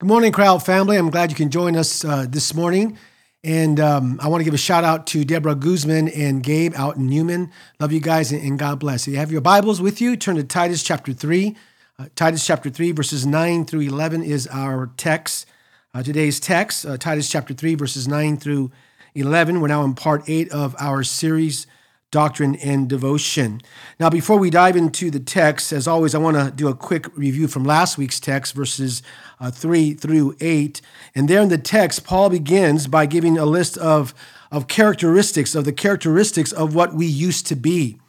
Good 0.00 0.08
morning, 0.08 0.32
Cryy 0.32 0.46
Out 0.46 0.64
family. 0.64 0.96
I'm 0.96 1.10
glad 1.10 1.28
you 1.28 1.36
can 1.36 1.50
join 1.50 1.76
us 1.76 2.06
uh, 2.06 2.24
this 2.26 2.54
morning. 2.54 2.96
And 3.44 3.78
um, 3.78 4.18
I 4.22 4.28
want 4.28 4.40
to 4.40 4.46
give 4.46 4.54
a 4.54 4.56
shout 4.56 4.82
out 4.82 5.06
to 5.08 5.26
Deborah 5.26 5.54
Guzman 5.54 6.08
and 6.08 6.42
Gabe 6.42 6.72
out 6.74 6.96
in 6.96 7.06
Newman. 7.06 7.52
Love 7.78 7.92
you 7.92 8.00
guys 8.00 8.32
and, 8.32 8.42
and 8.42 8.58
God 8.58 8.80
bless. 8.80 9.06
If 9.06 9.12
you 9.12 9.18
have 9.18 9.30
your 9.30 9.42
Bibles 9.42 9.78
with 9.78 10.00
you, 10.00 10.16
turn 10.16 10.36
to 10.36 10.42
Titus 10.42 10.82
chapter 10.82 11.12
3. 11.12 11.54
Uh, 11.98 12.06
Titus 12.16 12.46
chapter 12.46 12.70
3, 12.70 12.92
verses 12.92 13.26
9 13.26 13.66
through 13.66 13.80
11 13.80 14.22
is 14.22 14.46
our 14.46 14.90
text. 14.96 15.44
Uh, 15.92 16.02
today's 16.02 16.40
text, 16.40 16.86
uh, 16.86 16.96
Titus 16.96 17.30
chapter 17.30 17.52
3, 17.52 17.74
verses 17.74 18.08
9 18.08 18.38
through 18.38 18.70
11. 19.14 19.60
We're 19.60 19.68
now 19.68 19.84
in 19.84 19.92
part 19.92 20.22
8 20.26 20.50
of 20.50 20.74
our 20.78 21.02
series 21.02 21.66
doctrine 22.10 22.56
and 22.56 22.88
devotion. 22.88 23.60
Now, 24.00 24.10
before 24.10 24.36
we 24.36 24.50
dive 24.50 24.76
into 24.76 25.10
the 25.10 25.20
text, 25.20 25.72
as 25.72 25.86
always, 25.86 26.14
I 26.14 26.18
want 26.18 26.36
to 26.36 26.50
do 26.50 26.66
a 26.68 26.74
quick 26.74 27.06
review 27.16 27.46
from 27.46 27.64
last 27.64 27.96
week's 27.96 28.18
text, 28.18 28.54
verses 28.54 29.02
uh, 29.38 29.50
3 29.52 29.94
through 29.94 30.36
8. 30.40 30.80
And 31.14 31.28
there 31.28 31.40
in 31.40 31.48
the 31.48 31.58
text, 31.58 32.04
Paul 32.04 32.30
begins 32.30 32.88
by 32.88 33.06
giving 33.06 33.38
a 33.38 33.46
list 33.46 33.78
of, 33.78 34.12
of 34.50 34.66
characteristics, 34.66 35.54
of 35.54 35.64
the 35.64 35.72
characteristics 35.72 36.50
of 36.50 36.74
what 36.74 36.94
we 36.94 37.06
used 37.06 37.46
to 37.46 37.54
be. 37.54 37.99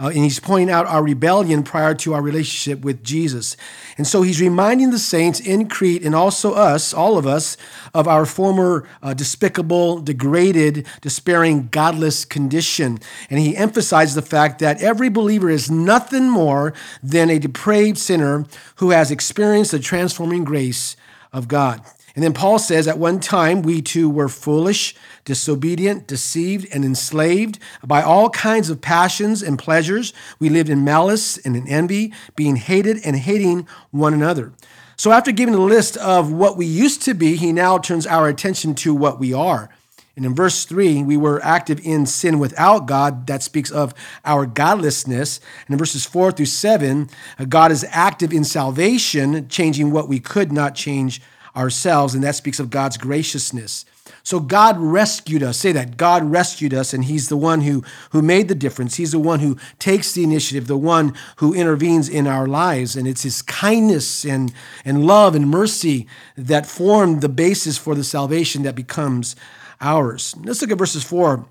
Uh, 0.00 0.06
and 0.06 0.24
he's 0.24 0.40
pointing 0.40 0.70
out 0.70 0.86
our 0.86 1.02
rebellion 1.02 1.62
prior 1.62 1.94
to 1.94 2.14
our 2.14 2.22
relationship 2.22 2.82
with 2.82 3.04
Jesus. 3.04 3.54
And 3.98 4.06
so 4.06 4.22
he's 4.22 4.40
reminding 4.40 4.90
the 4.90 4.98
saints 4.98 5.40
in 5.40 5.68
Crete 5.68 6.02
and 6.02 6.14
also 6.14 6.54
us, 6.54 6.94
all 6.94 7.18
of 7.18 7.26
us, 7.26 7.58
of 7.92 8.08
our 8.08 8.24
former 8.24 8.88
uh, 9.02 9.12
despicable, 9.12 10.00
degraded, 10.00 10.86
despairing, 11.02 11.68
godless 11.70 12.24
condition. 12.24 12.98
And 13.28 13.38
he 13.38 13.54
emphasizes 13.54 14.14
the 14.14 14.22
fact 14.22 14.58
that 14.60 14.82
every 14.82 15.10
believer 15.10 15.50
is 15.50 15.70
nothing 15.70 16.30
more 16.30 16.72
than 17.02 17.28
a 17.28 17.38
depraved 17.38 17.98
sinner 17.98 18.46
who 18.76 18.90
has 18.90 19.10
experienced 19.10 19.72
the 19.72 19.78
transforming 19.78 20.44
grace 20.44 20.96
of 21.30 21.46
God. 21.46 21.82
And 22.14 22.24
then 22.24 22.32
Paul 22.32 22.58
says, 22.58 22.88
At 22.88 22.98
one 22.98 23.20
time 23.20 23.62
we 23.62 23.82
too 23.82 24.10
were 24.10 24.28
foolish, 24.28 24.94
disobedient, 25.24 26.06
deceived, 26.06 26.66
and 26.72 26.84
enslaved 26.84 27.58
by 27.84 28.02
all 28.02 28.30
kinds 28.30 28.70
of 28.70 28.80
passions 28.80 29.42
and 29.42 29.58
pleasures. 29.58 30.12
We 30.38 30.48
lived 30.48 30.68
in 30.68 30.84
malice 30.84 31.38
and 31.38 31.56
in 31.56 31.68
envy, 31.68 32.12
being 32.36 32.56
hated 32.56 32.98
and 33.04 33.16
hating 33.16 33.68
one 33.90 34.14
another. 34.14 34.52
So, 34.96 35.12
after 35.12 35.32
giving 35.32 35.54
a 35.54 35.58
list 35.58 35.96
of 35.96 36.30
what 36.30 36.56
we 36.56 36.66
used 36.66 37.02
to 37.02 37.14
be, 37.14 37.36
he 37.36 37.52
now 37.52 37.78
turns 37.78 38.06
our 38.06 38.28
attention 38.28 38.74
to 38.76 38.94
what 38.94 39.18
we 39.18 39.32
are. 39.32 39.70
And 40.16 40.26
in 40.26 40.34
verse 40.34 40.66
3, 40.66 41.02
we 41.04 41.16
were 41.16 41.42
active 41.42 41.80
in 41.82 42.04
sin 42.04 42.38
without 42.38 42.86
God. 42.86 43.26
That 43.26 43.42
speaks 43.42 43.70
of 43.70 43.94
our 44.24 44.44
godlessness. 44.44 45.40
And 45.66 45.72
in 45.72 45.78
verses 45.78 46.04
4 46.04 46.32
through 46.32 46.44
7, 46.44 47.08
God 47.48 47.72
is 47.72 47.86
active 47.88 48.30
in 48.30 48.44
salvation, 48.44 49.48
changing 49.48 49.92
what 49.92 50.08
we 50.08 50.20
could 50.20 50.52
not 50.52 50.74
change 50.74 51.22
ourselves, 51.56 52.14
and 52.14 52.22
that 52.24 52.36
speaks 52.36 52.60
of 52.60 52.70
God's 52.70 52.96
graciousness. 52.96 53.84
So 54.22 54.40
God 54.40 54.78
rescued 54.78 55.42
us. 55.42 55.58
Say 55.58 55.72
that. 55.72 55.96
God 55.96 56.24
rescued 56.24 56.74
us, 56.74 56.92
and 56.92 57.04
He's 57.04 57.28
the 57.28 57.36
one 57.36 57.62
who, 57.62 57.82
who 58.10 58.22
made 58.22 58.48
the 58.48 58.54
difference. 58.54 58.96
He's 58.96 59.12
the 59.12 59.18
one 59.18 59.40
who 59.40 59.56
takes 59.78 60.12
the 60.12 60.24
initiative, 60.24 60.66
the 60.66 60.76
one 60.76 61.14
who 61.36 61.54
intervenes 61.54 62.08
in 62.08 62.26
our 62.26 62.46
lives. 62.46 62.96
And 62.96 63.06
it's 63.08 63.22
His 63.22 63.42
kindness 63.42 64.24
and, 64.24 64.52
and 64.84 65.06
love 65.06 65.34
and 65.34 65.48
mercy 65.48 66.06
that 66.36 66.66
form 66.66 67.20
the 67.20 67.28
basis 67.28 67.78
for 67.78 67.94
the 67.94 68.04
salvation 68.04 68.62
that 68.62 68.74
becomes 68.74 69.36
ours. 69.80 70.34
Let's 70.44 70.60
look 70.60 70.70
at 70.70 70.78
verses 70.78 71.04
4 71.04 71.46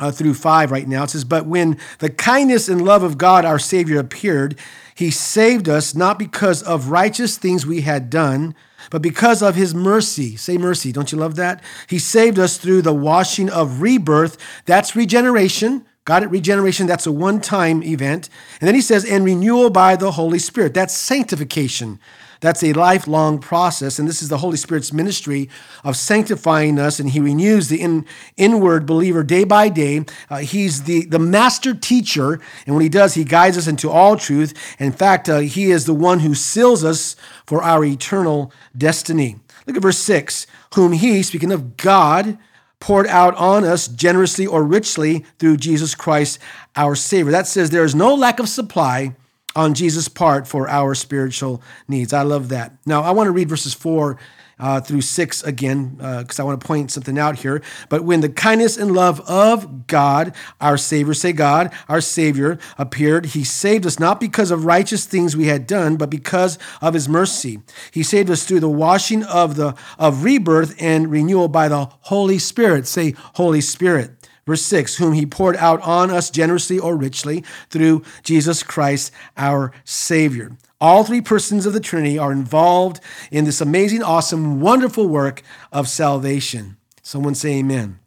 uh, 0.00 0.10
through 0.10 0.34
5 0.34 0.70
right 0.70 0.86
now. 0.86 1.04
It 1.04 1.10
says, 1.10 1.24
But 1.24 1.46
when 1.46 1.78
the 2.00 2.10
kindness 2.10 2.68
and 2.68 2.84
love 2.84 3.02
of 3.02 3.18
God 3.18 3.44
our 3.44 3.58
Savior 3.58 3.98
appeared, 3.98 4.58
He 4.94 5.10
saved 5.10 5.68
us 5.68 5.94
not 5.94 6.18
because 6.18 6.62
of 6.62 6.90
righteous 6.90 7.38
things 7.38 7.64
we 7.64 7.82
had 7.82 8.10
done 8.10 8.54
but 8.90 9.02
because 9.02 9.42
of 9.42 9.54
his 9.54 9.74
mercy, 9.74 10.36
say 10.36 10.58
mercy, 10.58 10.92
don't 10.92 11.12
you 11.12 11.18
love 11.18 11.36
that? 11.36 11.62
He 11.88 11.98
saved 11.98 12.38
us 12.38 12.56
through 12.56 12.82
the 12.82 12.94
washing 12.94 13.50
of 13.50 13.80
rebirth. 13.80 14.36
That's 14.66 14.94
regeneration. 14.96 15.84
Got 16.04 16.22
it? 16.22 16.30
Regeneration, 16.30 16.86
that's 16.86 17.06
a 17.06 17.12
one 17.12 17.40
time 17.40 17.82
event. 17.82 18.28
And 18.60 18.68
then 18.68 18.74
he 18.74 18.82
says, 18.82 19.04
and 19.04 19.24
renewal 19.24 19.70
by 19.70 19.96
the 19.96 20.12
Holy 20.12 20.38
Spirit. 20.38 20.74
That's 20.74 20.94
sanctification. 20.94 21.98
That's 22.44 22.62
a 22.62 22.74
lifelong 22.74 23.38
process. 23.38 23.98
And 23.98 24.06
this 24.06 24.20
is 24.20 24.28
the 24.28 24.36
Holy 24.36 24.58
Spirit's 24.58 24.92
ministry 24.92 25.48
of 25.82 25.96
sanctifying 25.96 26.78
us. 26.78 27.00
And 27.00 27.08
He 27.08 27.18
renews 27.18 27.68
the 27.68 27.80
in, 27.80 28.04
inward 28.36 28.84
believer 28.84 29.22
day 29.22 29.44
by 29.44 29.70
day. 29.70 30.04
Uh, 30.28 30.40
he's 30.40 30.82
the, 30.82 31.06
the 31.06 31.18
master 31.18 31.72
teacher. 31.72 32.42
And 32.66 32.74
when 32.74 32.82
He 32.82 32.90
does, 32.90 33.14
He 33.14 33.24
guides 33.24 33.56
us 33.56 33.66
into 33.66 33.88
all 33.88 34.18
truth. 34.18 34.52
in 34.78 34.92
fact, 34.92 35.26
uh, 35.26 35.38
He 35.38 35.70
is 35.70 35.86
the 35.86 35.94
one 35.94 36.18
who 36.18 36.34
seals 36.34 36.84
us 36.84 37.16
for 37.46 37.62
our 37.62 37.82
eternal 37.82 38.52
destiny. 38.76 39.36
Look 39.66 39.76
at 39.76 39.82
verse 39.82 39.98
6 40.00 40.46
whom 40.74 40.92
He, 40.92 41.22
speaking 41.22 41.50
of 41.50 41.78
God, 41.78 42.36
poured 42.78 43.06
out 43.06 43.34
on 43.36 43.64
us 43.64 43.88
generously 43.88 44.46
or 44.46 44.64
richly 44.64 45.24
through 45.38 45.56
Jesus 45.56 45.94
Christ 45.94 46.38
our 46.76 46.94
Savior. 46.94 47.32
That 47.32 47.46
says 47.46 47.70
there 47.70 47.84
is 47.84 47.94
no 47.94 48.14
lack 48.14 48.38
of 48.38 48.50
supply 48.50 49.16
on 49.56 49.74
Jesus' 49.74 50.08
part 50.08 50.46
for 50.46 50.68
our 50.68 50.94
spiritual 50.94 51.62
needs. 51.88 52.12
I 52.12 52.22
love 52.22 52.48
that. 52.48 52.76
Now, 52.86 53.02
I 53.02 53.10
want 53.10 53.28
to 53.28 53.32
read 53.32 53.48
verses 53.48 53.74
4 53.74 54.18
uh, 54.58 54.80
through 54.80 55.00
6 55.00 55.42
again, 55.42 55.96
because 55.96 56.38
uh, 56.38 56.42
I 56.42 56.46
want 56.46 56.60
to 56.60 56.66
point 56.66 56.90
something 56.90 57.18
out 57.18 57.38
here. 57.38 57.62
But 57.88 58.04
when 58.04 58.20
the 58.20 58.28
kindness 58.28 58.76
and 58.76 58.92
love 58.92 59.20
of 59.28 59.86
God, 59.86 60.34
our 60.60 60.76
Savior, 60.76 61.14
say 61.14 61.32
God, 61.32 61.72
our 61.88 62.00
Savior, 62.00 62.58
appeared, 62.78 63.26
He 63.26 63.44
saved 63.44 63.86
us 63.86 63.98
not 63.98 64.20
because 64.20 64.50
of 64.50 64.64
righteous 64.64 65.06
things 65.06 65.36
we 65.36 65.46
had 65.46 65.66
done, 65.66 65.96
but 65.96 66.10
because 66.10 66.58
of 66.80 66.94
His 66.94 67.08
mercy. 67.08 67.60
He 67.90 68.02
saved 68.02 68.30
us 68.30 68.44
through 68.44 68.60
the 68.60 68.68
washing 68.68 69.24
of 69.24 69.56
the 69.56 69.74
of 69.98 70.24
rebirth 70.24 70.76
and 70.80 71.10
renewal 71.10 71.48
by 71.48 71.68
the 71.68 71.86
Holy 72.02 72.38
Spirit. 72.38 72.86
Say, 72.86 73.14
Holy 73.34 73.60
Spirit. 73.60 74.23
Verse 74.46 74.62
6 74.62 74.96
Whom 74.96 75.12
he 75.12 75.26
poured 75.26 75.56
out 75.56 75.80
on 75.82 76.10
us 76.10 76.30
generously 76.30 76.78
or 76.78 76.96
richly 76.96 77.44
through 77.70 78.02
Jesus 78.22 78.62
Christ 78.62 79.12
our 79.36 79.72
Savior. 79.84 80.56
All 80.80 81.04
three 81.04 81.20
persons 81.20 81.66
of 81.66 81.72
the 81.72 81.80
Trinity 81.80 82.18
are 82.18 82.32
involved 82.32 83.00
in 83.30 83.44
this 83.44 83.60
amazing, 83.60 84.02
awesome, 84.02 84.60
wonderful 84.60 85.08
work 85.08 85.42
of 85.72 85.88
salvation. 85.88 86.76
Someone 87.02 87.34
say 87.34 87.58
amen. 87.58 87.98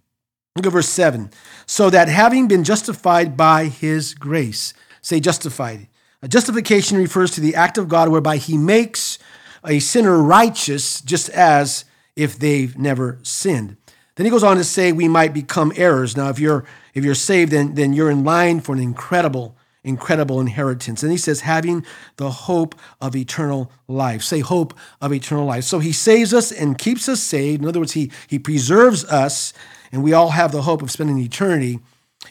Look 0.55 0.65
at 0.65 0.71
verse 0.71 0.89
7. 0.89 1.31
So 1.65 1.89
that 1.89 2.07
having 2.07 2.47
been 2.47 2.63
justified 2.63 3.37
by 3.37 3.65
his 3.65 4.13
grace, 4.13 4.73
say 5.01 5.19
justified. 5.19 5.87
A 6.21 6.27
justification 6.27 6.97
refers 6.97 7.31
to 7.31 7.41
the 7.41 7.55
act 7.55 7.77
of 7.77 7.87
God 7.87 8.09
whereby 8.09 8.37
he 8.37 8.57
makes 8.57 9.19
a 9.65 9.79
sinner 9.79 10.21
righteous 10.21 10.99
just 11.01 11.29
as 11.29 11.85
if 12.15 12.37
they've 12.37 12.77
never 12.77 13.19
sinned. 13.21 13.77
Then 14.17 14.25
he 14.25 14.31
goes 14.31 14.43
on 14.43 14.57
to 14.57 14.63
say 14.63 14.91
we 14.91 15.07
might 15.07 15.33
become 15.33 15.71
heirs. 15.75 16.17
Now, 16.17 16.29
if 16.29 16.39
you're 16.39 16.65
if 16.95 17.05
you're 17.05 17.15
saved, 17.15 17.51
then, 17.51 17.75
then 17.75 17.93
you're 17.93 18.09
in 18.09 18.23
line 18.23 18.59
for 18.59 18.73
an 18.73 18.81
incredible, 18.81 19.55
incredible 19.83 20.41
inheritance. 20.41 21.03
And 21.03 21.11
he 21.11 21.17
says, 21.17 21.41
having 21.41 21.85
the 22.15 22.31
hope 22.31 22.73
of 22.99 23.15
eternal 23.15 23.71
life. 23.87 24.23
Say 24.23 24.39
hope 24.39 24.73
of 24.99 25.13
eternal 25.13 25.45
life. 25.45 25.63
So 25.63 25.77
he 25.77 25.91
saves 25.91 26.33
us 26.33 26.51
and 26.51 26.75
keeps 26.75 27.07
us 27.07 27.21
saved. 27.21 27.61
In 27.61 27.67
other 27.67 27.79
words, 27.79 27.91
he, 27.91 28.11
he 28.25 28.39
preserves 28.39 29.05
us, 29.05 29.53
and 29.91 30.03
we 30.03 30.11
all 30.11 30.31
have 30.31 30.51
the 30.51 30.63
hope 30.63 30.81
of 30.81 30.89
spending 30.89 31.19
eternity 31.19 31.79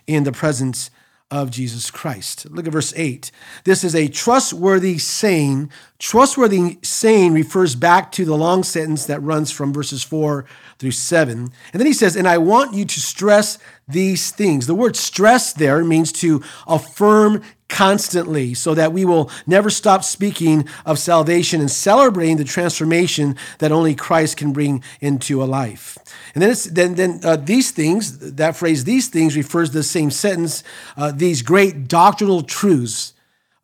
in 0.08 0.24
the 0.24 0.32
presence 0.32 0.90
of 1.30 1.50
Jesus 1.50 1.90
Christ. 1.90 2.48
Look 2.50 2.66
at 2.66 2.72
verse 2.72 2.92
8. 2.96 3.32
This 3.64 3.82
is 3.82 3.94
a 3.94 4.08
trustworthy 4.08 4.98
saying. 4.98 5.70
Trustworthy 5.98 6.78
saying 6.82 7.32
refers 7.32 7.74
back 7.74 8.12
to 8.12 8.24
the 8.24 8.36
long 8.36 8.62
sentence 8.62 9.06
that 9.06 9.22
runs 9.22 9.50
from 9.50 9.72
verses 9.72 10.04
4 10.04 10.44
through 10.78 10.92
7. 10.92 11.38
And 11.72 11.80
then 11.80 11.86
he 11.86 11.92
says, 11.92 12.14
And 12.14 12.28
I 12.28 12.38
want 12.38 12.74
you 12.74 12.84
to 12.84 13.00
stress 13.00 13.58
these 13.88 14.30
things. 14.30 14.66
The 14.66 14.74
word 14.74 14.94
stress 14.94 15.52
there 15.52 15.82
means 15.84 16.12
to 16.12 16.42
affirm 16.66 17.42
constantly 17.68 18.54
so 18.54 18.74
that 18.74 18.92
we 18.92 19.04
will 19.04 19.30
never 19.46 19.70
stop 19.70 20.04
speaking 20.04 20.68
of 20.84 20.98
salvation 20.98 21.60
and 21.60 21.70
celebrating 21.70 22.36
the 22.36 22.44
transformation 22.44 23.36
that 23.58 23.72
only 23.72 23.94
Christ 23.94 24.36
can 24.36 24.52
bring 24.52 24.82
into 25.00 25.42
a 25.42 25.44
life. 25.44 25.98
And 26.34 26.42
then, 26.42 26.50
it's, 26.50 26.64
then, 26.64 26.94
then 26.94 27.20
uh, 27.24 27.36
these 27.36 27.72
things, 27.72 28.34
that 28.36 28.56
phrase, 28.56 28.84
these 28.84 29.08
things, 29.08 29.36
refers 29.36 29.70
to 29.70 29.78
the 29.78 29.82
same 29.82 30.10
sentence, 30.10 30.62
uh, 30.96 31.12
these 31.12 31.42
great 31.42 31.88
doctrinal 31.88 32.42
truths 32.42 33.14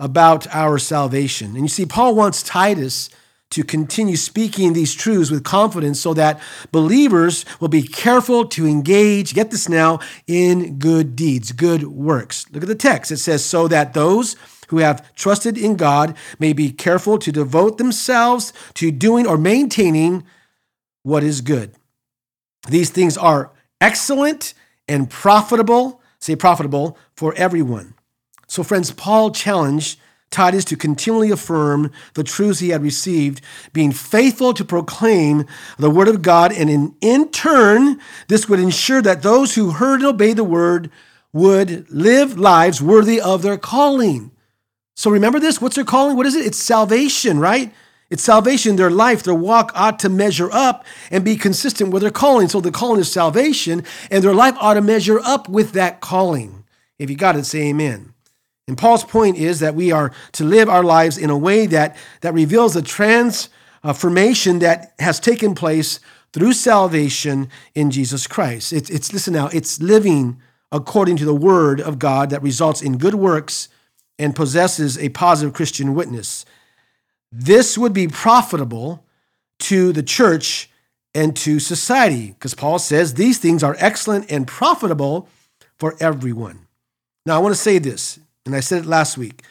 about 0.00 0.52
our 0.52 0.78
salvation. 0.78 1.54
And 1.54 1.62
you 1.62 1.68
see, 1.68 1.86
Paul 1.86 2.14
wants 2.14 2.42
Titus 2.42 3.08
to 3.52 3.62
continue 3.62 4.16
speaking 4.16 4.72
these 4.72 4.94
truths 4.94 5.30
with 5.30 5.44
confidence 5.44 6.00
so 6.00 6.12
that 6.14 6.40
believers 6.72 7.44
will 7.60 7.68
be 7.68 7.82
careful 7.82 8.46
to 8.46 8.66
engage, 8.66 9.34
get 9.34 9.50
this 9.50 9.68
now, 9.68 10.00
in 10.26 10.78
good 10.78 11.14
deeds, 11.14 11.52
good 11.52 11.84
works. 11.84 12.46
Look 12.50 12.62
at 12.62 12.68
the 12.68 12.74
text. 12.74 13.12
It 13.12 13.18
says, 13.18 13.44
so 13.44 13.68
that 13.68 13.94
those 13.94 14.36
who 14.68 14.78
have 14.78 15.14
trusted 15.14 15.58
in 15.58 15.76
God 15.76 16.16
may 16.38 16.52
be 16.52 16.70
careful 16.70 17.18
to 17.18 17.30
devote 17.30 17.78
themselves 17.78 18.52
to 18.74 18.90
doing 18.90 19.26
or 19.26 19.36
maintaining 19.36 20.24
what 21.02 21.22
is 21.22 21.40
good. 21.42 21.74
These 22.68 22.90
things 22.90 23.18
are 23.18 23.50
excellent 23.80 24.54
and 24.88 25.10
profitable, 25.10 26.00
say 26.20 26.36
profitable, 26.36 26.96
for 27.14 27.34
everyone. 27.34 27.94
So, 28.46 28.62
friends, 28.62 28.90
Paul 28.92 29.30
challenged 29.30 29.98
Titus 30.32 30.64
to 30.66 30.76
continually 30.76 31.30
affirm 31.30 31.92
the 32.14 32.24
truths 32.24 32.60
he 32.60 32.70
had 32.70 32.82
received, 32.82 33.40
being 33.72 33.92
faithful 33.92 34.54
to 34.54 34.64
proclaim 34.64 35.46
the 35.78 35.90
word 35.90 36.08
of 36.08 36.22
God, 36.22 36.52
and 36.52 36.68
in, 36.68 36.94
in 37.00 37.28
turn, 37.30 38.00
this 38.28 38.48
would 38.48 38.58
ensure 38.58 39.02
that 39.02 39.22
those 39.22 39.54
who 39.54 39.70
heard 39.70 40.00
and 40.00 40.08
obeyed 40.08 40.36
the 40.36 40.44
word 40.44 40.90
would 41.32 41.90
live 41.90 42.38
lives 42.38 42.82
worthy 42.82 43.20
of 43.20 43.42
their 43.42 43.56
calling. 43.56 44.30
So 44.96 45.10
remember 45.10 45.40
this 45.40 45.60
what's 45.60 45.76
their 45.76 45.84
calling? 45.84 46.16
What 46.16 46.26
is 46.26 46.34
it? 46.34 46.46
It's 46.46 46.58
salvation, 46.58 47.38
right? 47.38 47.72
It's 48.10 48.22
salvation. 48.22 48.76
Their 48.76 48.90
life, 48.90 49.22
their 49.22 49.34
walk 49.34 49.72
ought 49.74 49.98
to 50.00 50.10
measure 50.10 50.50
up 50.52 50.84
and 51.10 51.24
be 51.24 51.36
consistent 51.36 51.90
with 51.90 52.02
their 52.02 52.10
calling. 52.10 52.48
So 52.48 52.60
the 52.60 52.70
calling 52.70 53.00
is 53.00 53.10
salvation, 53.10 53.84
and 54.10 54.22
their 54.22 54.34
life 54.34 54.54
ought 54.60 54.74
to 54.74 54.82
measure 54.82 55.18
up 55.20 55.48
with 55.48 55.72
that 55.72 56.00
calling. 56.00 56.64
If 56.98 57.08
you 57.08 57.16
got 57.16 57.36
it, 57.36 57.46
say 57.46 57.70
amen. 57.70 58.11
And 58.72 58.78
Paul's 58.78 59.04
point 59.04 59.36
is 59.36 59.60
that 59.60 59.74
we 59.74 59.92
are 59.92 60.12
to 60.32 60.44
live 60.44 60.66
our 60.66 60.82
lives 60.82 61.18
in 61.18 61.28
a 61.28 61.36
way 61.36 61.66
that, 61.66 61.94
that 62.22 62.32
reveals 62.32 62.72
the 62.72 62.80
transformation 62.80 64.60
that 64.60 64.94
has 64.98 65.20
taken 65.20 65.54
place 65.54 66.00
through 66.32 66.54
salvation 66.54 67.50
in 67.74 67.90
Jesus 67.90 68.26
Christ. 68.26 68.72
It's, 68.72 68.88
it's 68.88 69.12
listen 69.12 69.34
now, 69.34 69.48
it's 69.48 69.82
living 69.82 70.40
according 70.72 71.18
to 71.18 71.26
the 71.26 71.34
word 71.34 71.82
of 71.82 71.98
God 71.98 72.30
that 72.30 72.42
results 72.42 72.80
in 72.80 72.96
good 72.96 73.14
works 73.14 73.68
and 74.18 74.34
possesses 74.34 74.96
a 74.96 75.10
positive 75.10 75.52
Christian 75.52 75.94
witness. 75.94 76.46
This 77.30 77.76
would 77.76 77.92
be 77.92 78.08
profitable 78.08 79.04
to 79.58 79.92
the 79.92 80.02
church 80.02 80.70
and 81.14 81.36
to 81.36 81.60
society 81.60 82.28
because 82.28 82.54
Paul 82.54 82.78
says 82.78 83.12
these 83.12 83.36
things 83.36 83.62
are 83.62 83.76
excellent 83.78 84.32
and 84.32 84.46
profitable 84.46 85.28
for 85.78 85.94
everyone. 86.00 86.68
Now, 87.26 87.36
I 87.36 87.38
want 87.40 87.54
to 87.54 87.60
say 87.60 87.78
this 87.78 88.18
and 88.46 88.54
I 88.54 88.60
said 88.60 88.84
it 88.84 88.86
last 88.86 89.16
week. 89.16 89.42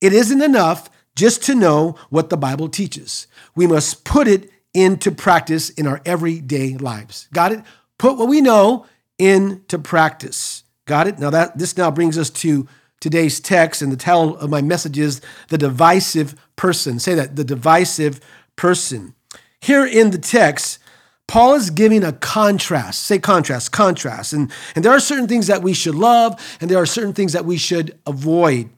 It 0.00 0.12
isn't 0.12 0.42
enough 0.42 0.90
just 1.16 1.42
to 1.44 1.54
know 1.54 1.96
what 2.10 2.30
the 2.30 2.36
Bible 2.36 2.68
teaches. 2.68 3.26
We 3.54 3.66
must 3.66 4.04
put 4.04 4.28
it 4.28 4.50
into 4.72 5.10
practice 5.10 5.70
in 5.70 5.86
our 5.86 6.00
everyday 6.04 6.76
lives. 6.76 7.28
Got 7.32 7.52
it? 7.52 7.62
Put 7.98 8.16
what 8.16 8.28
we 8.28 8.40
know 8.40 8.86
into 9.18 9.78
practice. 9.78 10.62
Got 10.86 11.08
it? 11.08 11.18
Now 11.18 11.30
that 11.30 11.58
this 11.58 11.76
now 11.76 11.90
brings 11.90 12.16
us 12.16 12.30
to 12.30 12.68
today's 13.00 13.40
text 13.40 13.82
and 13.82 13.92
the 13.92 13.96
title 13.96 14.36
of 14.36 14.50
my 14.50 14.62
message 14.62 14.98
is 14.98 15.20
the 15.48 15.58
divisive 15.58 16.34
person. 16.56 16.98
Say 16.98 17.14
that, 17.14 17.36
the 17.36 17.44
divisive 17.44 18.20
person. 18.56 19.14
Here 19.60 19.84
in 19.84 20.10
the 20.10 20.18
text, 20.18 20.78
Paul 21.28 21.54
is 21.54 21.70
giving 21.70 22.02
a 22.02 22.12
contrast. 22.12 23.04
Say 23.04 23.18
contrast, 23.18 23.70
contrast. 23.70 24.32
And, 24.32 24.50
and 24.74 24.84
there 24.84 24.92
are 24.92 24.98
certain 24.98 25.28
things 25.28 25.46
that 25.46 25.62
we 25.62 25.74
should 25.74 25.94
love, 25.94 26.40
and 26.60 26.68
there 26.70 26.78
are 26.78 26.86
certain 26.86 27.12
things 27.12 27.34
that 27.34 27.44
we 27.44 27.58
should 27.58 27.96
avoid. 28.06 28.70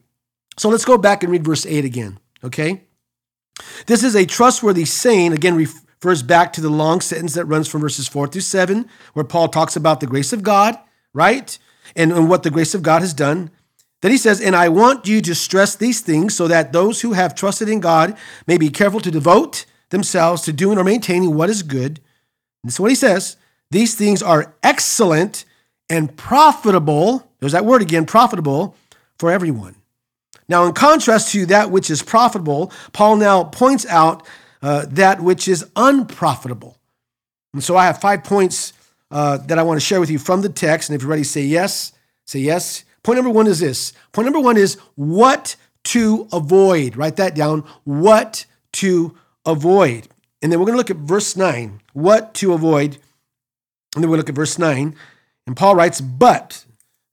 So 0.59 0.69
let's 0.69 0.85
go 0.85 0.97
back 0.97 1.23
and 1.23 1.31
read 1.31 1.45
verse 1.45 1.65
8 1.65 1.85
again, 1.85 2.19
okay? 2.43 2.83
This 3.87 4.03
is 4.03 4.15
a 4.15 4.25
trustworthy 4.25 4.85
saying, 4.85 5.31
again, 5.31 5.55
refers 5.55 6.21
back 6.21 6.51
to 6.53 6.61
the 6.61 6.69
long 6.69 6.99
sentence 6.99 7.33
that 7.35 7.45
runs 7.45 7.69
from 7.69 7.81
verses 7.81 8.09
4 8.09 8.27
through 8.27 8.41
7, 8.41 8.87
where 9.13 9.25
Paul 9.25 9.47
talks 9.47 9.77
about 9.77 10.01
the 10.01 10.07
grace 10.07 10.33
of 10.33 10.43
God, 10.43 10.77
right? 11.13 11.57
And, 11.95 12.11
and 12.11 12.29
what 12.29 12.43
the 12.43 12.51
grace 12.51 12.75
of 12.75 12.83
God 12.83 13.01
has 13.01 13.13
done. 13.13 13.49
Then 14.01 14.11
he 14.11 14.17
says, 14.17 14.41
And 14.41 14.57
I 14.57 14.67
want 14.67 15.07
you 15.07 15.21
to 15.21 15.35
stress 15.35 15.75
these 15.75 16.01
things 16.01 16.35
so 16.35 16.49
that 16.49 16.73
those 16.73 17.01
who 17.01 17.13
have 17.13 17.33
trusted 17.33 17.69
in 17.69 17.79
God 17.79 18.17
may 18.45 18.57
be 18.57 18.69
careful 18.69 18.99
to 18.99 19.11
devote 19.11 19.65
themselves 19.89 20.41
to 20.43 20.53
doing 20.53 20.77
or 20.77 20.83
maintaining 20.83 21.35
what 21.35 21.49
is 21.49 21.63
good. 21.63 22.01
This 22.63 22.75
is 22.75 22.79
what 22.79 22.91
he 22.91 22.95
says. 22.95 23.37
These 23.71 23.95
things 23.95 24.21
are 24.21 24.53
excellent 24.61 25.45
and 25.89 26.15
profitable. 26.15 27.29
There's 27.39 27.53
that 27.53 27.65
word 27.65 27.81
again, 27.81 28.05
profitable 28.05 28.75
for 29.17 29.31
everyone. 29.31 29.75
Now, 30.47 30.65
in 30.65 30.73
contrast 30.73 31.31
to 31.31 31.45
that 31.47 31.71
which 31.71 31.89
is 31.89 32.03
profitable, 32.03 32.71
Paul 32.91 33.15
now 33.15 33.45
points 33.45 33.85
out 33.85 34.27
uh, 34.61 34.85
that 34.89 35.21
which 35.21 35.47
is 35.47 35.65
unprofitable. 35.75 36.77
And 37.53 37.63
so 37.63 37.77
I 37.77 37.85
have 37.85 37.99
five 37.99 38.23
points 38.23 38.73
uh, 39.09 39.37
that 39.37 39.57
I 39.57 39.63
want 39.63 39.79
to 39.79 39.85
share 39.85 39.99
with 39.99 40.09
you 40.09 40.19
from 40.19 40.41
the 40.41 40.49
text. 40.49 40.89
And 40.89 40.95
if 40.95 41.01
you're 41.01 41.09
ready, 41.09 41.23
say 41.23 41.41
yes. 41.41 41.93
Say 42.25 42.39
yes. 42.39 42.83
Point 43.03 43.17
number 43.17 43.31
one 43.31 43.47
is 43.47 43.59
this. 43.59 43.93
Point 44.11 44.25
number 44.25 44.39
one 44.39 44.57
is 44.57 44.75
what 44.95 45.55
to 45.85 46.27
avoid. 46.31 46.95
Write 46.95 47.15
that 47.17 47.35
down. 47.35 47.63
What 47.83 48.45
to 48.73 49.17
avoid. 49.45 50.07
And 50.41 50.51
then 50.51 50.59
we're 50.59 50.65
going 50.65 50.73
to 50.73 50.77
look 50.77 50.89
at 50.91 50.97
verse 50.97 51.35
9, 51.35 51.81
what 51.93 52.33
to 52.35 52.53
avoid. 52.53 52.97
And 53.95 54.03
then 54.03 54.09
we'll 54.09 54.17
look 54.17 54.29
at 54.29 54.35
verse 54.35 54.57
9. 54.57 54.95
And 55.45 55.57
Paul 55.57 55.75
writes, 55.75 56.01
but. 56.01 56.65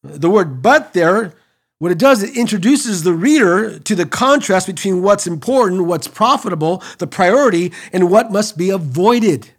The 0.02 0.30
word 0.30 0.62
but 0.62 0.92
there, 0.94 1.34
what 1.78 1.92
it 1.92 1.98
does, 1.98 2.22
it 2.22 2.36
introduces 2.36 3.02
the 3.02 3.12
reader 3.12 3.78
to 3.78 3.94
the 3.94 4.06
contrast 4.06 4.66
between 4.66 5.02
what's 5.02 5.26
important, 5.26 5.84
what's 5.84 6.08
profitable, 6.08 6.82
the 6.98 7.06
priority, 7.06 7.72
and 7.92 8.10
what 8.10 8.32
must 8.32 8.56
be 8.56 8.70
avoided. 8.70 9.50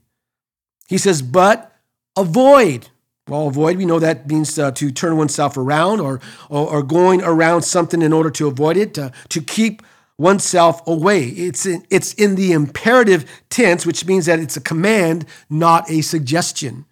He 0.88 0.98
says, 0.98 1.22
but 1.22 1.76
avoid. 2.18 2.90
Well, 3.28 3.48
avoid, 3.48 3.78
we 3.78 3.86
know 3.86 4.00
that 4.00 4.28
means 4.28 4.58
uh, 4.58 4.72
to 4.72 4.92
turn 4.92 5.16
oneself 5.16 5.56
around 5.56 6.00
or, 6.00 6.20
or, 6.50 6.68
or, 6.68 6.84
going 6.84 7.22
around 7.22 7.62
something 7.62 8.02
in 8.02 8.12
order 8.12 8.32
to 8.32 8.48
avoid 8.48 8.76
it, 8.76 8.98
uh, 8.98 9.12
to 9.30 9.40
keep 9.40 9.84
oneself 10.20 10.86
away. 10.86 11.24
It's 11.24 11.66
in, 11.66 11.86
it's 11.90 12.14
in 12.14 12.36
the 12.36 12.52
imperative 12.52 13.26
tense, 13.50 13.86
which 13.86 14.06
means 14.06 14.26
that 14.26 14.40
it's 14.40 14.58
a 14.58 14.62
command, 14.62 15.26
not 15.50 15.90
a 15.90 16.02
suggestion. 16.02 16.86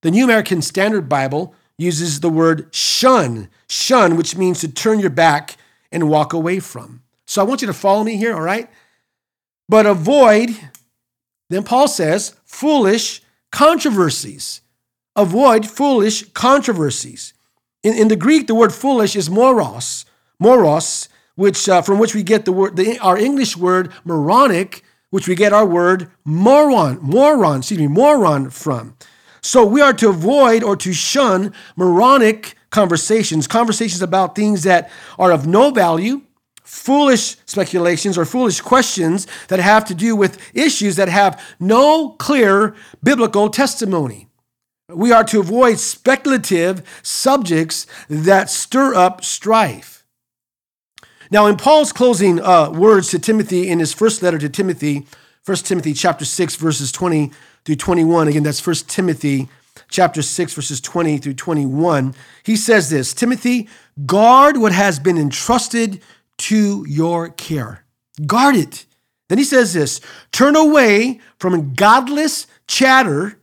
The 0.00 0.10
New 0.10 0.24
American 0.24 0.62
Standard 0.62 1.08
Bible 1.08 1.54
uses 1.76 2.20
the 2.20 2.30
word 2.30 2.74
shun, 2.74 3.50
shun, 3.68 4.16
which 4.16 4.36
means 4.36 4.60
to 4.60 4.68
turn 4.68 5.00
your 5.00 5.10
back 5.10 5.56
and 5.92 6.08
walk 6.08 6.32
away 6.32 6.60
from. 6.60 7.02
So 7.26 7.42
I 7.42 7.44
want 7.44 7.60
you 7.60 7.66
to 7.66 7.74
follow 7.74 8.04
me 8.04 8.16
here, 8.16 8.34
all 8.34 8.40
right? 8.40 8.70
But 9.68 9.84
avoid, 9.84 10.50
then 11.50 11.64
Paul 11.64 11.88
says, 11.88 12.34
foolish 12.44 13.22
controversies. 13.50 14.62
Avoid 15.14 15.66
foolish 15.66 16.24
controversies. 16.30 17.34
In, 17.82 17.94
in 17.94 18.08
the 18.08 18.16
Greek, 18.16 18.46
the 18.46 18.54
word 18.54 18.72
foolish 18.72 19.14
is 19.14 19.28
moros, 19.28 20.06
moros, 20.38 21.08
which 21.34 21.68
uh, 21.68 21.82
from 21.82 21.98
which 21.98 22.14
we 22.14 22.22
get 22.22 22.44
the 22.44 22.52
word 22.52 22.76
the, 22.76 22.98
our 22.98 23.18
English 23.18 23.56
word 23.56 23.92
moronic, 24.04 24.84
which 25.10 25.28
we 25.28 25.34
get 25.34 25.52
our 25.52 25.66
word 25.66 26.10
moron, 26.24 26.98
moron, 27.00 27.58
excuse 27.58 27.80
me, 27.80 27.86
moron 27.86 28.50
from. 28.50 28.96
So 29.42 29.66
we 29.66 29.80
are 29.80 29.92
to 29.94 30.08
avoid 30.08 30.62
or 30.62 30.76
to 30.76 30.92
shun 30.92 31.52
moronic 31.76 32.54
conversations, 32.70 33.46
conversations 33.46 34.00
about 34.00 34.34
things 34.34 34.62
that 34.62 34.90
are 35.18 35.32
of 35.32 35.46
no 35.46 35.70
value, 35.70 36.22
foolish 36.62 37.36
speculations 37.44 38.16
or 38.16 38.24
foolish 38.24 38.60
questions 38.60 39.26
that 39.48 39.58
have 39.58 39.84
to 39.86 39.94
do 39.94 40.14
with 40.14 40.38
issues 40.54 40.96
that 40.96 41.08
have 41.08 41.42
no 41.58 42.10
clear 42.10 42.74
biblical 43.02 43.50
testimony. 43.50 44.28
We 44.88 45.12
are 45.12 45.24
to 45.24 45.40
avoid 45.40 45.78
speculative 45.78 46.82
subjects 47.02 47.86
that 48.08 48.48
stir 48.48 48.94
up 48.94 49.24
strife. 49.24 50.01
Now, 51.32 51.46
in 51.46 51.56
Paul's 51.56 51.94
closing 51.94 52.42
uh, 52.42 52.68
words 52.68 53.08
to 53.08 53.18
Timothy 53.18 53.66
in 53.66 53.78
his 53.78 53.94
first 53.94 54.22
letter 54.22 54.36
to 54.36 54.50
Timothy, 54.50 55.06
1 55.46 55.56
Timothy 55.56 55.94
chapter 55.94 56.26
6, 56.26 56.56
verses 56.56 56.92
20 56.92 57.32
through 57.64 57.76
21, 57.76 58.28
again, 58.28 58.42
that's 58.42 58.64
1 58.64 58.76
Timothy 58.86 59.48
chapter 59.88 60.20
6, 60.20 60.52
verses 60.52 60.78
20 60.82 61.16
through 61.16 61.32
21, 61.32 62.14
he 62.42 62.54
says 62.54 62.90
this 62.90 63.14
Timothy, 63.14 63.66
guard 64.04 64.58
what 64.58 64.72
has 64.72 64.98
been 64.98 65.16
entrusted 65.16 66.02
to 66.36 66.84
your 66.86 67.30
care. 67.30 67.86
Guard 68.26 68.54
it. 68.54 68.84
Then 69.30 69.38
he 69.38 69.44
says 69.44 69.72
this 69.72 70.02
turn 70.32 70.54
away 70.54 71.18
from 71.38 71.72
godless 71.72 72.46
chatter 72.68 73.38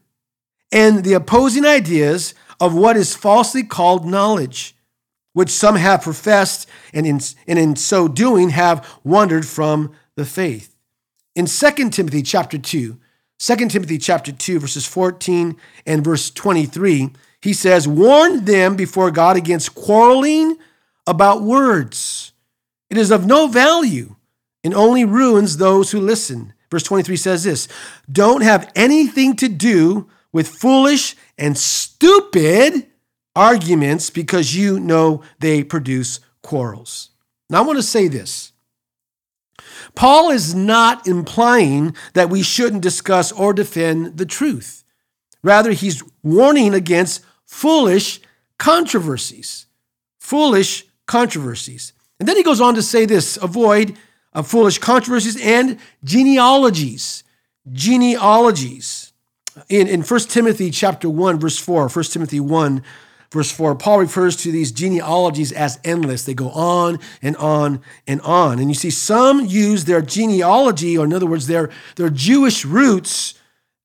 and 0.71 1.03
the 1.03 1.13
opposing 1.13 1.65
ideas 1.65 2.35
of 2.59 2.75
what 2.75 2.95
is 2.95 3.15
falsely 3.15 3.63
called 3.63 4.05
knowledge 4.05 4.75
which 5.39 5.49
some 5.49 5.77
have 5.77 6.01
professed 6.01 6.67
and 6.93 7.07
in, 7.07 7.17
and 7.47 7.57
in 7.57 7.73
so 7.73 8.09
doing 8.09 8.49
have 8.49 8.85
wandered 9.05 9.47
from 9.47 9.89
the 10.15 10.25
faith. 10.25 10.75
In 11.33 11.45
2 11.45 11.91
Timothy 11.91 12.21
chapter 12.21 12.57
2, 12.57 12.99
2 13.39 13.55
Timothy 13.69 13.97
chapter 13.97 14.33
2, 14.33 14.59
verses 14.59 14.85
14 14.85 15.55
and 15.85 16.03
verse 16.03 16.29
23, 16.29 17.11
he 17.41 17.53
says, 17.53 17.87
Warn 17.87 18.43
them 18.43 18.75
before 18.75 19.11
God 19.11 19.37
against 19.37 19.75
quarreling 19.75 20.57
about 21.07 21.41
words. 21.41 22.33
It 22.89 22.97
is 22.97 23.09
of 23.09 23.25
no 23.25 23.47
value 23.47 24.17
and 24.65 24.73
only 24.73 25.05
ruins 25.05 25.55
those 25.55 25.91
who 25.91 26.01
listen. 26.01 26.51
Verse 26.69 26.83
23 26.83 27.15
says 27.15 27.45
this 27.45 27.69
Don't 28.11 28.41
have 28.41 28.69
anything 28.75 29.37
to 29.37 29.47
do 29.47 30.09
with 30.33 30.49
foolish 30.49 31.15
and 31.37 31.57
stupid 31.57 32.88
arguments 33.39 34.09
because 34.09 34.53
you 34.53 34.81
know 34.81 35.23
they 35.39 35.63
produce 35.63 36.19
quarrels. 36.41 37.11
Now, 37.49 37.63
I 37.63 37.65
want 37.65 37.79
to 37.79 37.83
say 37.83 38.09
this. 38.09 38.51
Paul 39.95 40.29
is 40.29 40.53
not 40.53 41.07
implying 41.07 41.95
that 42.13 42.29
we 42.29 42.43
shouldn't 42.43 42.83
discuss 42.83 43.31
or 43.31 43.53
defend 43.53 44.17
the 44.17 44.25
truth. 44.25 44.83
Rather, 45.41 45.71
he's 45.71 46.03
warning 46.21 46.73
against 46.73 47.23
foolish 47.45 48.19
controversies. 48.57 49.67
Foolish 50.19 50.85
controversies. 51.05 51.93
And 52.19 52.27
then 52.27 52.35
he 52.35 52.43
goes 52.43 52.59
on 52.59 52.75
to 52.75 52.81
say 52.81 53.05
this 53.05 53.37
avoid 53.37 53.97
uh, 54.33 54.43
foolish 54.43 54.79
controversies 54.79 55.41
and 55.41 55.79
genealogies. 56.03 57.23
Genealogies. 57.71 59.13
In, 59.69 59.87
in 59.87 60.01
1 60.01 60.19
Timothy 60.21 60.71
chapter 60.71 61.09
1, 61.09 61.39
verse 61.39 61.57
4, 61.57 61.87
1 61.87 62.03
Timothy 62.05 62.41
1, 62.41 62.83
verse 63.31 63.51
4, 63.51 63.75
Paul 63.75 63.99
refers 63.99 64.35
to 64.37 64.51
these 64.51 64.71
genealogies 64.71 65.51
as 65.51 65.79
endless. 65.83 66.25
They 66.25 66.33
go 66.33 66.49
on 66.49 66.99
and 67.21 67.35
on 67.37 67.81
and 68.07 68.21
on. 68.21 68.59
And 68.59 68.69
you 68.69 68.75
see, 68.75 68.89
some 68.89 69.45
use 69.45 69.85
their 69.85 70.01
genealogy, 70.01 70.97
or 70.97 71.05
in 71.05 71.13
other 71.13 71.27
words, 71.27 71.47
their, 71.47 71.69
their 71.95 72.09
Jewish 72.09 72.65
roots, 72.65 73.35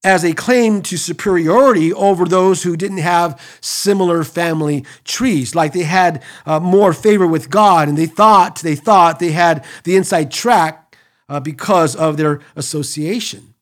as 0.04 0.22
a 0.22 0.34
claim 0.34 0.82
to 0.82 0.98
superiority 0.98 1.92
over 1.92 2.26
those 2.26 2.62
who 2.62 2.76
didn't 2.76 2.98
have 2.98 3.40
similar 3.62 4.22
family 4.22 4.84
trees 5.02 5.54
like 5.54 5.72
they 5.72 5.82
had 5.82 6.22
uh, 6.44 6.60
more 6.60 6.92
favor 6.92 7.26
with 7.26 7.48
god 7.48 7.88
and 7.88 7.96
they 7.96 8.06
thought 8.06 8.60
they 8.60 8.76
thought 8.76 9.18
they 9.18 9.32
had 9.32 9.64
the 9.84 9.96
inside 9.96 10.30
track 10.30 10.94
uh, 11.28 11.40
because 11.40 11.96
of 11.96 12.18
their 12.18 12.40
association 12.54 13.54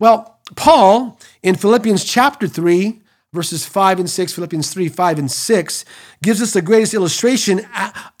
well 0.00 0.40
paul 0.56 1.16
in 1.42 1.54
philippians 1.54 2.04
chapter 2.04 2.48
3 2.48 2.99
verses 3.32 3.64
5 3.66 4.00
and 4.00 4.10
6 4.10 4.32
philippians 4.32 4.72
3 4.72 4.88
5 4.88 5.18
and 5.18 5.30
6 5.30 5.84
gives 6.22 6.42
us 6.42 6.52
the 6.52 6.62
greatest 6.62 6.94
illustration 6.94 7.66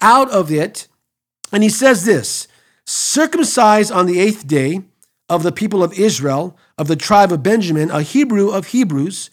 out 0.00 0.30
of 0.30 0.52
it 0.52 0.86
and 1.52 1.62
he 1.62 1.68
says 1.68 2.04
this 2.04 2.46
circumcised 2.86 3.92
on 3.92 4.06
the 4.06 4.20
eighth 4.20 4.46
day 4.46 4.82
of 5.28 5.44
the 5.44 5.52
people 5.52 5.82
of 5.82 5.98
Israel, 5.98 6.58
of 6.76 6.88
the 6.88 6.96
tribe 6.96 7.32
of 7.32 7.42
Benjamin, 7.42 7.90
a 7.90 8.02
Hebrew 8.02 8.50
of 8.50 8.68
Hebrews, 8.68 9.30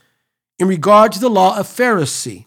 in 0.60 0.67
regard 0.67 1.12
to 1.13 1.19
the 1.19 1.29
law 1.29 1.57
of 1.57 1.67
Pharisee. 1.67 2.46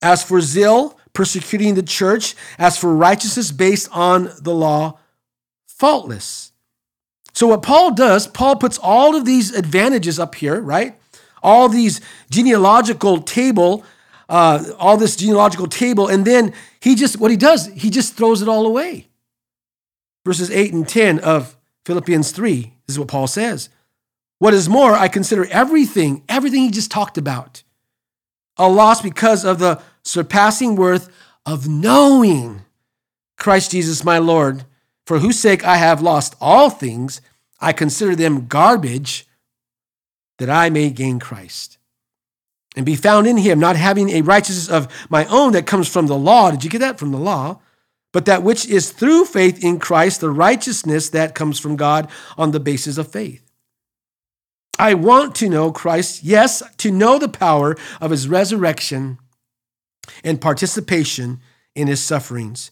As 0.00 0.22
for 0.22 0.40
zeal, 0.40 0.98
persecuting 1.12 1.74
the 1.74 1.82
church, 1.82 2.34
as 2.58 2.78
for 2.78 2.94
righteousness 2.94 3.50
based 3.50 3.88
on 3.90 4.30
the 4.40 4.54
law, 4.54 4.98
faultless. 5.66 6.52
So, 7.32 7.48
what 7.48 7.62
Paul 7.62 7.92
does, 7.92 8.28
Paul 8.28 8.56
puts 8.56 8.78
all 8.78 9.16
of 9.16 9.24
these 9.24 9.52
advantages 9.52 10.20
up 10.20 10.36
here, 10.36 10.60
right? 10.60 10.96
All 11.44 11.68
these 11.68 12.00
genealogical 12.30 13.22
table, 13.22 13.84
uh, 14.28 14.64
all 14.78 14.96
this 14.96 15.14
genealogical 15.14 15.68
table, 15.68 16.08
and 16.08 16.24
then 16.24 16.52
he 16.80 16.96
just, 16.96 17.20
what 17.20 17.30
he 17.30 17.36
does, 17.36 17.66
he 17.68 17.88
just 17.88 18.14
throws 18.14 18.42
it 18.42 18.48
all 18.48 18.66
away. 18.66 19.06
Verses 20.24 20.50
8 20.50 20.72
and 20.72 20.88
10 20.88 21.20
of 21.20 21.56
Philippians 21.84 22.32
3 22.32 22.74
this 22.86 22.94
is 22.94 22.98
what 22.98 23.08
Paul 23.08 23.26
says. 23.26 23.68
What 24.38 24.54
is 24.54 24.68
more, 24.68 24.94
I 24.94 25.08
consider 25.08 25.46
everything, 25.46 26.22
everything 26.28 26.62
he 26.62 26.70
just 26.70 26.90
talked 26.90 27.16
about, 27.16 27.62
a 28.56 28.68
loss 28.68 29.00
because 29.00 29.44
of 29.44 29.58
the 29.58 29.80
surpassing 30.02 30.76
worth 30.76 31.08
of 31.46 31.68
knowing 31.68 32.62
Christ 33.38 33.70
Jesus 33.70 34.04
my 34.04 34.18
Lord, 34.18 34.64
for 35.06 35.18
whose 35.18 35.38
sake 35.38 35.64
I 35.64 35.76
have 35.76 36.02
lost 36.02 36.34
all 36.40 36.70
things. 36.70 37.20
I 37.60 37.72
consider 37.72 38.14
them 38.14 38.46
garbage 38.46 39.26
that 40.38 40.50
I 40.50 40.70
may 40.70 40.90
gain 40.90 41.18
Christ 41.18 41.78
and 42.76 42.84
be 42.84 42.96
found 42.96 43.26
in 43.26 43.36
him, 43.36 43.58
not 43.58 43.76
having 43.76 44.10
a 44.10 44.22
righteousness 44.22 44.68
of 44.68 44.88
my 45.08 45.24
own 45.26 45.52
that 45.52 45.66
comes 45.66 45.88
from 45.88 46.06
the 46.06 46.18
law. 46.18 46.50
Did 46.50 46.64
you 46.64 46.70
get 46.70 46.80
that? 46.80 46.98
From 46.98 47.12
the 47.12 47.18
law 47.18 47.60
but 48.14 48.26
that 48.26 48.44
which 48.44 48.64
is 48.66 48.92
through 48.92 49.24
faith 49.24 49.62
in 49.62 49.80
Christ, 49.80 50.20
the 50.20 50.30
righteousness 50.30 51.10
that 51.10 51.34
comes 51.34 51.58
from 51.58 51.74
God 51.74 52.08
on 52.38 52.52
the 52.52 52.60
basis 52.60 52.96
of 52.96 53.10
faith. 53.10 53.42
I 54.78 54.94
want 54.94 55.34
to 55.36 55.48
know 55.48 55.72
Christ, 55.72 56.22
yes, 56.22 56.62
to 56.78 56.92
know 56.92 57.18
the 57.18 57.28
power 57.28 57.76
of 58.00 58.12
his 58.12 58.28
resurrection 58.28 59.18
and 60.22 60.40
participation 60.40 61.40
in 61.74 61.88
his 61.88 62.00
sufferings, 62.00 62.70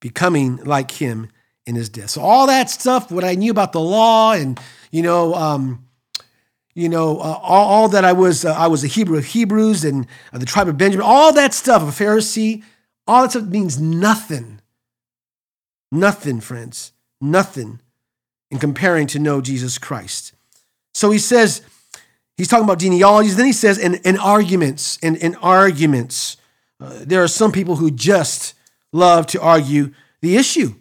becoming 0.00 0.58
like 0.58 0.92
him 0.92 1.28
in 1.66 1.74
his 1.74 1.88
death. 1.88 2.10
So 2.10 2.20
all 2.20 2.46
that 2.46 2.70
stuff, 2.70 3.10
what 3.10 3.24
I 3.24 3.34
knew 3.34 3.50
about 3.50 3.72
the 3.72 3.80
law, 3.80 4.32
and 4.32 4.60
you 4.92 5.02
know, 5.02 5.34
um, 5.34 5.83
you 6.74 6.88
know, 6.88 7.18
uh, 7.18 7.38
all, 7.42 7.68
all, 7.68 7.88
that 7.88 8.04
I 8.04 8.12
was, 8.12 8.44
uh, 8.44 8.52
I 8.52 8.66
was 8.66 8.84
a 8.84 8.88
Hebrew 8.88 9.18
of 9.18 9.24
Hebrews 9.24 9.84
and 9.84 10.06
uh, 10.32 10.38
the 10.38 10.46
tribe 10.46 10.68
of 10.68 10.76
Benjamin, 10.76 11.06
all 11.06 11.32
that 11.32 11.54
stuff, 11.54 11.82
a 11.82 12.04
Pharisee, 12.04 12.62
all 13.06 13.22
that 13.22 13.30
stuff 13.30 13.44
means 13.44 13.80
nothing 13.80 14.60
Nothing, 15.94 16.40
friends, 16.40 16.92
nothing 17.20 17.78
in 18.50 18.58
comparing 18.58 19.06
to 19.06 19.20
know 19.20 19.40
Jesus 19.40 19.78
Christ. 19.78 20.32
So 20.92 21.12
he 21.12 21.20
says, 21.20 21.62
he's 22.36 22.48
talking 22.48 22.64
about 22.64 22.80
genealogies. 22.80 23.36
Then 23.36 23.46
he 23.46 23.52
says, 23.52 23.78
and, 23.78 24.00
and 24.04 24.18
arguments, 24.18 24.98
and, 25.04 25.16
and 25.22 25.36
arguments. 25.40 26.36
Uh, 26.80 26.98
there 27.02 27.22
are 27.22 27.28
some 27.28 27.52
people 27.52 27.76
who 27.76 27.92
just 27.92 28.54
love 28.92 29.28
to 29.28 29.40
argue 29.40 29.92
the 30.20 30.36
issue, 30.36 30.74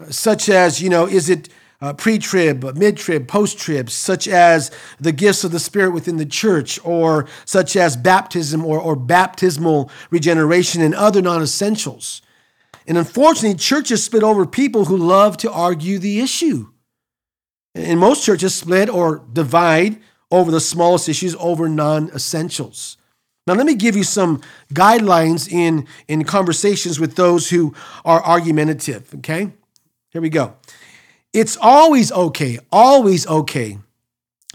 uh, 0.00 0.06
such 0.06 0.48
as, 0.48 0.80
you 0.80 0.88
know, 0.88 1.06
is 1.06 1.28
it 1.28 1.50
uh, 1.80 1.92
pre 1.92 2.18
trib, 2.18 2.64
mid 2.76 2.96
trib, 2.96 3.28
post 3.28 3.58
trib, 3.58 3.90
such 3.90 4.26
as 4.26 4.70
the 4.98 5.12
gifts 5.12 5.44
of 5.44 5.52
the 5.52 5.58
Spirit 5.58 5.92
within 5.92 6.16
the 6.16 6.26
church, 6.26 6.78
or 6.84 7.26
such 7.44 7.76
as 7.76 7.96
baptism 7.96 8.64
or, 8.64 8.80
or 8.80 8.96
baptismal 8.96 9.90
regeneration 10.10 10.82
and 10.82 10.94
other 10.94 11.20
non 11.22 11.42
essentials. 11.42 12.22
And 12.86 12.96
unfortunately, 12.96 13.58
churches 13.58 14.04
split 14.04 14.22
over 14.22 14.46
people 14.46 14.86
who 14.86 14.96
love 14.96 15.36
to 15.38 15.50
argue 15.50 15.98
the 15.98 16.20
issue. 16.20 16.68
And 17.74 18.00
most 18.00 18.24
churches 18.24 18.54
split 18.54 18.88
or 18.88 19.22
divide 19.32 20.00
over 20.30 20.50
the 20.50 20.60
smallest 20.60 21.08
issues 21.08 21.34
over 21.38 21.68
non 21.68 22.08
essentials. 22.10 22.96
Now, 23.46 23.54
let 23.54 23.66
me 23.66 23.74
give 23.76 23.96
you 23.96 24.02
some 24.02 24.40
guidelines 24.72 25.50
in, 25.50 25.86
in 26.08 26.24
conversations 26.24 26.98
with 26.98 27.14
those 27.14 27.50
who 27.50 27.74
are 28.04 28.20
argumentative, 28.24 29.14
okay? 29.16 29.52
Here 30.10 30.20
we 30.20 30.30
go. 30.30 30.56
It's 31.32 31.56
always 31.60 32.10
okay, 32.12 32.58
always 32.72 33.26
okay 33.26 33.78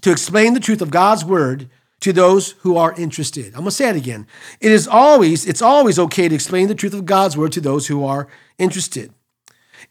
to 0.01 0.11
explain 0.11 0.53
the 0.53 0.59
truth 0.59 0.81
of 0.81 0.91
God's 0.91 1.23
word 1.23 1.69
to 2.01 2.11
those 2.11 2.51
who 2.61 2.77
are 2.77 2.93
interested. 2.93 3.47
I'm 3.47 3.61
going 3.61 3.65
to 3.65 3.71
say 3.71 3.89
it 3.89 3.95
again. 3.95 4.27
It 4.59 4.71
is 4.71 4.87
always 4.87 5.45
it's 5.45 5.61
always 5.61 5.99
okay 5.99 6.27
to 6.27 6.35
explain 6.35 6.67
the 6.67 6.75
truth 6.75 6.93
of 6.93 7.05
God's 7.05 7.37
word 7.37 7.51
to 7.53 7.61
those 7.61 7.87
who 7.87 8.03
are 8.03 8.27
interested. 8.57 9.13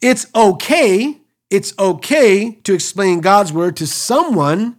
It's 0.00 0.26
okay, 0.34 1.18
it's 1.50 1.72
okay 1.78 2.52
to 2.64 2.74
explain 2.74 3.20
God's 3.20 3.52
word 3.52 3.76
to 3.76 3.86
someone 3.86 4.76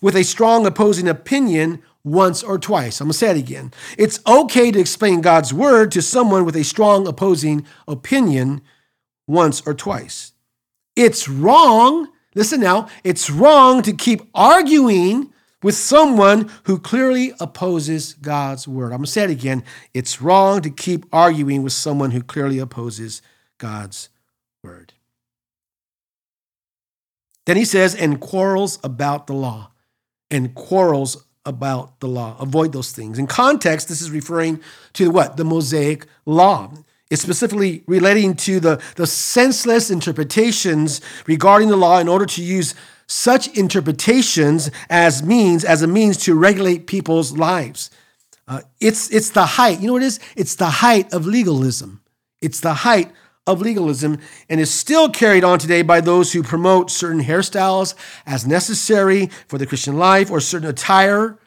with 0.00 0.16
a 0.16 0.24
strong 0.24 0.66
opposing 0.66 1.08
opinion 1.08 1.82
once 2.04 2.42
or 2.42 2.58
twice. 2.58 3.00
I'm 3.00 3.06
going 3.06 3.12
to 3.12 3.18
say 3.18 3.30
it 3.30 3.36
again. 3.36 3.72
It's 3.96 4.20
okay 4.26 4.72
to 4.72 4.80
explain 4.80 5.20
God's 5.20 5.54
word 5.54 5.92
to 5.92 6.02
someone 6.02 6.44
with 6.44 6.56
a 6.56 6.64
strong 6.64 7.06
opposing 7.06 7.64
opinion 7.86 8.62
once 9.28 9.62
or 9.64 9.74
twice. 9.74 10.31
It's 10.96 11.28
wrong, 11.28 12.08
listen 12.34 12.60
now, 12.60 12.88
it's 13.02 13.30
wrong 13.30 13.82
to 13.82 13.92
keep 13.92 14.22
arguing 14.34 15.32
with 15.62 15.74
someone 15.74 16.50
who 16.64 16.78
clearly 16.78 17.32
opposes 17.40 18.14
God's 18.14 18.66
word. 18.66 18.86
I'm 18.86 18.98
going 18.98 19.04
to 19.04 19.10
say 19.10 19.24
it 19.24 19.30
again. 19.30 19.62
It's 19.94 20.20
wrong 20.20 20.60
to 20.62 20.70
keep 20.70 21.06
arguing 21.12 21.62
with 21.62 21.72
someone 21.72 22.10
who 22.10 22.22
clearly 22.22 22.58
opposes 22.58 23.22
God's 23.58 24.08
word. 24.62 24.92
Then 27.46 27.56
he 27.56 27.64
says, 27.64 27.94
and 27.94 28.20
quarrels 28.20 28.78
about 28.84 29.26
the 29.26 29.34
law, 29.34 29.70
and 30.30 30.54
quarrels 30.54 31.24
about 31.44 31.98
the 32.00 32.08
law. 32.08 32.36
Avoid 32.38 32.72
those 32.72 32.92
things. 32.92 33.18
In 33.18 33.26
context, 33.26 33.88
this 33.88 34.00
is 34.00 34.10
referring 34.10 34.60
to 34.94 35.10
what? 35.10 35.36
The 35.36 35.44
Mosaic 35.44 36.06
law. 36.24 36.72
It's 37.12 37.20
specifically 37.20 37.84
relating 37.86 38.34
to 38.36 38.58
the, 38.58 38.82
the 38.96 39.06
senseless 39.06 39.90
interpretations 39.90 41.02
regarding 41.26 41.68
the 41.68 41.76
law 41.76 41.98
in 41.98 42.08
order 42.08 42.24
to 42.24 42.42
use 42.42 42.74
such 43.06 43.48
interpretations 43.48 44.70
as 44.88 45.22
means 45.22 45.62
as 45.62 45.82
a 45.82 45.86
means 45.86 46.16
to 46.24 46.34
regulate 46.34 46.86
people's 46.86 47.36
lives. 47.36 47.90
Uh, 48.48 48.62
it's 48.80 49.10
it's 49.10 49.28
the 49.28 49.44
height. 49.44 49.80
You 49.80 49.88
know 49.88 49.92
what 49.92 50.02
it 50.02 50.06
is? 50.06 50.20
It's 50.36 50.54
the 50.54 50.70
height 50.70 51.12
of 51.12 51.26
legalism. 51.26 52.00
It's 52.40 52.60
the 52.60 52.72
height 52.72 53.12
of 53.46 53.60
legalism 53.60 54.18
and 54.48 54.58
is 54.58 54.72
still 54.72 55.10
carried 55.10 55.44
on 55.44 55.58
today 55.58 55.82
by 55.82 56.00
those 56.00 56.32
who 56.32 56.42
promote 56.42 56.90
certain 56.90 57.22
hairstyles 57.22 57.94
as 58.24 58.46
necessary 58.46 59.28
for 59.48 59.58
the 59.58 59.66
Christian 59.66 59.98
life 59.98 60.30
or 60.30 60.40
certain 60.40 60.70
attire 60.70 61.38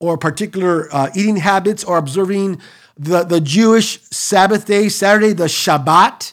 or 0.00 0.18
particular 0.18 0.94
uh, 0.94 1.08
eating 1.16 1.36
habits 1.36 1.82
or 1.82 1.96
observing 1.96 2.60
the, 2.96 3.24
the 3.24 3.40
Jewish 3.40 4.00
Sabbath 4.10 4.66
day, 4.66 4.88
Saturday, 4.88 5.32
the 5.32 5.44
Shabbat. 5.44 6.32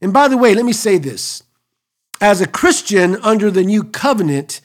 And 0.00 0.12
by 0.12 0.28
the 0.28 0.36
way, 0.36 0.54
let 0.54 0.64
me 0.64 0.72
say 0.72 0.98
this 0.98 1.42
as 2.20 2.40
a 2.40 2.46
Christian 2.46 3.16
under 3.16 3.50
the 3.50 3.64
new 3.64 3.84
covenant, 3.84 4.60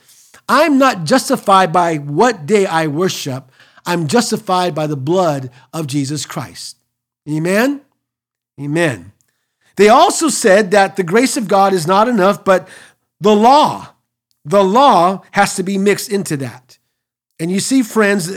I'm 0.47 0.77
not 0.77 1.03
justified 1.05 1.73
by 1.73 1.97
what 1.97 2.45
day 2.45 2.65
I 2.65 2.87
worship. 2.87 3.51
I'm 3.85 4.07
justified 4.07 4.75
by 4.75 4.87
the 4.87 4.97
blood 4.97 5.49
of 5.73 5.87
Jesus 5.87 6.25
Christ. 6.25 6.77
Amen? 7.29 7.81
Amen. 8.59 9.11
They 9.75 9.89
also 9.89 10.29
said 10.29 10.71
that 10.71 10.95
the 10.95 11.03
grace 11.03 11.37
of 11.37 11.47
God 11.47 11.73
is 11.73 11.87
not 11.87 12.07
enough, 12.07 12.43
but 12.43 12.67
the 13.19 13.35
law, 13.35 13.89
the 14.45 14.63
law 14.63 15.23
has 15.31 15.55
to 15.55 15.63
be 15.63 15.77
mixed 15.77 16.11
into 16.11 16.37
that. 16.37 16.70
And 17.41 17.49
you 17.49 17.59
see, 17.59 17.81
friends, 17.81 18.27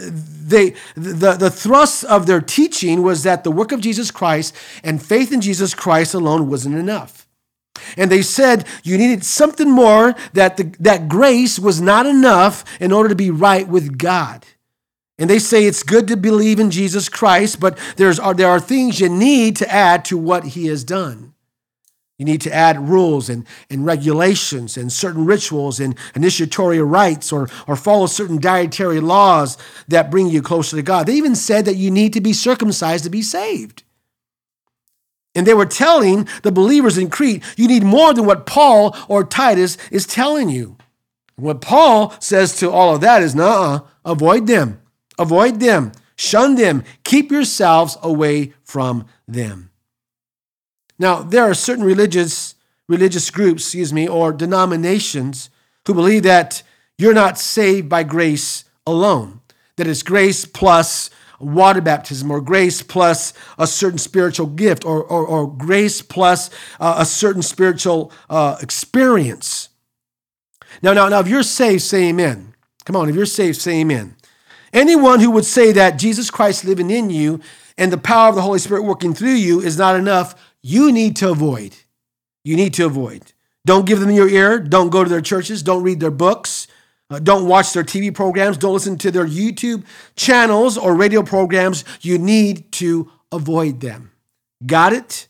they, 0.49 0.71
the, 0.97 1.37
the 1.39 1.51
thrust 1.51 2.05
of 2.05 2.27
their 2.27 2.41
teaching 2.41 3.03
was 3.03 3.23
that 3.25 3.45
the 3.45 3.51
work 3.51 3.71
of 3.71 3.83
Jesus 3.83 4.11
Christ 4.11 4.57
and 4.83 5.05
faith 5.05 5.31
in 5.31 5.43
Jesus 5.43 5.75
Christ 5.75 6.15
alone 6.15 6.49
wasn't 6.49 6.77
enough. 6.77 7.29
And 7.99 8.11
they 8.11 8.23
said 8.23 8.67
you 8.83 8.97
needed 8.97 9.23
something 9.23 9.71
more, 9.71 10.15
that, 10.33 10.57
the, 10.57 10.75
that 10.81 11.11
grace 11.11 11.59
was 11.59 11.83
not 11.83 12.07
enough 12.07 12.65
in 12.81 12.93
order 12.93 13.11
to 13.11 13.15
be 13.15 13.31
right 13.31 13.69
with 13.69 13.99
God. 13.99 14.47
And 15.19 15.29
they 15.29 15.39
say 15.39 15.67
it's 15.67 15.83
good 15.83 16.09
to 16.09 16.17
believe 16.17 16.59
in 16.59 16.71
Jesus 16.71 17.11
Christ, 17.11 17.61
but 17.61 17.79
there's, 17.97 18.19
are, 18.19 18.33
there 18.33 18.49
are 18.49 18.59
things 18.59 19.01
you 19.01 19.11
need 19.11 19.57
to 19.57 19.71
add 19.71 20.07
to 20.07 20.17
what 20.17 20.45
he 20.45 20.69
has 20.69 20.83
done. 20.83 21.34
You 22.19 22.25
need 22.25 22.43
to 22.43 22.55
add 22.55 22.89
rules 22.89 23.29
and, 23.29 23.45
and 23.69 23.85
regulations 23.85 24.77
and 24.77 24.93
certain 24.93 25.25
rituals 25.25 25.81
and 25.81 25.97
initiatory 26.15 26.81
rites 26.81 27.33
or, 27.33 27.49
or 27.67 27.75
follow 27.75 28.07
certain 28.07 28.41
dietary 28.41 29.01
laws 29.01 29.59
that 29.89 30.13
bring 30.13 30.29
you 30.29 30.41
closer 30.41 30.77
to 30.77 30.83
God. 30.83 31.07
They 31.07 31.15
even 31.15 31.35
said 31.35 31.65
that 31.65 31.75
you 31.75 31.91
need 31.91 32.13
to 32.13 32.21
be 32.21 32.33
circumcised 32.33 33.03
to 33.05 33.11
be 33.11 33.23
saved. 33.23 33.83
And 35.35 35.45
they 35.45 35.55
were 35.55 35.67
telling 35.67 36.29
the 36.45 36.53
believers 36.53 36.97
in 36.97 37.11
Crete, 37.11 37.43
you 37.57 37.67
need 37.67 37.83
more 37.83 38.15
than 38.15 38.27
what 38.27 38.47
Paul 38.47 38.97
or 39.09 39.25
Titus 39.25 39.77
is 39.91 40.07
telling 40.07 40.49
you. 40.49 40.77
What 41.35 41.61
Paul 41.61 42.15
says 42.21 42.57
to 42.59 42.71
all 42.71 42.95
of 42.95 43.01
that 43.01 43.23
is, 43.23 43.35
nah, 43.35 43.81
avoid 44.05 44.47
them, 44.47 44.81
avoid 45.19 45.59
them, 45.59 45.91
shun 46.15 46.55
them, 46.55 46.85
keep 47.03 47.33
yourselves 47.33 47.99
away 48.03 48.55
from 48.63 49.07
them. 49.27 49.71
Now, 50.99 51.23
there 51.23 51.45
are 51.45 51.55
certain 51.55 51.85
religious 51.85 52.55
religious 52.87 53.31
groups, 53.31 53.63
excuse 53.65 53.93
me, 53.93 54.07
or 54.07 54.33
denominations 54.33 55.51
who 55.87 55.95
believe 55.95 56.23
that 56.23 56.63
you're 56.99 57.15
not 57.15 57.39
saved 57.39 57.89
by 57.89 58.03
grace 58.03 58.65
alone. 58.87 59.41
That 59.77 59.87
it's 59.87 60.03
grace 60.03 60.45
plus 60.45 61.11
water 61.41 61.81
baptism 61.81 62.31
or 62.31 62.41
grace 62.41 62.83
plus 62.83 63.33
a 63.59 63.67
certain 63.67 63.99
spiritual 63.99 64.47
gift 64.47 64.85
or, 64.85 65.03
or, 65.03 65.27
or 65.27 65.53
grace 65.53 66.01
plus 66.01 66.51
uh, 66.79 66.97
a 66.99 67.05
certain 67.05 67.43
spiritual 67.43 68.13
uh, 68.31 68.57
experience. 68.61 69.71
Now, 70.83 70.93
now, 70.93 71.09
now, 71.09 71.21
if 71.21 71.29
you're 71.29 71.43
saved, 71.43 71.83
say 71.83 72.09
amen. 72.09 72.55
Come 72.85 72.97
on, 72.97 73.09
if 73.09 73.17
you're 73.17 73.27
saved, 73.27 73.61
say 73.61 73.81
amen. 73.81 74.17
Anyone 74.73 75.21
who 75.21 75.31
would 75.31 75.45
say 75.45 75.73
that 75.73 75.99
Jesus 75.99 76.31
Christ 76.31 76.65
living 76.65 76.91
in 76.91 77.11
you 77.11 77.41
and 77.79 77.93
the 77.93 77.99
power 77.99 78.29
of 78.29 78.35
the 78.35 78.43
Holy 78.43 78.59
Spirit 78.59 78.83
working 78.83 79.15
through 79.15 79.31
you 79.31 79.61
is 79.61 79.79
not 79.79 79.97
enough, 79.97 80.35
you 80.65 80.91
need 80.91 81.15
to 81.17 81.31
avoid. 81.31 81.77
You 82.43 82.57
need 82.57 82.73
to 82.75 82.87
avoid. 82.87 83.35
Don't 83.67 83.85
give 83.85 84.01
them 84.01 84.11
your 84.11 84.29
ear. 84.29 84.59
Don't 84.59 84.89
go 84.89 85.05
to 85.05 85.11
their 85.11 85.21
churches. 85.21 85.63
Don't 85.63 85.83
read 85.83 86.01
their 86.01 86.11
books. 86.11 86.67
Uh, 87.11 87.19
don't 87.19 87.47
watch 87.47 87.75
their 87.75 87.85
TV 87.85 88.13
programs. 88.15 88.57
Don't 88.57 88.73
listen 88.73 88.97
to 88.97 89.11
their 89.11 89.27
YouTube 89.27 89.85
channels 90.17 90.79
or 90.79 90.95
radio 90.95 91.23
programs. 91.23 91.85
You 92.01 92.17
need 92.17 92.73
to 92.73 93.11
avoid 93.31 93.81
them. 93.81 94.13
Got 94.65 94.95
it? 94.95 95.29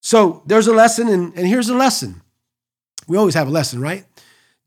So 0.00 0.42
there's 0.46 0.66
a 0.66 0.72
lesson, 0.72 1.08
and, 1.08 1.34
and 1.36 1.46
here's 1.46 1.68
a 1.68 1.76
lesson. 1.76 2.22
We 3.06 3.18
always 3.18 3.34
have 3.34 3.48
a 3.48 3.50
lesson, 3.50 3.82
right? 3.82 4.06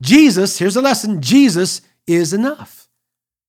Jesus, 0.00 0.60
here's 0.60 0.76
a 0.76 0.80
lesson 0.80 1.20
Jesus 1.20 1.80
is 2.06 2.32
enough. 2.32 2.88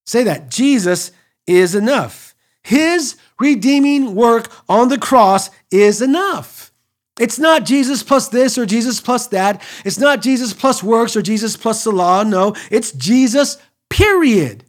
Say 0.07 0.23
that. 0.23 0.49
Jesus 0.49 1.11
is 1.45 1.75
enough. 1.75 2.33
His 2.63 3.17
redeeming 3.39 4.15
work 4.15 4.49
on 4.69 4.87
the 4.87 4.97
cross 4.97 5.49
is 5.73 6.01
enough. 6.01 6.71
It's 7.19 7.37
not 7.37 7.65
Jesus 7.65 8.01
plus 8.01 8.27
this 8.29 8.57
or 8.57 8.65
Jesus 8.65 8.99
plus 8.99 9.27
that. 9.27 9.61
It's 9.85 9.99
not 9.99 10.21
Jesus 10.21 10.53
plus 10.53 10.81
works 10.81 11.15
or 11.15 11.21
Jesus 11.21 11.55
plus 11.55 11.83
the 11.83 11.91
law. 11.91 12.23
No, 12.23 12.55
it's 12.71 12.91
Jesus, 12.91 13.57
period. 13.89 14.63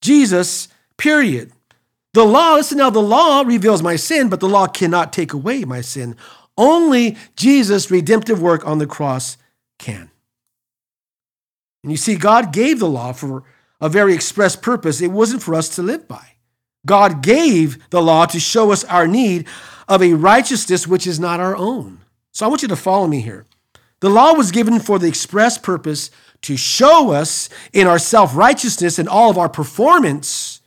Jesus, 0.00 0.68
period. 0.96 1.52
The 2.14 2.24
law, 2.24 2.54
listen 2.54 2.78
now, 2.78 2.88
the 2.88 3.00
law 3.00 3.42
reveals 3.42 3.82
my 3.82 3.96
sin, 3.96 4.30
but 4.30 4.40
the 4.40 4.48
law 4.48 4.66
cannot 4.66 5.12
take 5.12 5.34
away 5.34 5.64
my 5.64 5.82
sin. 5.82 6.16
Only 6.56 7.18
Jesus' 7.36 7.90
redemptive 7.90 8.40
work 8.40 8.66
on 8.66 8.78
the 8.78 8.86
cross 8.86 9.36
can. 9.78 10.10
And 11.82 11.92
you 11.92 11.98
see, 11.98 12.16
God 12.16 12.54
gave 12.54 12.78
the 12.78 12.88
law 12.88 13.12
for 13.12 13.44
a 13.82 13.90
very 13.90 14.14
express 14.14 14.56
purpose. 14.56 15.02
It 15.02 15.12
wasn't 15.12 15.42
for 15.42 15.54
us 15.54 15.68
to 15.76 15.82
live 15.82 16.08
by. 16.08 16.26
God 16.86 17.22
gave 17.22 17.90
the 17.90 18.00
law 18.00 18.24
to 18.26 18.40
show 18.40 18.72
us 18.72 18.82
our 18.84 19.06
need 19.06 19.46
of 19.88 20.02
a 20.02 20.14
righteousness 20.14 20.86
which 20.86 21.06
is 21.06 21.20
not 21.20 21.40
our 21.40 21.56
own. 21.56 22.00
So 22.32 22.44
I 22.44 22.48
want 22.48 22.62
you 22.62 22.68
to 22.68 22.76
follow 22.76 23.06
me 23.06 23.20
here. 23.20 23.46
The 24.00 24.10
law 24.10 24.34
was 24.34 24.50
given 24.50 24.78
for 24.78 24.98
the 24.98 25.08
express 25.08 25.56
purpose 25.58 26.10
to 26.42 26.56
show 26.56 27.10
us 27.10 27.48
in 27.72 27.86
our 27.86 27.98
self 27.98 28.36
righteousness 28.36 28.98
and 28.98 29.08
all 29.08 29.30
of 29.30 29.38
our 29.38 29.48
performance 29.48 30.60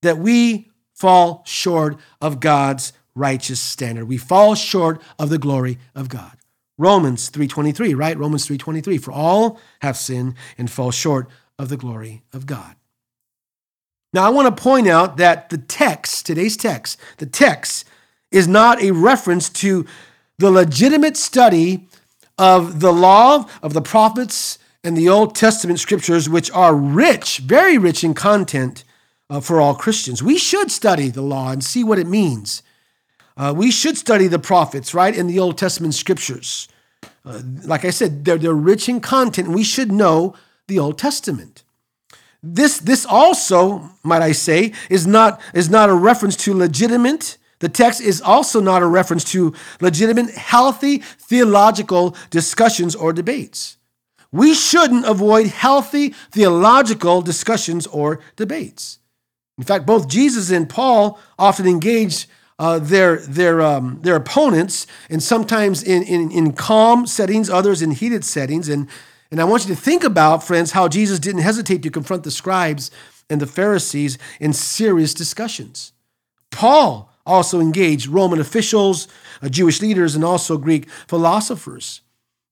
that 0.00 0.18
we 0.18 0.70
fall 0.94 1.42
short 1.44 1.96
of 2.20 2.40
God's 2.40 2.92
righteous 3.14 3.60
standard. 3.60 4.06
We 4.06 4.16
fall 4.16 4.54
short 4.54 5.02
of 5.18 5.28
the 5.28 5.38
glory 5.38 5.78
of 5.94 6.08
God. 6.08 6.36
Romans 6.78 7.28
3:23, 7.28 7.94
right? 7.94 8.18
Romans 8.18 8.46
3:23, 8.46 8.98
for 8.98 9.12
all 9.12 9.60
have 9.82 9.96
sinned 9.96 10.34
and 10.56 10.70
fall 10.70 10.90
short 10.90 11.28
of 11.58 11.68
the 11.68 11.76
glory 11.76 12.22
of 12.32 12.46
God. 12.46 12.74
Now, 14.12 14.24
I 14.24 14.30
want 14.30 14.54
to 14.54 14.62
point 14.62 14.88
out 14.88 15.16
that 15.16 15.48
the 15.48 15.58
text, 15.58 16.26
today's 16.26 16.56
text, 16.56 16.98
the 17.18 17.26
text 17.26 17.84
is 18.32 18.48
not 18.48 18.82
a 18.82 18.90
reference 18.90 19.48
to 19.48 19.86
the 20.38 20.50
legitimate 20.50 21.16
study 21.16 21.88
of 22.38 22.80
the 22.80 22.92
law, 22.92 23.46
of 23.62 23.74
the 23.74 23.82
prophets, 23.82 24.58
and 24.82 24.96
the 24.96 25.08
Old 25.08 25.36
Testament 25.36 25.78
scriptures, 25.78 26.28
which 26.28 26.50
are 26.50 26.74
rich, 26.74 27.38
very 27.38 27.78
rich 27.78 28.02
in 28.02 28.14
content 28.14 28.84
uh, 29.30 29.40
for 29.40 29.60
all 29.60 29.74
Christians. 29.74 30.22
We 30.22 30.38
should 30.38 30.70
study 30.70 31.08
the 31.08 31.22
law 31.22 31.52
and 31.52 31.62
see 31.62 31.84
what 31.84 31.98
it 31.98 32.06
means. 32.06 32.62
Uh, 33.36 33.54
we 33.56 33.70
should 33.70 33.96
study 33.96 34.26
the 34.26 34.38
prophets, 34.38 34.92
right, 34.92 35.16
in 35.16 35.26
the 35.26 35.38
Old 35.38 35.56
Testament 35.56 35.94
scriptures. 35.94 36.68
Uh, 37.24 37.40
like 37.64 37.84
I 37.84 37.90
said, 37.90 38.24
they're, 38.24 38.38
they're 38.38 38.52
rich 38.52 38.88
in 38.88 39.00
content, 39.00 39.46
and 39.46 39.54
we 39.54 39.64
should 39.64 39.92
know 39.92 40.34
the 40.66 40.78
Old 40.78 40.98
Testament. 40.98 41.62
This, 42.42 42.78
this 42.78 43.06
also, 43.06 43.90
might 44.02 44.22
I 44.22 44.32
say, 44.32 44.72
is 44.90 45.06
not, 45.06 45.40
is 45.54 45.70
not 45.70 45.88
a 45.88 45.94
reference 45.94 46.36
to 46.38 46.54
legitimate. 46.54 47.38
The 47.62 47.68
text 47.68 48.00
is 48.00 48.20
also 48.20 48.60
not 48.60 48.82
a 48.82 48.86
reference 48.88 49.22
to 49.30 49.54
legitimate, 49.80 50.34
healthy 50.34 50.98
theological 50.98 52.16
discussions 52.28 52.96
or 52.96 53.12
debates. 53.12 53.76
We 54.32 54.52
shouldn't 54.52 55.06
avoid 55.06 55.46
healthy 55.46 56.08
theological 56.32 57.22
discussions 57.22 57.86
or 57.86 58.18
debates. 58.34 58.98
In 59.58 59.62
fact, 59.62 59.86
both 59.86 60.08
Jesus 60.08 60.50
and 60.50 60.68
Paul 60.68 61.20
often 61.38 61.68
engaged 61.68 62.26
uh, 62.58 62.80
their, 62.80 63.18
their, 63.18 63.60
um, 63.62 64.00
their 64.02 64.16
opponents, 64.16 64.88
and 65.08 65.22
sometimes 65.22 65.84
in, 65.84 66.02
in, 66.02 66.32
in 66.32 66.54
calm 66.54 67.06
settings, 67.06 67.48
others 67.48 67.80
in 67.80 67.92
heated 67.92 68.24
settings. 68.24 68.68
And 68.68 68.88
and 69.30 69.40
I 69.40 69.44
want 69.44 69.66
you 69.66 69.74
to 69.74 69.80
think 69.80 70.04
about, 70.04 70.44
friends, 70.44 70.72
how 70.72 70.88
Jesus 70.88 71.18
didn't 71.18 71.40
hesitate 71.40 71.82
to 71.84 71.90
confront 71.90 72.24
the 72.24 72.30
scribes 72.30 72.90
and 73.30 73.40
the 73.40 73.46
Pharisees 73.46 74.18
in 74.40 74.52
serious 74.52 75.14
discussions. 75.14 75.92
Paul 76.50 77.11
also 77.24 77.60
engaged 77.60 78.08
Roman 78.08 78.40
officials, 78.40 79.08
uh, 79.42 79.48
Jewish 79.48 79.80
leaders, 79.80 80.14
and 80.14 80.24
also 80.24 80.56
Greek 80.58 80.88
philosophers. 81.06 82.00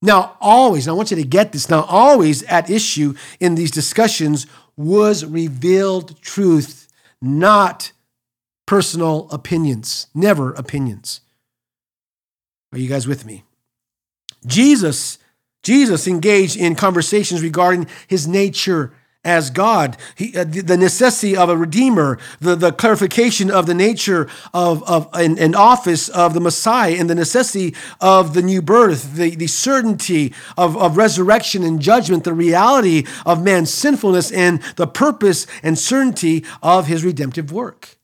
Now, 0.01 0.37
always, 0.41 0.87
I 0.87 0.93
want 0.93 1.11
you 1.11 1.17
to 1.17 1.23
get 1.23 1.51
this, 1.51 1.69
now, 1.69 1.83
always 1.83 2.43
at 2.43 2.69
issue 2.69 3.13
in 3.39 3.55
these 3.55 3.71
discussions 3.71 4.47
was 4.75 5.23
revealed 5.25 6.19
truth, 6.21 6.87
not 7.21 7.91
personal 8.65 9.27
opinions, 9.31 10.07
never 10.15 10.53
opinions. 10.53 11.21
Are 12.71 12.79
you 12.79 12.87
guys 12.87 13.07
with 13.07 13.25
me? 13.25 13.43
Jesus 14.45 15.19
Jesus 15.63 16.07
engaged 16.07 16.57
in 16.57 16.75
conversations 16.75 17.41
regarding 17.41 17.87
his 18.07 18.27
nature 18.27 18.93
as 19.23 19.51
God, 19.51 19.97
he, 20.15 20.35
uh, 20.35 20.43
the 20.43 20.77
necessity 20.77 21.37
of 21.37 21.49
a 21.49 21.55
redeemer, 21.55 22.17
the, 22.39 22.55
the 22.55 22.71
clarification 22.71 23.51
of 23.51 23.67
the 23.67 23.75
nature 23.75 24.27
of, 24.53 24.81
of 24.83 25.07
an, 25.13 25.37
an, 25.37 25.53
office 25.53 26.09
of 26.09 26.33
the 26.33 26.39
Messiah, 26.39 26.95
and 26.97 27.07
the 27.07 27.15
necessity 27.15 27.75
of 27.99 28.33
the 28.33 28.41
new 28.41 28.63
birth, 28.63 29.15
the, 29.15 29.35
the 29.35 29.45
certainty 29.45 30.33
of, 30.57 30.75
of 30.75 30.97
resurrection 30.97 31.61
and 31.63 31.79
judgment, 31.79 32.23
the 32.23 32.33
reality 32.33 33.05
of 33.25 33.43
man's 33.43 33.71
sinfulness, 33.71 34.31
and 34.31 34.59
the 34.75 34.87
purpose 34.87 35.45
and 35.61 35.77
certainty 35.77 36.43
of 36.63 36.87
his 36.87 37.03
redemptive 37.03 37.51
work. 37.51 37.97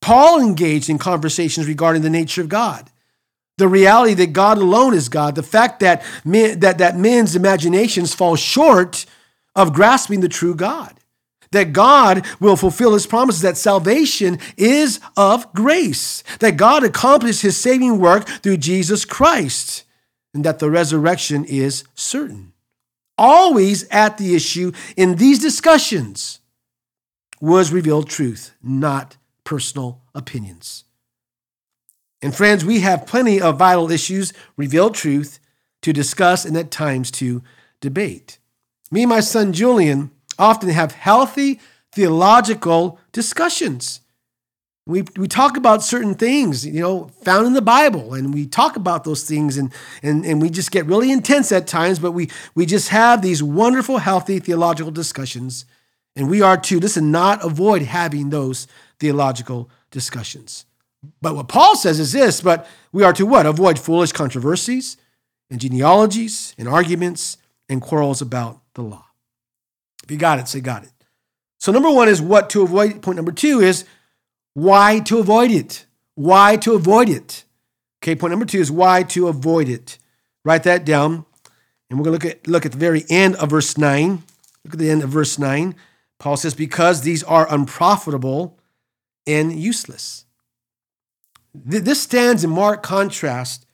Paul 0.00 0.40
engaged 0.40 0.88
in 0.88 0.98
conversations 0.98 1.66
regarding 1.66 2.02
the 2.02 2.10
nature 2.10 2.40
of 2.40 2.48
God 2.48 2.90
the 3.56 3.68
reality 3.68 4.14
that 4.14 4.32
God 4.32 4.58
alone 4.58 4.94
is 4.94 5.08
God, 5.08 5.36
the 5.36 5.42
fact 5.42 5.78
that, 5.78 6.02
men, 6.24 6.58
that, 6.58 6.78
that 6.78 6.96
men's 6.96 7.36
imaginations 7.36 8.12
fall 8.12 8.34
short 8.34 9.06
of 9.54 9.72
grasping 9.72 10.20
the 10.20 10.28
true 10.28 10.54
God, 10.54 10.98
that 11.52 11.72
God 11.72 12.26
will 12.40 12.56
fulfill 12.56 12.94
his 12.94 13.06
promises, 13.06 13.42
that 13.42 13.56
salvation 13.56 14.38
is 14.56 15.00
of 15.16 15.52
grace, 15.52 16.22
that 16.40 16.56
God 16.56 16.84
accomplished 16.84 17.42
his 17.42 17.56
saving 17.56 17.98
work 17.98 18.26
through 18.26 18.56
Jesus 18.58 19.04
Christ, 19.04 19.84
and 20.32 20.44
that 20.44 20.58
the 20.58 20.70
resurrection 20.70 21.44
is 21.44 21.84
certain. 21.94 22.52
Always 23.16 23.88
at 23.90 24.18
the 24.18 24.34
issue 24.34 24.72
in 24.96 25.16
these 25.16 25.38
discussions 25.38 26.40
was 27.40 27.72
revealed 27.72 28.08
truth, 28.08 28.52
not 28.62 29.16
personal 29.44 30.00
opinions. 30.14 30.84
And 32.20 32.34
friends, 32.34 32.64
we 32.64 32.80
have 32.80 33.06
plenty 33.06 33.40
of 33.40 33.58
vital 33.58 33.90
issues, 33.90 34.32
revealed 34.56 34.94
truth, 34.94 35.38
to 35.82 35.92
discuss 35.92 36.46
and 36.46 36.56
at 36.56 36.70
times 36.70 37.10
to 37.12 37.42
debate. 37.80 38.38
Me 38.94 39.02
and 39.02 39.10
my 39.10 39.18
son 39.18 39.52
Julian 39.52 40.12
often 40.38 40.68
have 40.68 40.92
healthy 40.92 41.58
theological 41.90 43.00
discussions. 43.10 44.00
We, 44.86 45.02
we 45.16 45.26
talk 45.26 45.56
about 45.56 45.82
certain 45.82 46.14
things, 46.14 46.64
you 46.64 46.80
know, 46.80 47.08
found 47.24 47.48
in 47.48 47.54
the 47.54 47.60
Bible, 47.60 48.14
and 48.14 48.32
we 48.32 48.46
talk 48.46 48.76
about 48.76 49.02
those 49.02 49.24
things, 49.24 49.56
and, 49.56 49.72
and, 50.00 50.24
and 50.24 50.40
we 50.40 50.48
just 50.48 50.70
get 50.70 50.86
really 50.86 51.10
intense 51.10 51.50
at 51.50 51.66
times, 51.66 51.98
but 51.98 52.12
we, 52.12 52.30
we 52.54 52.66
just 52.66 52.90
have 52.90 53.20
these 53.20 53.42
wonderful, 53.42 53.98
healthy 53.98 54.38
theological 54.38 54.92
discussions. 54.92 55.64
And 56.14 56.30
we 56.30 56.40
are 56.40 56.56
to, 56.56 56.78
listen, 56.78 57.10
not 57.10 57.44
avoid 57.44 57.82
having 57.82 58.30
those 58.30 58.68
theological 59.00 59.68
discussions. 59.90 60.66
But 61.20 61.34
what 61.34 61.48
Paul 61.48 61.74
says 61.74 61.98
is 61.98 62.12
this, 62.12 62.40
but 62.40 62.64
we 62.92 63.02
are 63.02 63.12
to 63.14 63.26
what? 63.26 63.44
Avoid 63.44 63.76
foolish 63.76 64.12
controversies 64.12 64.98
and 65.50 65.60
genealogies 65.60 66.54
and 66.56 66.68
arguments 66.68 67.38
and 67.68 67.82
quarrels 67.82 68.22
about 68.22 68.60
the 68.74 68.82
law. 68.82 69.06
If 70.02 70.10
you 70.10 70.16
got 70.16 70.38
it, 70.38 70.48
say 70.48 70.60
got 70.60 70.84
it. 70.84 70.92
So, 71.58 71.72
number 71.72 71.90
one 71.90 72.08
is 72.08 72.20
what 72.20 72.50
to 72.50 72.62
avoid. 72.62 73.02
Point 73.02 73.16
number 73.16 73.32
two 73.32 73.60
is 73.60 73.84
why 74.52 75.00
to 75.00 75.18
avoid 75.18 75.50
it. 75.50 75.86
Why 76.14 76.56
to 76.58 76.74
avoid 76.74 77.08
it. 77.08 77.44
Okay, 78.02 78.14
point 78.14 78.32
number 78.32 78.46
two 78.46 78.60
is 78.60 78.70
why 78.70 79.02
to 79.04 79.28
avoid 79.28 79.68
it. 79.68 79.98
Write 80.44 80.64
that 80.64 80.84
down. 80.84 81.24
And 81.88 81.98
we're 81.98 82.04
going 82.04 82.18
to 82.18 82.26
look 82.26 82.36
at, 82.36 82.46
look 82.46 82.66
at 82.66 82.72
the 82.72 82.78
very 82.78 83.04
end 83.08 83.36
of 83.36 83.50
verse 83.50 83.78
9. 83.78 84.22
Look 84.64 84.74
at 84.74 84.78
the 84.78 84.90
end 84.90 85.02
of 85.02 85.10
verse 85.10 85.38
9. 85.38 85.74
Paul 86.18 86.36
says, 86.36 86.54
Because 86.54 87.02
these 87.02 87.22
are 87.22 87.52
unprofitable 87.52 88.58
and 89.26 89.58
useless. 89.58 90.24
This 91.54 92.02
stands 92.02 92.42
in 92.42 92.50
marked 92.50 92.82
contrast 92.82 93.64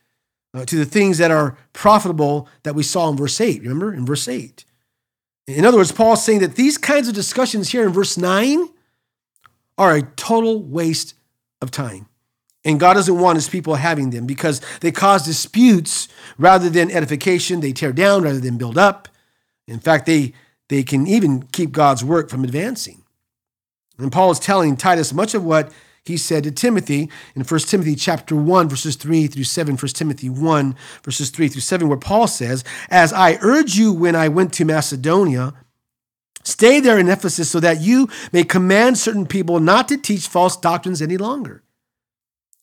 uh, 0.52 0.64
to 0.66 0.76
the 0.76 0.84
things 0.84 1.18
that 1.18 1.30
are 1.30 1.56
profitable 1.72 2.48
that 2.62 2.74
we 2.74 2.82
saw 2.82 3.08
in 3.08 3.16
verse 3.16 3.40
8. 3.40 3.62
Remember, 3.62 3.92
in 3.92 4.04
verse 4.04 4.28
8. 4.28 4.64
In 5.46 5.64
other 5.64 5.78
words, 5.78 5.92
Paul's 5.92 6.24
saying 6.24 6.40
that 6.40 6.56
these 6.56 6.78
kinds 6.78 7.08
of 7.08 7.14
discussions 7.14 7.70
here 7.70 7.84
in 7.84 7.92
verse 7.92 8.16
9 8.16 8.68
are 9.78 9.96
a 9.96 10.02
total 10.02 10.62
waste 10.62 11.14
of 11.60 11.70
time. 11.70 12.06
And 12.64 12.78
God 12.78 12.94
doesn't 12.94 13.18
want 13.18 13.36
his 13.36 13.48
people 13.48 13.74
having 13.76 14.10
them 14.10 14.26
because 14.26 14.60
they 14.80 14.92
cause 14.92 15.24
disputes 15.24 16.08
rather 16.36 16.68
than 16.68 16.90
edification. 16.90 17.60
They 17.60 17.72
tear 17.72 17.92
down 17.92 18.22
rather 18.22 18.40
than 18.40 18.58
build 18.58 18.76
up. 18.76 19.08
In 19.66 19.78
fact, 19.78 20.06
they, 20.06 20.34
they 20.68 20.82
can 20.82 21.06
even 21.06 21.42
keep 21.44 21.72
God's 21.72 22.04
work 22.04 22.28
from 22.28 22.44
advancing. 22.44 23.02
And 23.98 24.12
Paul 24.12 24.30
is 24.30 24.38
telling 24.38 24.76
Titus 24.76 25.12
much 25.12 25.34
of 25.34 25.44
what 25.44 25.72
he 26.10 26.16
said 26.16 26.44
to 26.44 26.50
Timothy 26.50 27.08
in 27.34 27.42
1 27.42 27.60
Timothy 27.60 27.94
chapter 27.94 28.36
1, 28.36 28.68
verses 28.68 28.96
3 28.96 29.28
through 29.28 29.44
7, 29.44 29.76
1 29.76 29.88
Timothy 29.88 30.28
1, 30.28 30.76
verses 31.02 31.30
3 31.30 31.48
through 31.48 31.60
7, 31.60 31.88
where 31.88 31.96
Paul 31.96 32.26
says, 32.26 32.64
As 32.90 33.12
I 33.12 33.38
urge 33.40 33.76
you 33.76 33.92
when 33.92 34.14
I 34.14 34.28
went 34.28 34.52
to 34.54 34.64
Macedonia, 34.64 35.54
stay 36.42 36.80
there 36.80 36.98
in 36.98 37.08
Ephesus 37.08 37.50
so 37.50 37.60
that 37.60 37.80
you 37.80 38.08
may 38.32 38.44
command 38.44 38.98
certain 38.98 39.26
people 39.26 39.60
not 39.60 39.88
to 39.88 39.96
teach 39.96 40.28
false 40.28 40.56
doctrines 40.56 41.00
any 41.00 41.16
longer, 41.16 41.62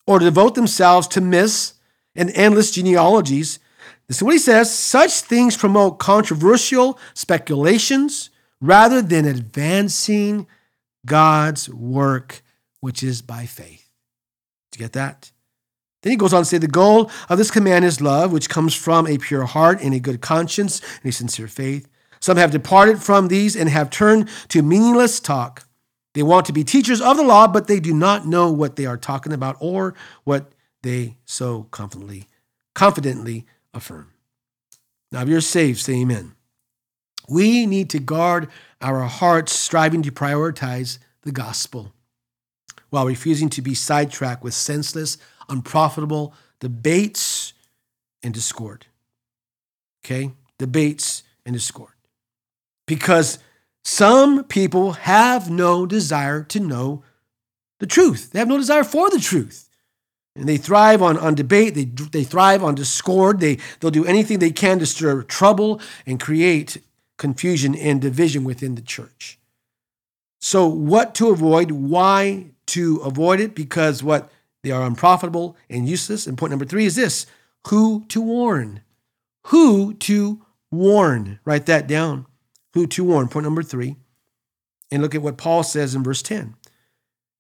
or 0.06 0.20
to 0.20 0.26
devote 0.26 0.56
themselves 0.56 1.08
to 1.08 1.22
myths 1.22 1.74
and 2.16 2.32
endless 2.32 2.72
genealogies. 2.72 3.60
This 4.08 4.18
is 4.18 4.24
what 4.24 4.34
he 4.34 4.40
says 4.40 4.74
such 4.74 5.22
things 5.22 5.58
promote 5.58 6.00
controversial 6.00 7.00
speculations 7.14 8.30
rather 8.60 9.02
than 9.02 9.26
advancing 9.26 10.48
God's 11.06 11.70
work 11.70 12.42
which 12.80 13.04
is 13.04 13.22
by 13.22 13.46
faith. 13.46 13.90
Do 14.72 14.80
you 14.80 14.86
get 14.86 14.94
that? 14.94 15.32
Then 16.04 16.12
he 16.12 16.18
goes 16.18 16.34
on 16.34 16.42
to 16.42 16.46
say 16.46 16.58
the 16.58 16.68
goal 16.68 17.12
of 17.30 17.38
this 17.38 17.52
command 17.52 17.86
is 17.86 18.02
love, 18.02 18.32
which 18.32 18.50
comes 18.50 18.74
from 18.74 19.08
a 19.08 19.18
pure 19.18 19.46
heart 19.46 19.82
and 19.82 19.94
a 19.94 20.00
good 20.00 20.22
conscience 20.22 20.82
and 21.02 21.10
a 21.10 21.12
sincere 21.12 21.48
faith. 21.48 21.88
Some 22.20 22.38
have 22.38 22.52
departed 22.52 23.02
from 23.02 23.28
these 23.28 23.56
and 23.56 23.70
have 23.70 23.90
turned 23.90 24.30
to 24.50 24.62
meaningless 24.62 25.20
talk. 25.20 25.66
They 26.14 26.24
want 26.24 26.46
to 26.48 26.54
be 26.54 26.64
teachers 26.64 27.02
of 27.02 27.18
the 27.18 27.24
law, 27.24 27.48
but 27.48 27.68
they 27.68 27.80
do 27.80 27.94
not 27.94 28.26
know 28.26 28.52
what 28.52 28.76
they 28.76 28.86
are 28.86 28.98
talking 28.98 29.34
about 29.34 29.56
or 29.60 29.94
what 30.24 30.52
they 30.82 31.18
so 31.26 31.64
confidently, 31.72 32.28
confidently 32.74 33.46
affirm. 33.74 34.12
Now, 35.12 35.22
if 35.22 35.28
you're 35.28 35.42
saved, 35.42 35.80
say 35.80 35.94
amen. 36.02 36.34
We 37.30 37.66
need 37.66 37.90
to 37.92 38.00
guard 38.00 38.50
our 38.82 39.02
hearts, 39.02 39.52
striving 39.52 40.02
to 40.04 40.12
prioritize 40.12 40.98
the 41.24 41.32
gospel 41.32 41.94
while 42.90 43.06
refusing 43.06 43.50
to 43.50 43.62
be 43.62 43.74
sidetracked 43.74 44.44
with 44.44 44.54
senseless, 44.54 45.18
unprofitable 45.50 46.34
debates 46.60 47.54
and 48.24 48.34
discord. 48.34 48.86
Okay? 50.04 50.32
Debates 50.58 51.24
and 51.46 51.54
discord. 51.54 51.94
Because 52.86 53.40
some 53.84 54.44
people 54.46 54.94
have 54.94 55.50
no 55.50 55.86
desire 55.86 56.44
to 56.44 56.60
know 56.60 57.04
the 57.80 57.88
truth, 57.88 58.32
they 58.32 58.40
have 58.40 58.48
no 58.48 58.58
desire 58.58 58.84
for 58.84 59.10
the 59.10 59.20
truth. 59.20 59.70
And 60.36 60.48
they 60.48 60.58
thrive 60.58 61.02
on, 61.02 61.18
on 61.18 61.34
debate, 61.34 61.74
they, 61.74 61.86
they 61.86 62.24
thrive 62.24 62.64
on 62.64 62.76
discord, 62.76 63.40
they, 63.40 63.58
they'll 63.80 63.92
do 63.92 64.06
anything 64.06 64.38
they 64.38 64.52
can 64.52 64.78
to 64.80 64.86
stir 64.86 65.24
trouble 65.24 65.82
and 66.06 66.20
create 66.20 66.78
confusion 67.18 67.76
and 67.76 68.00
division 68.00 68.44
within 68.44 68.76
the 68.76 68.82
church. 68.82 69.40
So, 70.40 70.68
what 70.68 71.16
to 71.16 71.30
avoid? 71.30 71.72
Why 71.72 72.52
to 72.68 72.98
avoid 72.98 73.40
it 73.40 73.56
because 73.56 74.04
what 74.04 74.32
they 74.64 74.72
are 74.72 74.86
unprofitable 74.86 75.58
and 75.70 75.88
useless. 75.88 76.28
And 76.28 76.38
point 76.38 76.52
number 76.52 76.66
three 76.66 76.86
is 76.86 76.96
this 76.96 77.26
who 77.68 78.06
to 78.10 78.22
warn. 78.22 78.82
Who 79.48 79.94
to 79.96 80.46
warn. 80.72 81.40
Write 81.46 81.66
that 81.68 81.88
down. 81.88 82.26
Who 82.74 82.88
to 82.88 83.04
warn. 83.04 83.28
Point 83.28 83.46
number 83.46 83.64
three. 83.64 83.96
And 84.92 85.02
look 85.02 85.16
at 85.16 85.22
what 85.22 85.38
Paul 85.38 85.64
says 85.64 85.96
in 85.96 86.04
verse 86.04 86.22
10. 86.22 86.56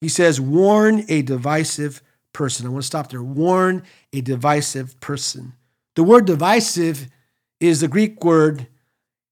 He 0.01 0.09
says, 0.09 0.39
warn 0.39 1.05
a 1.07 1.21
divisive 1.21 2.01
person. 2.33 2.65
I 2.65 2.69
want 2.69 2.83
to 2.83 2.87
stop 2.87 3.09
there. 3.09 3.23
Warn 3.23 3.83
a 4.13 4.21
divisive 4.21 4.99
person. 4.99 5.53
The 5.95 6.03
word 6.03 6.25
divisive 6.25 7.07
is 7.59 7.81
the 7.81 7.87
Greek 7.87 8.23
word 8.23 8.67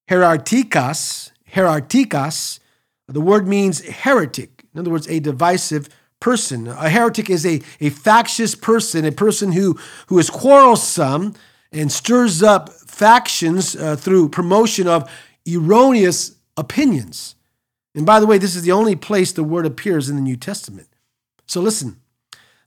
hairetikos. 0.10 1.32
Hairetikos. 1.54 2.60
The 3.08 3.22
word 3.22 3.48
means 3.48 3.82
heretic. 3.86 4.55
In 4.76 4.82
other 4.82 4.92
words, 4.92 5.08
a 5.08 5.20
divisive 5.20 5.90
person. 6.20 6.68
A 6.68 6.90
heretic 6.90 7.30
is 7.30 7.46
a, 7.46 7.62
a 7.80 7.90
factious 7.90 8.56
person, 8.56 9.06
a 9.06 9.12
person 9.12 9.54
who, 9.54 9.80
who 10.08 10.20
is 10.20 10.30
quarrelsome 10.30 11.34
and 11.72 11.92
stirs 11.92 12.44
up 12.44 12.70
factions 12.70 13.76
uh, 13.76 13.96
through 13.96 14.30
promotion 14.30 14.88
of 14.88 15.10
erroneous 15.48 16.36
opinions. 16.58 17.36
And 17.94 18.06
by 18.06 18.20
the 18.20 18.28
way, 18.28 18.38
this 18.38 18.56
is 18.56 18.64
the 18.64 18.72
only 18.74 18.96
place 18.96 19.32
the 19.32 19.44
word 19.44 19.66
appears 19.66 20.10
in 20.10 20.18
the 20.18 20.22
New 20.22 20.36
Testament. 20.36 20.90
So 21.48 21.62
listen, 21.62 22.02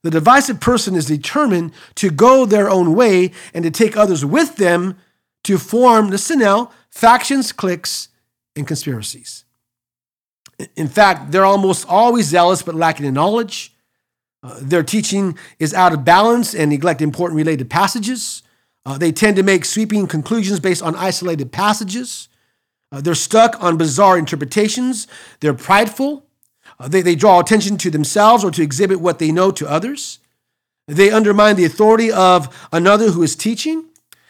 the 0.02 0.10
divisive 0.10 0.60
person 0.60 0.94
is 0.94 1.06
determined 1.06 1.72
to 1.96 2.10
go 2.10 2.46
their 2.46 2.70
own 2.70 2.94
way 2.94 3.32
and 3.52 3.64
to 3.64 3.70
take 3.70 3.96
others 3.96 4.24
with 4.24 4.56
them 4.56 4.96
to 5.44 5.58
form, 5.58 6.08
listen 6.08 6.38
now, 6.38 6.70
factions, 6.90 7.52
cliques, 7.52 8.08
and 8.56 8.66
conspiracies. 8.66 9.44
In 10.76 10.88
fact, 10.88 11.30
they're 11.30 11.44
almost 11.44 11.86
always 11.88 12.26
zealous 12.26 12.62
but 12.62 12.74
lacking 12.74 13.06
in 13.06 13.14
knowledge. 13.14 13.74
Uh, 14.42 14.58
their 14.60 14.82
teaching 14.82 15.36
is 15.58 15.74
out 15.74 15.92
of 15.92 16.04
balance 16.04 16.54
and 16.54 16.70
neglect 16.70 17.02
important 17.02 17.36
related 17.36 17.68
passages. 17.68 18.42
Uh, 18.84 18.96
they 18.96 19.12
tend 19.12 19.36
to 19.36 19.42
make 19.42 19.64
sweeping 19.64 20.06
conclusions 20.06 20.60
based 20.60 20.82
on 20.82 20.94
isolated 20.94 21.52
passages. 21.52 22.28
Uh, 22.90 23.00
they're 23.00 23.14
stuck 23.14 23.62
on 23.62 23.76
bizarre 23.76 24.16
interpretations. 24.16 25.06
They're 25.40 25.54
prideful. 25.54 26.24
Uh, 26.78 26.88
they, 26.88 27.02
they 27.02 27.14
draw 27.14 27.40
attention 27.40 27.76
to 27.78 27.90
themselves 27.90 28.44
or 28.44 28.50
to 28.52 28.62
exhibit 28.62 29.00
what 29.00 29.18
they 29.18 29.30
know 29.30 29.50
to 29.50 29.68
others. 29.68 30.20
They 30.86 31.10
undermine 31.10 31.56
the 31.56 31.64
authority 31.64 32.10
of 32.10 32.68
another 32.72 33.10
who 33.10 33.22
is 33.22 33.36
teaching. 33.36 33.84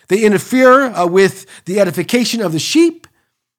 They 0.08 0.24
interfere 0.24 0.86
uh, 0.86 1.06
with 1.06 1.46
the 1.66 1.78
edification 1.78 2.40
of 2.40 2.52
the 2.52 2.58
sheep 2.58 3.06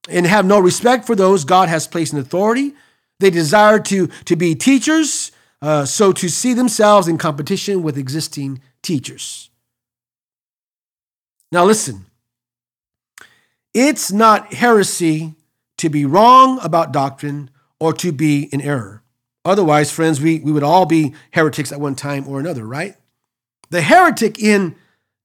and 0.08 0.26
have 0.26 0.46
no 0.46 0.60
respect 0.60 1.06
for 1.06 1.16
those 1.16 1.46
God 1.46 1.70
has 1.70 1.88
placed 1.88 2.14
in 2.14 2.20
authority. 2.20 2.74
They 3.20 3.30
desire 3.30 3.80
to, 3.80 4.08
to 4.26 4.36
be 4.36 4.56
teachers, 4.56 5.32
uh, 5.62 5.86
so 5.86 6.14
to 6.14 6.30
see 6.30 6.54
themselves 6.54 7.08
in 7.08 7.18
competition 7.18 7.84
with 7.84 7.98
existing 7.98 8.62
teachers. 8.82 9.50
Now, 11.52 11.66
listen, 11.66 12.06
it's 13.74 14.12
not 14.12 14.54
heresy 14.54 15.36
to 15.78 15.90
be 15.90 16.06
wrong 16.06 16.60
about 16.62 16.92
doctrine 16.92 17.50
or 17.80 17.94
to 17.94 18.12
be 18.12 18.44
in 18.52 18.62
error. 18.62 19.04
Otherwise, 19.46 19.92
friends, 19.92 20.22
we, 20.22 20.40
we 20.40 20.52
would 20.52 20.64
all 20.64 20.86
be 20.86 21.14
heretics 21.32 21.72
at 21.72 21.80
one 21.80 21.96
time 21.96 22.28
or 22.28 22.40
another, 22.40 22.66
right? 22.66 22.96
The 23.70 23.82
heretic 23.82 24.40
in 24.40 24.76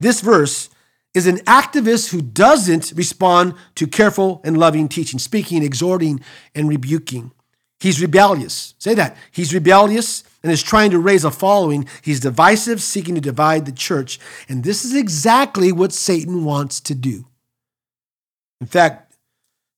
this 0.01 0.21
verse 0.21 0.71
is 1.15 1.27
an 1.27 1.39
activist 1.39 2.11
who 2.11 2.21
doesn't 2.21 2.93
respond 2.97 3.55
to 3.77 3.87
careful 3.87 4.41
and 4.45 4.59
loving 4.59 4.89
teaching, 4.89 5.19
speaking, 5.21 5.63
exhorting, 5.63 6.21
and 6.55 6.69
rebuking. 6.69 7.31
He's 7.79 8.01
rebellious. 8.01 8.75
Say 8.79 8.95
that. 8.95 9.17
He's 9.31 9.55
rebellious 9.55 10.25
and 10.43 10.51
is 10.51 10.63
trying 10.63 10.91
to 10.91 10.99
raise 10.99 11.25
a 11.25 11.31
following. 11.31 11.87
He's 12.03 12.21
divisive, 12.21 12.83
seeking 12.83 13.15
to 13.15 13.21
divide 13.21 13.67
the 13.67 13.73
church. 13.73 14.19
And 14.49 14.65
this 14.65 14.85
is 14.85 14.95
exactly 14.95 15.71
what 15.71 15.93
Satan 15.93 16.45
wants 16.45 16.81
to 16.81 16.95
do. 16.95 17.27
In 18.61 18.67
fact, 18.67 19.17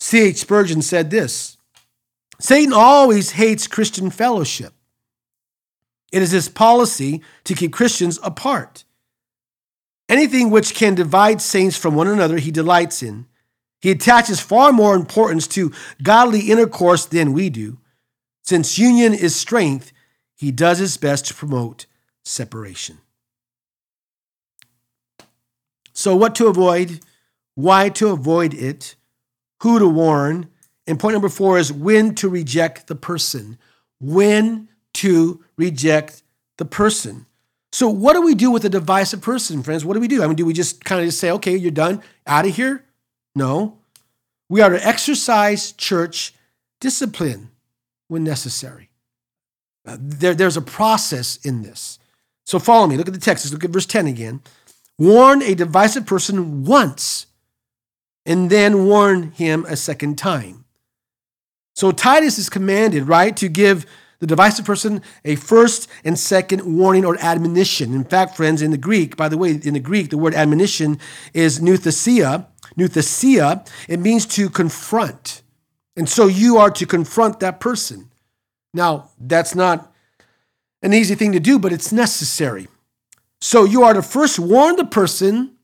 C.H. 0.01 0.37
Spurgeon 0.37 0.83
said 0.83 1.11
this 1.11 1.57
Satan 2.38 2.72
always 2.72 3.33
hates 3.33 3.66
Christian 3.66 4.11
fellowship. 4.11 4.72
It 6.12 6.22
is 6.22 6.31
his 6.31 6.49
policy 6.49 7.22
to 7.44 7.55
keep 7.55 7.72
Christians 7.72 8.18
apart. 8.22 8.85
Anything 10.09 10.51
which 10.51 10.75
can 10.75 10.95
divide 10.95 11.40
saints 11.40 11.77
from 11.77 11.95
one 11.95 12.07
another, 12.07 12.38
he 12.38 12.51
delights 12.51 13.03
in. 13.03 13.27
He 13.81 13.90
attaches 13.90 14.40
far 14.40 14.73
more 14.73 14.95
importance 14.95 15.47
to 15.49 15.73
godly 16.03 16.51
intercourse 16.51 17.07
than 17.07 17.33
we 17.33 17.51
do. 17.51 17.79
Since 18.42 18.79
union 18.79 19.12
is 19.12 19.35
strength, 19.35 19.92
he 20.37 20.53
does 20.53 20.79
his 20.79 20.97
best 20.97 21.27
to 21.27 21.35
promote 21.35 21.87
separation. 22.25 22.99
So, 25.92 26.14
what 26.14 26.35
to 26.37 26.47
avoid, 26.47 27.01
why 27.55 27.88
to 27.90 28.09
avoid 28.09 28.55
it, 28.55 28.95
who 29.62 29.79
to 29.79 29.88
warn, 29.88 30.51
and 30.87 31.01
point 31.01 31.14
number 31.14 31.29
four 31.29 31.59
is 31.59 31.73
when 31.73 32.14
to 32.16 32.29
reject 32.29 32.87
the 32.87 32.95
person. 32.95 33.59
When 33.99 34.69
to 34.95 35.42
reject 35.57 36.23
the 36.59 36.64
person. 36.64 37.27
So, 37.77 37.91
what 37.91 38.15
do 38.15 38.23
we 38.23 38.35
do 38.35 38.51
with 38.51 38.65
a 38.65 38.71
divisive 38.71 39.21
person, 39.21 39.62
friends? 39.62 39.85
What 39.85 39.93
do 39.93 40.01
we 40.01 40.09
do? 40.09 40.23
I 40.23 40.27
mean, 40.27 40.37
do 40.37 40.47
we 40.47 40.55
just 40.55 40.83
kind 40.83 40.99
of 40.99 41.09
just 41.09 41.21
say, 41.21 41.31
okay, 41.33 41.55
you're 41.55 41.71
done, 41.71 42.01
out 42.27 42.47
of 42.47 42.57
here? 42.57 42.83
No. 43.35 43.77
We 44.49 44.62
are 44.62 44.71
to 44.71 44.83
exercise 44.83 45.73
church 45.73 46.33
discipline 46.81 47.51
when 48.09 48.25
necessary. 48.25 48.89
Uh, 49.87 49.99
there, 50.01 50.35
there's 50.35 50.57
a 50.57 50.62
process 50.62 51.37
in 51.45 51.61
this. 51.61 51.99
So, 52.47 52.59
follow 52.59 52.87
me. 52.87 52.97
Look 52.97 53.09
at 53.09 53.12
the 53.12 53.21
text. 53.21 53.53
Look 53.53 53.62
at 53.62 53.69
verse 53.69 53.85
10 53.85 54.07
again. 54.07 54.41
Warn 54.99 55.43
a 55.43 55.55
divisive 55.55 56.07
person 56.07 56.65
once, 56.65 57.27
and 58.25 58.49
then 58.49 58.87
warn 58.87 59.33
him 59.33 59.67
a 59.69 59.77
second 59.77 60.17
time. 60.17 60.65
So, 61.75 61.93
Titus 61.93 62.39
is 62.39 62.49
commanded, 62.49 63.07
right, 63.07 63.37
to 63.37 63.49
give 63.51 63.85
the 64.18 64.26
divisive 64.26 64.64
person 64.64 65.02
a 65.24 65.37
first 65.37 65.88
and 66.05 66.18
second 66.18 66.62
warning 66.62 67.05
or 67.05 67.16
admonition. 67.20 67.94
In 67.94 68.05
fact, 68.05 68.37
friends, 68.37 68.62
in 68.62 68.70
the 68.70 68.79
Greek, 68.79 69.16
by 69.16 69.29
the 69.29 69.38
way, 69.38 69.61
in 69.62 69.74
the 69.74 69.81
Greek, 69.81 70.11
the 70.11 70.18
word 70.18 70.35
admonition 70.35 70.98
is 71.35 71.61
nouthesia. 71.61 72.46
Nouthesia, 72.76 73.66
it 73.88 74.00
means 74.00 74.26
to 74.26 74.50
confront. 74.50 75.42
And 75.96 76.09
so 76.09 76.26
you 76.26 76.59
are 76.59 76.70
to 76.70 76.87
confront 76.87 77.40
that 77.40 77.61
person. 77.61 78.11
Now, 78.74 79.11
that's 79.18 79.55
not 79.55 79.92
an 80.83 80.92
easy 80.92 81.14
thing 81.14 81.33
to 81.33 81.40
do, 81.40 81.59
but 81.59 81.72
it's 81.72 81.92
necessary. 81.92 82.68
So 83.40 83.64
you 83.64 83.83
are 83.83 83.94
to 83.94 84.02
first 84.02 84.38
warn 84.38 84.76
the 84.76 84.85
person 84.85 85.57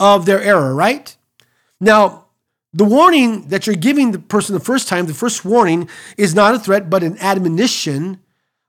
of 0.00 0.26
their 0.26 0.42
error, 0.42 0.74
right? 0.74 1.16
Now, 1.80 2.23
the 2.74 2.84
warning 2.84 3.48
that 3.48 3.66
you're 3.66 3.76
giving 3.76 4.10
the 4.10 4.18
person 4.18 4.52
the 4.52 4.60
first 4.60 4.88
time, 4.88 5.06
the 5.06 5.14
first 5.14 5.44
warning, 5.44 5.88
is 6.18 6.34
not 6.34 6.56
a 6.56 6.58
threat, 6.58 6.90
but 6.90 7.04
an 7.04 7.16
admonition 7.18 8.20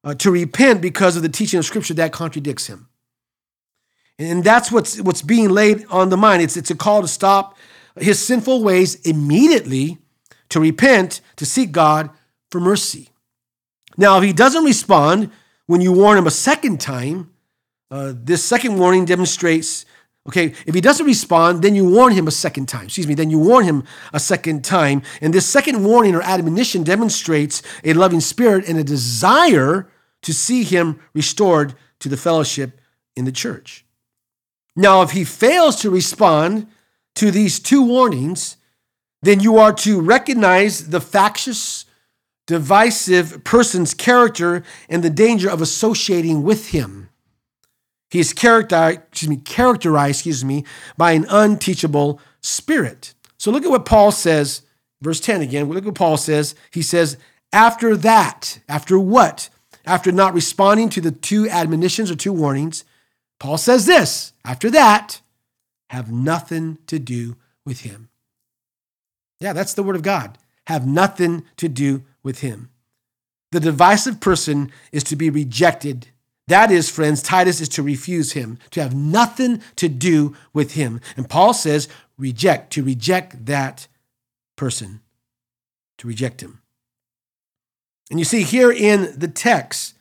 uh, 0.03 0.13
to 0.13 0.29
repent 0.29 0.79
because 0.79 1.17
of 1.17 1.23
the 1.23 1.29
teaching 1.29 1.57
of 1.57 1.65
Scripture 1.65 1.95
that 1.95 2.13
contradicts 2.13 2.67
him. 2.67 2.87
And 4.19 4.43
that's 4.43 4.71
what's, 4.71 5.01
what's 5.01 5.23
being 5.23 5.49
laid 5.49 5.85
on 5.89 6.09
the 6.09 6.17
mind. 6.17 6.43
It's, 6.43 6.55
it's 6.55 6.69
a 6.69 6.75
call 6.75 7.01
to 7.01 7.07
stop 7.07 7.57
his 7.99 8.23
sinful 8.23 8.63
ways 8.63 8.95
immediately, 9.01 9.97
to 10.49 10.59
repent, 10.59 11.21
to 11.37 11.45
seek 11.45 11.71
God 11.71 12.11
for 12.51 12.61
mercy. 12.61 13.09
Now, 13.97 14.19
if 14.19 14.23
he 14.23 14.33
doesn't 14.33 14.63
respond 14.63 15.31
when 15.65 15.81
you 15.81 15.91
warn 15.91 16.17
him 16.17 16.27
a 16.27 16.31
second 16.31 16.79
time, 16.79 17.31
uh, 17.89 18.13
this 18.15 18.43
second 18.43 18.77
warning 18.77 19.05
demonstrates 19.05 19.85
Okay, 20.27 20.53
if 20.65 20.73
he 20.73 20.81
doesn't 20.81 21.05
respond, 21.05 21.61
then 21.61 21.75
you 21.75 21.87
warn 21.87 22.13
him 22.13 22.27
a 22.27 22.31
second 22.31 22.67
time. 22.67 22.85
Excuse 22.85 23.07
me, 23.07 23.13
then 23.13 23.29
you 23.29 23.37
warn 23.37 23.65
him 23.65 23.83
a 24.11 24.19
second 24.19 24.65
time. 24.65 25.03
And 25.21 25.33
this 25.33 25.45
second 25.45 25.83
warning 25.83 26.15
or 26.15 26.21
admonition 26.23 26.83
demonstrates 26.83 27.61
a 27.83 27.93
loving 27.93 28.21
spirit 28.21 28.67
and 28.67 28.79
a 28.79 28.83
desire 28.83 29.87
to 30.23 30.33
see 30.33 30.63
him 30.63 30.99
restored 31.13 31.75
to 31.99 32.09
the 32.09 32.17
fellowship 32.17 32.81
in 33.15 33.25
the 33.25 33.31
church. 33.31 33.85
Now, 34.75 35.03
if 35.03 35.11
he 35.11 35.23
fails 35.23 35.75
to 35.81 35.91
respond 35.91 36.67
to 37.15 37.29
these 37.29 37.59
two 37.59 37.83
warnings, 37.83 38.57
then 39.21 39.39
you 39.39 39.57
are 39.57 39.73
to 39.73 40.01
recognize 40.01 40.89
the 40.89 40.99
factious, 40.99 41.85
divisive 42.47 43.43
person's 43.43 43.93
character 43.93 44.63
and 44.89 45.03
the 45.03 45.09
danger 45.09 45.49
of 45.49 45.61
associating 45.61 46.41
with 46.43 46.69
him. 46.69 47.04
He 48.15 48.21
is 48.21 48.31
characterized, 48.31 49.01
excuse 49.09 49.29
me, 49.29 49.35
characterized, 49.35 50.19
excuse 50.19 50.45
me, 50.45 50.63
by 50.95 51.11
an 51.11 51.25
unteachable 51.27 52.21
spirit. 52.39 53.13
So 53.37 53.51
look 53.51 53.65
at 53.65 53.69
what 53.69 53.83
Paul 53.83 54.13
says, 54.13 54.61
verse 55.01 55.19
10 55.19 55.41
again. 55.41 55.67
Look 55.67 55.79
at 55.79 55.83
what 55.83 55.95
Paul 55.95 56.15
says. 56.15 56.55
He 56.71 56.81
says, 56.81 57.17
after 57.51 57.97
that, 57.97 58.59
after 58.69 58.97
what? 58.97 59.49
After 59.85 60.13
not 60.13 60.33
responding 60.33 60.87
to 60.91 61.01
the 61.01 61.11
two 61.11 61.49
admonitions 61.49 62.09
or 62.09 62.15
two 62.15 62.31
warnings, 62.31 62.85
Paul 63.37 63.57
says 63.57 63.85
this 63.85 64.31
after 64.45 64.71
that, 64.71 65.19
have 65.89 66.09
nothing 66.09 66.77
to 66.87 66.99
do 66.99 67.35
with 67.65 67.81
him. 67.81 68.07
Yeah, 69.41 69.51
that's 69.51 69.73
the 69.73 69.83
word 69.83 69.97
of 69.97 70.03
God. 70.03 70.37
Have 70.67 70.87
nothing 70.87 71.43
to 71.57 71.67
do 71.67 72.03
with 72.23 72.39
him. 72.39 72.69
The 73.51 73.59
divisive 73.59 74.21
person 74.21 74.71
is 74.93 75.03
to 75.03 75.17
be 75.17 75.29
rejected 75.29 76.07
that 76.47 76.71
is, 76.71 76.89
friends, 76.89 77.21
Titus 77.21 77.59
is 77.59 77.69
to 77.69 77.83
refuse 77.83 78.33
him, 78.33 78.59
to 78.71 78.81
have 78.81 78.95
nothing 78.95 79.61
to 79.77 79.89
do 79.89 80.35
with 80.53 80.73
him. 80.73 81.01
And 81.17 81.29
Paul 81.29 81.53
says, 81.53 81.87
reject, 82.17 82.71
to 82.73 82.83
reject 82.83 83.45
that 83.47 83.87
person, 84.55 85.01
to 85.97 86.07
reject 86.07 86.41
him. 86.41 86.61
And 88.11 88.19
you 88.19 88.25
see 88.25 88.43
here 88.43 88.71
in 88.71 89.17
the 89.17 89.27
text, 89.27 89.95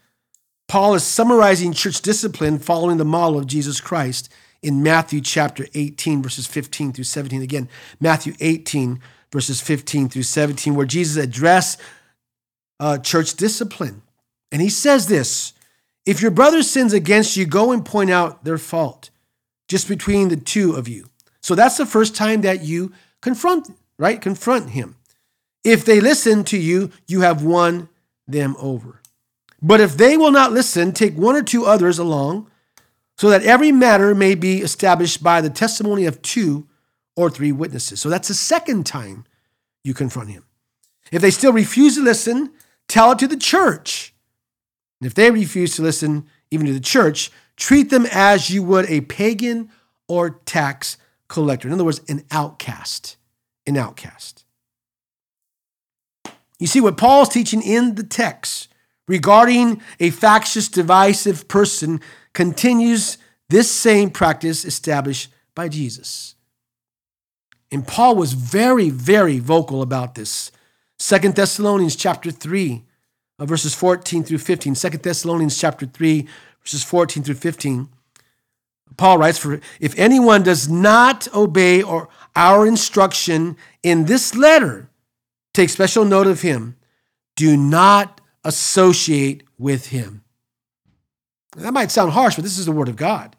Paul 0.68 0.94
is 0.94 1.04
summarizing 1.04 1.72
church 1.72 2.02
discipline 2.02 2.59
following 2.59 2.98
the 2.98 3.04
model 3.04 3.38
of 3.38 3.46
Jesus 3.46 3.80
Christ 3.80 4.30
in 4.62 4.83
Matthew 4.83 5.20
chapter 5.20 5.66
18, 5.74 6.22
verses 6.22 6.46
15 6.46 6.92
through 6.92 7.04
17. 7.04 7.42
Again, 7.42 7.68
Matthew 8.00 8.35
18, 8.40 9.00
verses 9.33 9.61
15 9.61 10.09
through 10.09 10.22
17, 10.22 10.74
where 10.74 10.87
Jesus 10.87 11.22
addressed 11.22 11.80
uh, 12.80 12.98
church 12.98 13.35
discipline. 13.35 14.02
And 14.52 14.61
he 14.61 14.70
says 14.70 15.07
this 15.07 15.54
if 16.06 16.20
your 16.20 16.30
brother 16.30 16.62
sins 16.62 16.92
against 16.92 17.36
you, 17.36 17.46
go 17.46 17.72
and 17.72 17.84
point 17.84 18.10
out 18.10 18.44
their 18.44 18.58
fault 18.58 19.10
just 19.68 19.88
between 19.88 20.28
the 20.28 20.36
two 20.36 20.74
of 20.74 20.88
you. 20.88 21.08
So 21.40 21.54
that's 21.54 21.76
the 21.76 21.86
first 21.86 22.14
time 22.14 22.42
that 22.42 22.62
you 22.62 22.92
confront, 23.20 23.70
right? 23.98 24.20
Confront 24.20 24.70
him. 24.70 24.96
If 25.62 25.84
they 25.84 26.00
listen 26.00 26.44
to 26.44 26.58
you, 26.58 26.90
you 27.06 27.22
have 27.22 27.42
won 27.42 27.88
them 28.26 28.56
over. 28.58 29.00
But 29.62 29.80
if 29.80 29.96
they 29.96 30.16
will 30.16 30.30
not 30.30 30.52
listen, 30.52 30.92
take 30.92 31.16
one 31.16 31.36
or 31.36 31.42
two 31.42 31.64
others 31.64 31.98
along, 31.98 32.50
so 33.16 33.30
that 33.30 33.42
every 33.42 33.72
matter 33.72 34.14
may 34.14 34.34
be 34.34 34.60
established 34.60 35.22
by 35.22 35.40
the 35.40 35.50
testimony 35.50 36.04
of 36.04 36.20
two 36.20 36.66
or 37.16 37.30
three 37.30 37.52
witnesses. 37.52 38.00
So 38.00 38.08
that's 38.10 38.28
the 38.28 38.34
second 38.34 38.84
time 38.84 39.24
you 39.84 39.94
confront 39.94 40.30
him. 40.30 40.44
If 41.12 41.22
they 41.22 41.30
still 41.30 41.52
refuse 41.52 41.94
to 41.96 42.02
listen, 42.02 42.52
tell 42.88 43.12
it 43.12 43.18
to 43.20 43.28
the 43.28 43.36
church. 43.36 44.13
And 45.00 45.07
if 45.07 45.14
they 45.14 45.30
refuse 45.30 45.76
to 45.76 45.83
listen 45.83 46.26
even 46.50 46.66
to 46.66 46.72
the 46.72 46.80
church, 46.80 47.30
treat 47.57 47.90
them 47.90 48.07
as 48.11 48.50
you 48.50 48.62
would 48.62 48.88
a 48.88 49.02
pagan 49.02 49.70
or 50.09 50.30
tax 50.44 50.96
collector. 51.28 51.68
In 51.68 51.74
other 51.74 51.85
words, 51.85 52.00
an 52.09 52.24
outcast. 52.30 53.16
An 53.66 53.76
outcast. 53.76 54.44
You 56.59 56.66
see 56.66 56.80
what 56.80 56.96
Paul's 56.96 57.28
teaching 57.28 57.62
in 57.62 57.96
the 57.96 58.04
text 58.04 58.68
regarding 59.07 59.83
a 60.00 60.11
factious, 60.11 60.68
divisive 60.68 61.48
person 61.48 62.00
continues 62.33 63.18
this 63.48 63.70
same 63.70 64.11
practice 64.11 64.64
established 64.64 65.30
by 65.54 65.68
Jesus. 65.68 66.35
And 67.70 67.87
Paul 67.87 68.16
was 68.16 68.33
very, 68.33 68.90
very 68.90 69.38
vocal 69.38 69.83
about 69.83 70.14
this. 70.14 70.50
Second 70.98 71.35
Thessalonians 71.35 71.96
chapter 71.96 72.30
3, 72.30 72.85
uh, 73.38 73.47
verses 73.47 73.75
14 73.75 74.25
through 74.25 74.38
15. 74.38 74.75
2 74.75 74.88
Thessalonians 74.90 75.59
chapter 75.59 75.87
3, 75.87 76.27
verses 76.62 76.85
14 76.85 77.23
through 77.23 77.35
15. 77.35 77.88
Paul 78.97 79.18
writes, 79.18 79.38
For 79.38 79.61
if 79.81 79.99
anyone 79.99 80.42
does 80.42 80.68
not 80.68 81.27
obey 81.35 81.83
or 81.83 82.09
our 82.37 82.66
instruction 82.66 83.57
in 83.83 84.05
this 84.05 84.35
letter, 84.35 84.88
take 85.53 85.70
special 85.70 86.05
note 86.05 86.27
of 86.27 86.42
him. 86.42 86.77
Do 87.37 87.57
not 87.57 88.20
associate 88.44 89.42
with 89.59 89.87
him. 89.87 90.23
That 91.57 91.73
might 91.73 91.90
sound 91.90 92.12
harsh, 92.12 92.37
but 92.37 92.44
this 92.44 92.59
is 92.59 92.66
the 92.66 92.73
word 92.73 92.88
of 92.88 92.97
God. 92.97 93.37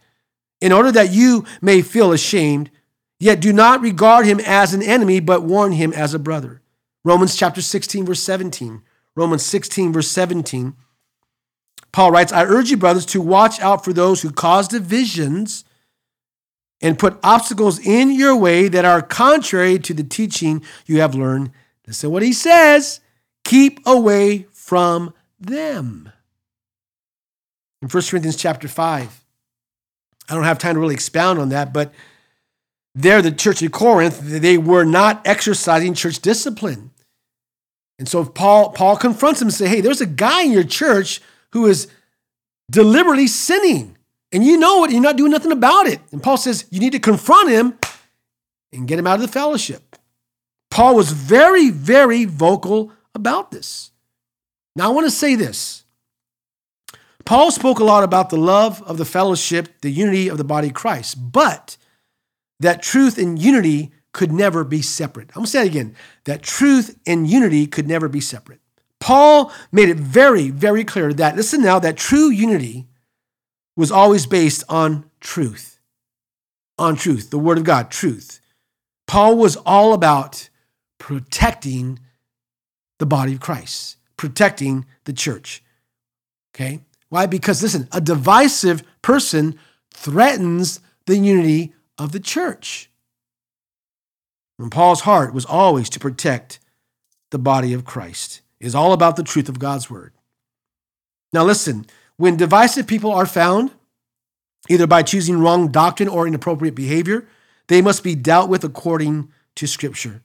In 0.62 0.72
order 0.72 0.92
that 0.92 1.12
you 1.12 1.46
may 1.62 1.82
feel 1.82 2.12
ashamed, 2.12 2.70
yet 3.20 3.40
do 3.40 3.54
not 3.54 3.82
regard 3.82 4.26
him 4.26 4.40
as 4.46 4.74
an 4.74 4.82
enemy, 4.82 5.20
but 5.20 5.44
warn 5.44 5.74
him 5.74 5.94
as 5.94 6.14
a 6.14 6.20
brother. 6.20 6.62
Romans 7.04 7.36
chapter 7.36 7.62
16, 7.62 8.06
verse 8.06 8.22
17. 8.24 8.82
Romans 9.15 9.45
16, 9.45 9.93
verse 9.93 10.10
17. 10.10 10.75
Paul 11.91 12.12
writes, 12.12 12.34
I 12.34 12.43
urge 12.43 12.71
you, 12.71 12.78
brothers, 12.78 13.06
to 13.08 13.21
watch 13.21 13.60
out 13.62 13.86
for 13.86 13.93
those 13.93 14.21
who 14.21 14.32
cause 14.32 14.67
divisions 14.67 15.63
and 16.82 16.99
put 16.99 17.17
obstacles 17.23 17.80
in 17.80 18.12
your 18.12 18.36
way 18.36 18.67
that 18.67 18.84
are 18.84 19.01
contrary 19.01 19.80
to 19.80 19.93
the 19.93 20.04
teaching 20.04 20.62
you 20.86 20.99
have 20.99 21.15
learned. 21.15 21.51
Listen 21.88 22.12
what 22.12 22.23
he 22.23 22.34
says 22.34 22.99
keep 23.43 23.80
away 23.86 24.47
from 24.51 25.13
them. 25.39 26.12
In 27.82 27.88
1 27.88 28.04
Corinthians 28.10 28.36
chapter 28.36 28.67
5, 28.67 29.23
I 30.28 30.34
don't 30.34 30.43
have 30.43 30.58
time 30.58 30.73
to 30.73 30.80
really 30.80 30.95
expound 30.95 31.39
on 31.39 31.49
that, 31.49 31.71
but 31.71 31.93
there, 32.95 33.21
the 33.21 33.32
church 33.32 33.62
of 33.62 33.71
Corinth, 33.71 34.19
they 34.19 34.58
were 34.58 34.86
not 34.86 35.21
exercising 35.25 35.93
church 35.93 36.19
discipline. 36.19 36.91
And 37.98 38.08
so 38.08 38.26
Paul, 38.26 38.72
Paul 38.72 38.98
confronts 38.98 39.42
him 39.42 39.48
and 39.48 39.54
says, 39.54 39.70
Hey, 39.70 39.82
there's 39.82 40.02
a 40.02 40.06
guy 40.06 40.44
in 40.44 40.52
your 40.52 40.64
church 40.64 41.22
who 41.52 41.66
is 41.68 41.88
deliberately 42.70 43.28
sinning. 43.28 43.98
And 44.32 44.44
you 44.44 44.58
know 44.58 44.84
it, 44.84 44.92
you're 44.92 45.02
not 45.02 45.18
doing 45.18 45.32
nothing 45.32 45.52
about 45.52 45.88
it. 45.88 46.02
And 46.12 46.22
Paul 46.22 46.38
says, 46.38 46.66
You 46.70 46.80
need 46.80 46.92
to 46.92 47.00
confront 47.00 47.50
him 47.50 47.78
and 48.74 48.88
get 48.88 49.00
him 49.00 49.08
out 49.08 49.16
of 49.16 49.22
the 49.22 49.28
fellowship. 49.28 49.96
Paul 50.70 50.96
was 50.96 51.12
very, 51.12 51.70
very 51.70 52.26
vocal 52.26 52.92
about 53.14 53.52
this. 53.52 53.92
Now, 54.76 54.90
I 54.90 54.94
want 54.94 55.08
to 55.08 55.12
say 55.12 55.36
this. 55.36 55.84
Paul 57.24 57.50
spoke 57.50 57.80
a 57.80 57.84
lot 57.84 58.04
about 58.04 58.30
the 58.30 58.38
love 58.38 58.84
of 58.84 58.98
the 58.98 59.06
fellowship, 59.06 59.82
the 59.82 59.90
unity 59.90 60.28
of 60.28 60.38
the 60.38 60.44
body 60.44 60.68
of 60.68 60.74
Christ, 60.74 61.32
but 61.32 61.78
that 62.60 62.84
truth 62.84 63.18
and 63.18 63.40
unity 63.40 63.92
could 64.15 64.32
never 64.32 64.63
be 64.63 64.82
separate. 64.82 65.28
I'm 65.32 65.41
going 65.41 65.45
to 65.45 65.51
say 65.51 65.62
it 65.63 65.67
again 65.67 65.93
that 66.23 66.41
truth 66.41 66.97
and 67.06 67.30
unity 67.30 67.67
could 67.67 67.86
never 67.86 68.08
be 68.08 68.21
separate. 68.21 68.62
Paul 69.01 69.51
made 69.73 69.89
it 69.89 69.97
very, 69.97 70.49
very 70.49 70.86
clear 70.86 71.12
that, 71.13 71.36
listen 71.36 71.62
now, 71.62 71.80
that 71.80 71.97
true 71.97 72.30
unity 72.30 72.88
was 73.75 73.91
always 73.91 74.25
based 74.25 74.63
on 74.69 75.04
truth. 75.19 75.82
On 76.80 76.95
truth, 76.95 77.30
the 77.30 77.38
Word 77.38 77.58
of 77.58 77.65
God, 77.65 77.91
truth. 77.91 78.39
Paul 79.06 79.36
was 79.36 79.58
all 79.58 79.93
about 79.93 80.49
protecting 80.97 81.99
the 82.99 83.06
body 83.06 83.34
of 83.34 83.41
Christ, 83.41 83.97
protecting 84.15 84.86
the 85.04 85.13
church. 85.13 85.62
Okay? 86.56 86.80
Why? 87.10 87.25
Because, 87.25 87.62
listen, 87.62 87.89
a 87.91 87.99
divisive 87.99 88.82
person 89.01 89.60
threatens 89.93 90.80
the 91.06 91.17
unity 91.17 91.73
of 91.97 92.13
the 92.13 92.21
church. 92.21 92.89
And 94.58 94.72
Paul's 94.72 95.02
heart 95.02 95.34
was 95.34 95.46
always 95.46 95.89
to 95.89 96.00
protect 96.00 96.60
the 97.32 97.39
body 97.39 97.74
of 97.74 97.86
Christ. 97.86 98.41
Is 98.60 98.74
all 98.74 98.94
about 98.94 99.15
the 99.15 99.24
truth 99.24 99.50
of 99.50 99.60
God's 99.60 99.89
word. 99.89 100.13
Now, 101.34 101.44
listen, 101.44 101.86
when 102.15 102.38
divisive 102.38 102.88
people 102.88 103.12
are 103.12 103.26
found, 103.26 103.72
either 104.70 104.88
by 104.88 105.04
choosing 105.04 105.39
wrong 105.39 105.72
doctrine 105.72 106.08
or 106.08 106.26
inappropriate 106.26 106.74
behavior, 106.74 107.28
they 107.68 107.82
must 107.82 108.04
be 108.04 108.15
dealt 108.15 108.50
with 108.50 108.63
according 108.63 109.32
to 109.56 109.68
Scripture. 109.68 110.22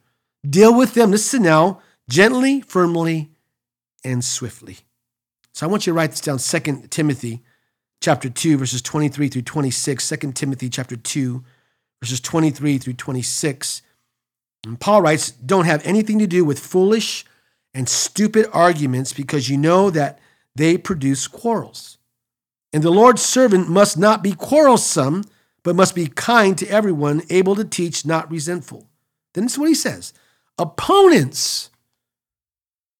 Deal 0.49 0.75
with 0.75 0.95
them, 0.95 1.11
listen 1.11 1.43
now, 1.43 1.81
gently, 2.09 2.61
firmly, 2.61 3.31
and 4.05 4.25
swiftly. 4.25 4.79
So 5.53 5.66
I 5.66 5.69
want 5.71 5.87
you 5.87 5.93
to 5.93 5.97
write 5.97 6.12
this 6.12 6.21
down 6.21 6.38
2 6.38 6.87
Timothy 6.88 7.43
chapter 8.01 8.31
2, 8.31 8.57
verses 8.57 8.81
23 8.81 9.29
through 9.29 9.43
26. 9.43 10.09
2 10.09 10.33
Timothy 10.33 10.71
chapter 10.71 10.97
2, 10.97 11.45
verses 12.01 12.21
23 12.21 12.79
through 12.79 12.95
26. 12.95 13.83
And 14.64 14.79
Paul 14.79 15.03
writes, 15.03 15.31
Don't 15.31 15.64
have 15.64 15.85
anything 15.87 16.18
to 16.18 16.27
do 16.27 16.44
with 16.44 16.59
foolish 16.59 17.25
and 17.73 17.88
stupid 17.88 18.46
arguments 18.53 19.12
because 19.12 19.49
you 19.49 19.57
know 19.57 19.90
that 19.90 20.18
they 20.55 20.77
produce 20.77 21.27
quarrels. 21.29 21.99
And 22.73 22.83
the 22.83 22.90
Lord's 22.90 23.23
servant 23.23 23.68
must 23.68 23.99
not 23.99 24.23
be 24.23 24.33
quarrelsome, 24.33 25.25
but 25.62 25.77
must 25.77 25.94
be 25.94 26.07
kind 26.07 26.57
to 26.59 26.68
everyone, 26.68 27.23
able 27.31 27.55
to 27.57 27.64
teach, 27.64 28.07
not 28.07 28.31
resentful. 28.31 28.88
Then 29.35 29.44
this 29.44 29.55
is 29.55 29.59
what 29.59 29.68
he 29.68 29.75
says 29.75 30.12
opponents 30.59 31.70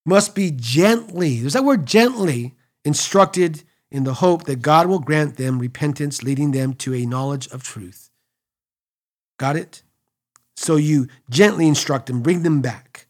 must 0.07 0.35
be 0.35 0.51
gently, 0.51 1.41
there's 1.41 1.53
that 1.53 1.65
word 1.65 1.87
gently, 1.87 2.55
instructed 2.85 3.63
in 3.91 4.05
the 4.05 4.15
hope 4.15 4.45
that 4.45 4.63
God 4.63 4.87
will 4.87 4.99
grant 4.99 5.37
them 5.37 5.59
repentance, 5.59 6.23
leading 6.23 6.53
them 6.53 6.75
to 6.75 6.95
a 6.95 7.05
knowledge 7.05 7.49
of 7.49 7.63
truth. 7.63 8.11
Got 9.39 9.57
it? 9.57 9.83
So 10.61 10.77
you 10.77 11.09
gently 11.31 11.67
instruct 11.67 12.07
them, 12.07 12.21
bring 12.21 12.43
them 12.43 12.61
back, 12.61 13.07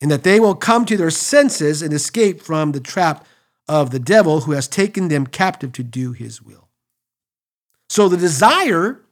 and 0.00 0.10
that 0.10 0.24
they 0.24 0.40
will 0.40 0.54
come 0.54 0.86
to 0.86 0.96
their 0.96 1.10
senses 1.10 1.82
and 1.82 1.92
escape 1.92 2.40
from 2.40 2.72
the 2.72 2.80
trap 2.80 3.26
of 3.68 3.90
the 3.90 3.98
devil 3.98 4.40
who 4.40 4.52
has 4.52 4.68
taken 4.68 5.08
them 5.08 5.26
captive 5.26 5.72
to 5.72 5.82
do 5.82 6.12
his 6.12 6.40
will. 6.40 6.68
So 7.90 8.08
the 8.08 8.16
desire 8.16 9.02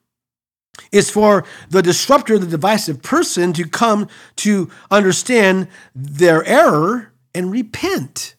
is 0.91 1.11
for 1.11 1.45
the 1.69 1.83
disruptor, 1.83 2.39
the 2.39 2.47
divisive 2.47 3.03
person, 3.03 3.53
to 3.53 3.69
come 3.69 4.09
to 4.37 4.71
understand 4.91 5.69
their 5.95 6.43
error 6.45 7.13
and 7.35 7.53
repent. 7.53 8.37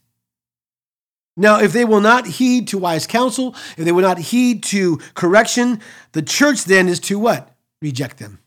Now, 1.38 1.60
if 1.60 1.74
they 1.74 1.86
will 1.86 2.02
not 2.02 2.26
heed 2.26 2.68
to 2.70 2.80
wise 2.80 3.06
counsel, 3.06 3.56
if 3.78 3.86
they 3.86 3.92
will 3.92 4.02
not 4.02 4.18
heed 4.18 4.64
to 4.64 4.98
correction, 5.14 5.80
the 6.14 6.24
church 6.24 6.64
then 6.64 6.88
is 6.88 7.00
to 7.02 7.20
what? 7.20 7.56
reject 7.82 8.18
them, 8.18 8.40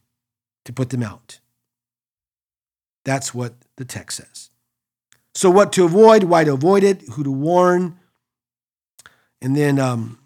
to 0.64 0.72
put 0.72 0.90
them 0.90 1.02
out. 1.02 1.40
That's 3.04 3.34
what 3.34 3.54
the 3.76 3.84
text 3.84 4.18
says. 4.18 4.50
So, 5.34 5.50
what 5.50 5.72
to 5.72 5.84
avoid, 5.84 6.24
why 6.24 6.44
to 6.44 6.52
avoid 6.54 6.84
it, 6.84 7.02
who 7.12 7.24
to 7.24 7.30
warn, 7.30 7.98
and 9.42 9.56
then 9.56 9.78
um, 9.78 10.18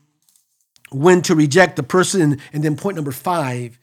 when 0.90 1.22
to 1.22 1.34
reject 1.34 1.76
the 1.76 1.82
person. 1.82 2.38
And 2.52 2.62
then 2.62 2.76
point 2.76 2.96
number 2.96 3.12
five 3.12 3.78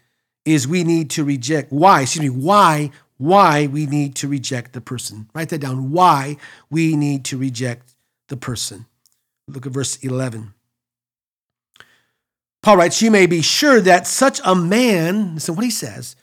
is 0.46 0.68
we 0.68 0.84
need 0.84 1.10
to 1.12 1.24
reject 1.24 1.72
why, 1.72 2.02
excuse 2.02 2.24
me, 2.24 2.30
why, 2.30 2.92
why 3.18 3.68
we 3.68 3.86
need 3.86 4.16
to 4.16 4.28
reject 4.28 4.74
the 4.74 4.82
person. 4.82 5.30
Write 5.34 5.50
that 5.50 5.60
down. 5.60 5.92
Why 5.92 6.38
we 6.70 6.96
need 6.96 7.26
to 7.26 7.38
reject 7.38 7.96
the 8.28 8.38
person. 8.38 8.86
Look 9.48 9.66
at 9.66 9.72
verse 9.72 9.98
11. 9.98 10.54
Paul 12.62 12.78
writes, 12.78 13.02
You 13.02 13.12
may 13.12 13.26
be 13.26 13.42
sure 13.42 13.80
that 13.82 14.08
such 14.08 14.42
a 14.44 14.56
man, 14.56 15.36
listen 15.36 15.56
what 15.56 15.66
he 15.66 15.72
says, 15.72 16.16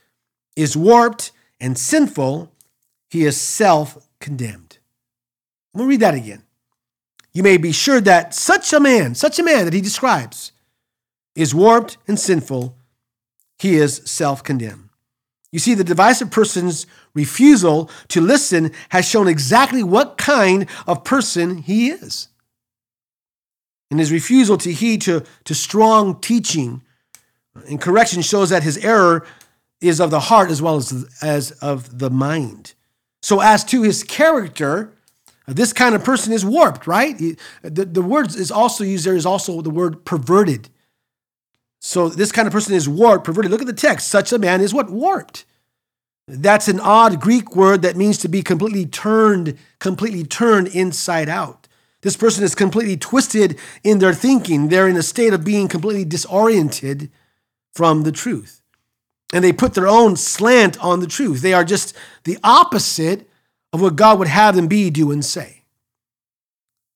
is 0.57 0.77
warped 0.77 1.33
and 1.61 1.79
sinful. 1.79 2.53
He 3.11 3.25
is 3.25 3.41
self 3.41 4.09
condemned. 4.21 4.79
Going 5.75 5.87
to 5.87 5.91
read 5.91 6.01
that 6.01 6.15
again. 6.15 6.43
You 7.33 7.43
may 7.43 7.57
be 7.57 7.73
sure 7.73 8.01
that 8.01 8.35
such 8.35 8.73
a 8.73 8.81
man, 8.81 9.15
such 9.15 9.39
a 9.39 9.43
man 9.43 9.65
that 9.65 9.75
he 9.75 9.81
describes, 9.81 10.53
is 11.35 11.55
warped 11.55 11.97
and 12.07 12.19
sinful. 12.19 12.77
He 13.59 13.77
is 13.77 14.03
self 14.05 14.45
condemned. 14.45 14.91
You 15.51 15.59
see, 15.59 15.75
the 15.75 15.85
divisive 15.85 16.31
person's 16.31 16.87
refusal 17.15 17.91
to 18.09 18.21
listen 18.21 18.73
has 18.89 19.07
shown 19.07 19.29
exactly 19.29 19.83
what 19.83 20.17
kind 20.17 20.67
of 20.87 21.05
person 21.05 21.59
he 21.59 21.91
is 21.91 22.29
and 23.93 24.01
his 24.01 24.11
refusal 24.11 24.57
to 24.57 24.73
heed 24.73 25.03
to, 25.03 25.23
to 25.45 25.55
strong 25.55 26.19
teaching 26.19 26.83
and 27.69 27.79
correction 27.79 28.23
shows 28.23 28.49
that 28.49 28.63
his 28.63 28.79
error 28.79 29.27
is 29.83 30.01
of 30.01 30.11
the 30.11 30.21
heart 30.21 30.51
as 30.51 30.63
well 30.63 30.77
as, 30.77 31.07
as 31.21 31.51
of 31.53 31.99
the 31.99 32.11
mind. 32.11 32.75
So, 33.21 33.41
as 33.41 33.65
to 33.65 33.83
his 33.83 34.03
character, 34.03 34.93
this 35.47 35.73
kind 35.73 35.95
of 35.95 36.05
person 36.05 36.33
is 36.33 36.45
warped, 36.45 36.87
right? 36.87 37.19
The, 37.63 37.85
the 37.85 38.03
word 38.03 38.35
is 38.35 38.51
also 38.51 38.85
used 38.85 39.05
there 39.05 39.15
is 39.15 39.27
also 39.27 39.61
the 39.61 39.71
word 39.71 40.05
perverted. 40.05 40.69
So, 41.81 42.09
this 42.09 42.33
kind 42.33 42.47
of 42.47 42.53
person 42.53 42.75
is 42.75 42.89
warped, 42.89 43.25
perverted. 43.25 43.51
Look 43.51 43.61
at 43.61 43.67
the 43.67 43.73
text. 43.73 44.09
Such 44.09 44.33
a 44.33 44.39
man 44.39 44.61
is 44.61 44.73
what? 44.73 44.91
Warped. 44.91 45.45
That's 46.29 46.69
an 46.69 46.81
odd 46.81 47.21
Greek 47.21 47.57
word 47.57 47.83
that 47.83 47.97
means 47.97 48.19
to 48.19 48.29
be 48.29 48.43
completely 48.43 48.87
turned, 48.87 49.59
completely 49.81 50.23
turned 50.23 50.69
inside 50.69 51.29
out. 51.29 51.69
This 52.03 52.17
person 52.17 52.45
is 52.45 52.55
completely 52.55 52.97
twisted 52.97 53.59
in 53.85 53.99
their 53.99 54.15
thinking. 54.15 54.69
They're 54.69 54.89
in 54.89 54.97
a 54.97 55.03
state 55.03 55.33
of 55.33 55.45
being 55.45 55.69
completely 55.69 56.05
disoriented 56.05 57.11
from 57.73 58.03
the 58.03 58.13
truth. 58.13 58.62
And 59.33 59.43
they 59.43 59.53
put 59.53 59.75
their 59.75 59.89
own 59.89 60.17
slant 60.17 60.79
on 60.83 61.01
the 61.01 61.07
truth. 61.07 61.41
They 61.41 61.55
are 61.55 61.65
just 61.65 61.97
the 62.25 62.39
opposite 62.45 63.29
of 63.73 63.81
what 63.81 63.97
God 63.97 64.19
would 64.19 64.29
have 64.29 64.55
them 64.55 64.67
be, 64.69 64.91
do, 64.91 65.11
and 65.11 65.25
say. 65.25 65.63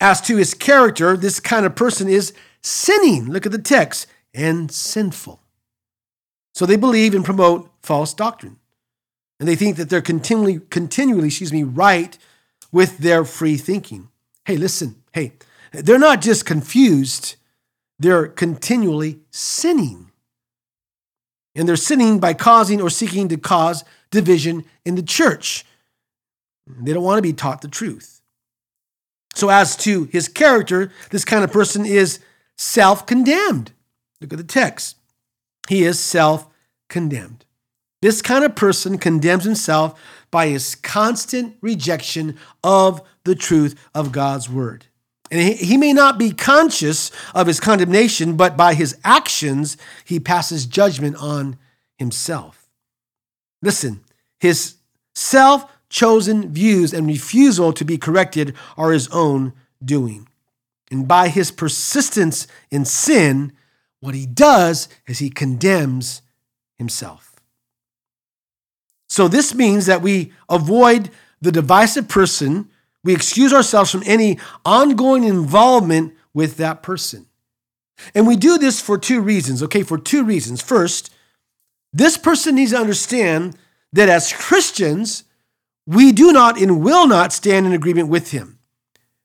As 0.01 0.21
to 0.23 0.37
his 0.37 0.53
character, 0.53 1.17
this 1.17 1.41
kind 1.41 1.65
of 1.65 1.75
person 1.75 2.09
is 2.09 2.35
sinning. 2.63 3.31
Look 3.31 3.47
at 3.47 3.53
the 3.53 3.59
text 3.59 4.07
and 4.35 4.71
sinful. 4.71 5.41
So 6.55 6.67
they 6.67 6.77
believe 6.77 7.15
and 7.15 7.25
promote 7.25 7.71
false 7.83 8.13
doctrine. 8.13 8.59
And 9.39 9.49
they 9.49 9.57
think 9.57 9.77
that 9.77 9.89
they're 9.91 10.03
continually, 10.03 10.61
continually, 10.71 11.29
excuse 11.29 11.53
me, 11.53 11.63
right 11.63 12.17
with 12.73 12.99
their 12.99 13.25
free 13.25 13.57
thinking. 13.57 14.09
Hey, 14.45 14.57
listen, 14.57 15.03
hey, 15.13 15.33
they're 15.73 15.99
not 15.99 16.23
just 16.23 16.47
confused, 16.47 17.37
they're 17.99 18.29
continually 18.29 19.21
sinning. 19.31 20.11
And 21.57 21.69
they're 21.69 21.77
sinning 21.77 22.21
by 22.21 22.35
causing 22.35 22.81
or 22.81 22.91
seeking 22.91 23.29
to 23.29 23.37
cause 23.37 23.83
division 24.11 24.65
in 24.85 24.95
the 24.95 25.03
church. 25.03 25.65
They 26.67 26.93
don't 26.93 27.03
want 27.03 27.19
to 27.19 27.23
be 27.23 27.33
taught 27.33 27.63
the 27.63 27.69
truth. 27.69 28.21
So, 29.35 29.49
as 29.49 29.77
to 29.79 30.05
his 30.05 30.29
character, 30.29 30.93
this 31.11 31.25
kind 31.25 31.45
of 31.45 31.53
person 31.53 31.85
is 31.85 32.21
self 32.57 33.07
condemned. 33.07 33.73
Look 34.21 34.33
at 34.33 34.39
the 34.39 34.45
text. 34.45 34.97
He 35.69 35.85
is 35.85 35.99
self 35.99 36.47
condemned. 36.89 37.45
This 38.03 38.23
kind 38.23 38.45
of 38.45 38.55
person 38.55 38.99
condemns 38.99 39.45
himself 39.45 40.01
by 40.31 40.49
his 40.49 40.75
constant 40.75 41.57
rejection 41.61 42.37
of 42.63 43.03
the 43.25 43.35
truth 43.35 43.75
of 43.95 44.13
God's 44.13 44.49
word. 44.49 44.87
And 45.31 45.41
he, 45.41 45.77
may 45.77 45.93
not 45.93 46.19
be 46.19 46.31
conscious 46.31 47.11
of 47.35 47.49
his 47.49 47.59
condemnation, 47.59 48.37
but 48.37 48.57
by 48.57 48.75
his 48.75 48.97
actions, 49.03 49.77
he 50.05 50.21
passes 50.21 50.67
judgment 50.67 51.17
on 51.17 51.59
himself. 51.99 52.69
Listen, 53.61 54.05
his 54.39 54.77
self 55.15 55.65
chosen 55.89 56.53
views 56.53 56.93
and 56.93 57.07
refusal 57.07 57.73
to 57.73 57.85
be 57.85 57.99
corrected 57.99 58.55
are 58.77 58.93
his 58.93 59.09
own 59.09 59.53
doing. 59.85 60.29
And 60.91 61.09
by 61.09 61.29
his 61.29 61.51
persistence 61.51 62.47
in 62.71 62.85
sin, 62.85 63.53
what 64.01 64.15
he 64.15 64.27
does 64.27 64.89
is 65.07 65.19
he 65.19 65.31
condemns 65.31 66.23
himself. 66.79 67.35
So 69.09 69.29
this 69.29 69.55
means 69.55 69.87
that 69.87 70.03
we 70.03 70.33
avoid 70.49 71.11
the 71.41 71.53
divisive 71.53 72.09
person. 72.09 72.71
We 73.07 73.15
excuse 73.15 73.55
ourselves 73.55 73.91
from 73.91 74.03
any 74.05 74.39
ongoing 74.65 75.25
involvement 75.25 76.15
with 76.35 76.59
that 76.59 76.83
person. 76.83 77.27
And 78.15 78.27
we 78.27 78.37
do 78.37 78.59
this 78.59 78.81
for 78.81 78.99
two 78.99 79.21
reasons, 79.21 79.63
okay? 79.63 79.83
For 79.83 79.97
two 79.97 80.25
reasons. 80.25 80.61
First, 80.61 81.15
this 81.93 82.19
person 82.19 82.57
needs 82.57 82.73
to 82.73 82.79
understand 82.79 83.57
that 83.95 84.11
as 84.11 84.33
Christians, 84.33 85.25
we 85.87 86.13
do 86.13 86.33
not 86.33 86.61
and 86.61 86.83
will 86.83 87.07
not 87.07 87.33
stand 87.33 87.65
in 87.65 87.73
agreement 87.73 88.09
with 88.09 88.33
him. 88.33 88.59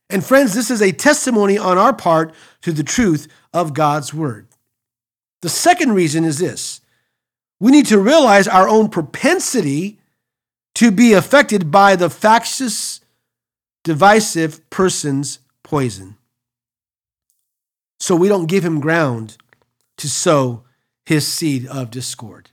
And 0.09 0.23
friends, 0.23 0.53
this 0.53 0.71
is 0.71 0.81
a 0.81 0.91
testimony 0.91 1.57
on 1.57 1.77
our 1.77 1.93
part 1.93 2.33
to 2.61 2.71
the 2.71 2.83
truth 2.83 3.27
of 3.53 3.73
God's 3.73 4.13
word. 4.13 4.47
The 5.41 5.49
second 5.49 5.93
reason 5.93 6.23
is 6.23 6.37
this 6.37 6.81
we 7.59 7.71
need 7.71 7.87
to 7.87 7.99
realize 7.99 8.47
our 8.47 8.69
own 8.69 8.89
propensity 8.89 9.99
to 10.75 10.91
be 10.91 11.13
affected 11.13 11.71
by 11.71 11.95
the 11.95 12.09
factious, 12.09 13.00
divisive 13.83 14.69
person's 14.69 15.39
poison. 15.63 16.17
So 17.99 18.15
we 18.15 18.27
don't 18.27 18.47
give 18.47 18.65
him 18.65 18.79
ground 18.79 19.37
to 19.97 20.09
sow 20.09 20.63
his 21.05 21.27
seed 21.27 21.67
of 21.67 21.91
discord. 21.91 22.49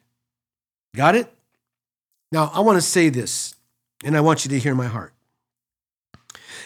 Got 0.95 1.15
it? 1.15 1.33
Now, 2.31 2.51
I 2.53 2.61
want 2.61 2.77
to 2.77 2.83
say 2.83 3.09
this, 3.09 3.55
and 4.05 4.17
I 4.17 4.21
want 4.21 4.45
you 4.45 4.51
to 4.51 4.59
hear 4.59 4.75
my 4.75 4.87
heart. 4.87 5.15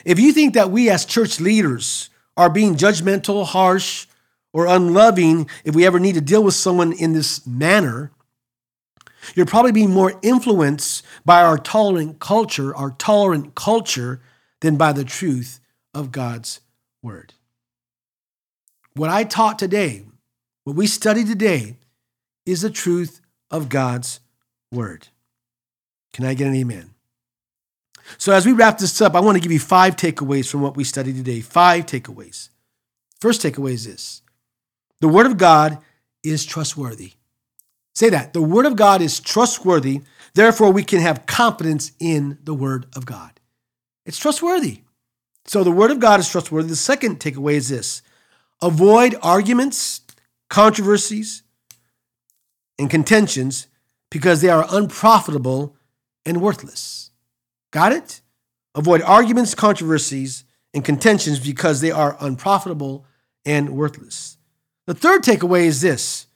If 0.04 0.18
you 0.18 0.32
think 0.32 0.54
that 0.54 0.70
we 0.70 0.90
as 0.90 1.04
church 1.04 1.38
leaders 1.38 2.10
are 2.36 2.50
being 2.50 2.74
judgmental, 2.74 3.46
harsh, 3.46 4.06
or 4.52 4.66
unloving 4.66 5.48
if 5.64 5.74
we 5.74 5.86
ever 5.86 6.00
need 6.00 6.14
to 6.14 6.20
deal 6.20 6.42
with 6.42 6.54
someone 6.54 6.92
in 6.92 7.12
this 7.12 7.46
manner, 7.46 8.10
you're 9.34 9.46
probably 9.46 9.72
being 9.72 9.92
more 9.92 10.18
influenced 10.22 11.04
by 11.24 11.42
our 11.42 11.56
tolerant 11.56 12.18
culture, 12.18 12.74
our 12.74 12.90
tolerant 12.98 13.54
culture, 13.54 14.20
than 14.62 14.76
by 14.76 14.92
the 14.92 15.04
truth 15.04 15.60
of 15.92 16.10
God's 16.10 16.60
word. 17.02 17.34
What 18.94 19.10
I 19.10 19.24
taught 19.24 19.58
today, 19.58 20.04
what 20.64 20.76
we 20.76 20.86
studied 20.86 21.26
today, 21.26 21.76
is 22.46 22.62
the 22.62 22.70
truth 22.70 23.20
of 23.50 23.68
God's 23.68 24.20
word. 24.70 25.08
Can 26.12 26.24
I 26.24 26.34
get 26.34 26.46
an 26.46 26.54
amen? 26.54 26.94
So, 28.18 28.32
as 28.32 28.46
we 28.46 28.52
wrap 28.52 28.78
this 28.78 29.00
up, 29.00 29.14
I 29.14 29.20
want 29.20 29.36
to 29.36 29.42
give 29.42 29.52
you 29.52 29.60
five 29.60 29.96
takeaways 29.96 30.50
from 30.50 30.60
what 30.60 30.76
we 30.76 30.84
studied 30.84 31.16
today. 31.16 31.40
Five 31.40 31.86
takeaways. 31.86 32.48
First 33.20 33.42
takeaway 33.42 33.72
is 33.72 33.86
this 33.86 34.22
the 35.00 35.08
Word 35.08 35.26
of 35.26 35.38
God 35.38 35.78
is 36.22 36.44
trustworthy. 36.44 37.12
Say 37.94 38.10
that. 38.10 38.32
The 38.32 38.42
Word 38.42 38.66
of 38.66 38.76
God 38.76 39.02
is 39.02 39.20
trustworthy. 39.20 40.02
Therefore, 40.34 40.70
we 40.70 40.84
can 40.84 41.00
have 41.00 41.26
confidence 41.26 41.92
in 41.98 42.38
the 42.42 42.54
Word 42.54 42.86
of 42.94 43.06
God. 43.06 43.40
It's 44.04 44.18
trustworthy. 44.18 44.80
So, 45.44 45.64
the 45.64 45.72
Word 45.72 45.90
of 45.90 46.00
God 46.00 46.20
is 46.20 46.28
trustworthy. 46.28 46.68
The 46.68 46.76
second 46.76 47.20
takeaway 47.20 47.54
is 47.54 47.68
this 47.68 48.02
avoid 48.60 49.16
arguments, 49.22 50.02
controversies, 50.48 51.42
and 52.78 52.88
contentions 52.88 53.66
because 54.10 54.40
they 54.40 54.50
are 54.50 54.66
unprofitable 54.70 55.76
and 56.24 56.40
worthless. 56.40 57.10
Got 57.72 57.92
it? 57.92 58.20
Avoid 58.74 59.02
arguments, 59.02 59.54
controversies, 59.54 60.44
and 60.74 60.84
contentions 60.84 61.40
because 61.40 61.80
they 61.80 61.90
are 61.90 62.16
unprofitable 62.20 63.04
and 63.44 63.70
worthless. 63.70 64.38
The 64.86 64.94
third 64.94 65.22
takeaway 65.22 65.64
is 65.64 65.80
this 65.80 66.26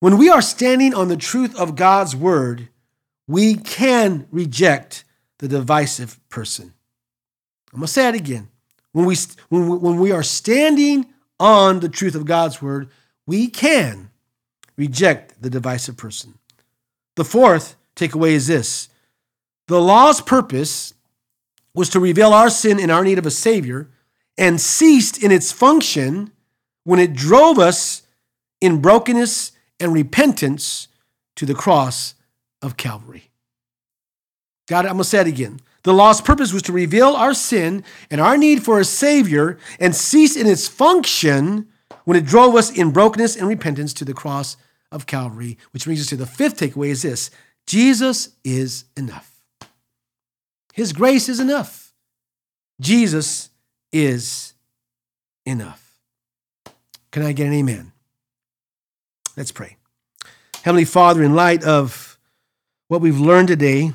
when 0.00 0.18
we 0.18 0.28
are 0.28 0.42
standing 0.42 0.94
on 0.94 1.08
the 1.08 1.16
truth 1.16 1.58
of 1.58 1.74
God's 1.76 2.14
word, 2.14 2.68
we 3.26 3.54
can 3.54 4.26
reject 4.30 5.04
the 5.38 5.48
divisive 5.48 6.18
person. 6.28 6.72
I'm 7.72 7.80
going 7.80 7.86
to 7.86 7.92
say 7.92 8.08
it 8.08 8.14
again. 8.14 8.48
When 8.92 9.04
we, 9.04 9.16
when, 9.48 9.68
we, 9.68 9.76
when 9.76 9.98
we 9.98 10.12
are 10.12 10.22
standing 10.22 11.06
on 11.38 11.80
the 11.80 11.88
truth 11.88 12.14
of 12.14 12.24
God's 12.24 12.62
word, 12.62 12.88
we 13.26 13.48
can 13.48 14.10
reject 14.76 15.40
the 15.42 15.50
divisive 15.50 15.96
person. 15.96 16.38
The 17.16 17.24
fourth 17.24 17.76
takeaway 17.94 18.30
is 18.30 18.46
this 18.46 18.88
the 19.68 19.80
law's 19.80 20.20
purpose 20.20 20.94
was 21.74 21.90
to 21.90 22.00
reveal 22.00 22.32
our 22.32 22.48
sin 22.48 22.80
and 22.80 22.90
our 22.90 23.04
need 23.04 23.18
of 23.18 23.26
a 23.26 23.30
Savior 23.30 23.90
and 24.38 24.60
ceased 24.60 25.22
in 25.22 25.30
its 25.30 25.52
function 25.52 26.30
when 26.84 26.98
it 26.98 27.12
drove 27.12 27.58
us 27.58 28.02
in 28.60 28.80
brokenness 28.80 29.52
and 29.80 29.92
repentance 29.92 30.88
to 31.34 31.44
the 31.44 31.54
cross 31.54 32.14
of 32.62 32.76
Calvary. 32.76 33.30
God, 34.66 34.84
I'm 34.84 34.92
going 34.92 34.98
to 34.98 35.04
say 35.04 35.20
it 35.20 35.26
again. 35.26 35.60
The 35.84 35.94
law's 35.94 36.20
purpose 36.20 36.52
was 36.52 36.62
to 36.62 36.72
reveal 36.72 37.14
our 37.14 37.32
sin 37.32 37.84
and 38.10 38.20
our 38.20 38.36
need 38.36 38.64
for 38.64 38.80
a 38.80 38.84
Savior 38.84 39.58
and 39.78 39.94
cease 39.94 40.36
in 40.36 40.46
its 40.46 40.66
function 40.66 41.68
when 42.04 42.16
it 42.16 42.26
drove 42.26 42.56
us 42.56 42.70
in 42.70 42.90
brokenness 42.90 43.36
and 43.36 43.46
repentance 43.46 43.94
to 43.94 44.04
the 44.04 44.14
cross 44.14 44.56
of 44.90 45.06
Calvary, 45.06 45.58
which 45.72 45.84
brings 45.84 46.00
us 46.00 46.08
to 46.08 46.16
the 46.16 46.26
fifth 46.26 46.58
takeaway 46.58 46.88
is 46.88 47.02
this 47.02 47.30
Jesus 47.66 48.30
is 48.44 48.84
enough. 48.96 49.32
His 50.72 50.92
grace 50.92 51.28
is 51.28 51.40
enough. 51.40 51.92
Jesus 52.80 53.50
is 53.92 54.54
enough. 55.44 55.98
Can 57.10 57.22
I 57.22 57.32
get 57.32 57.46
an 57.46 57.54
amen? 57.54 57.92
Let's 59.36 59.52
pray. 59.52 59.76
Heavenly 60.62 60.84
Father, 60.84 61.22
in 61.22 61.34
light 61.34 61.64
of 61.64 62.18
what 62.88 63.00
we've 63.00 63.20
learned 63.20 63.48
today, 63.48 63.92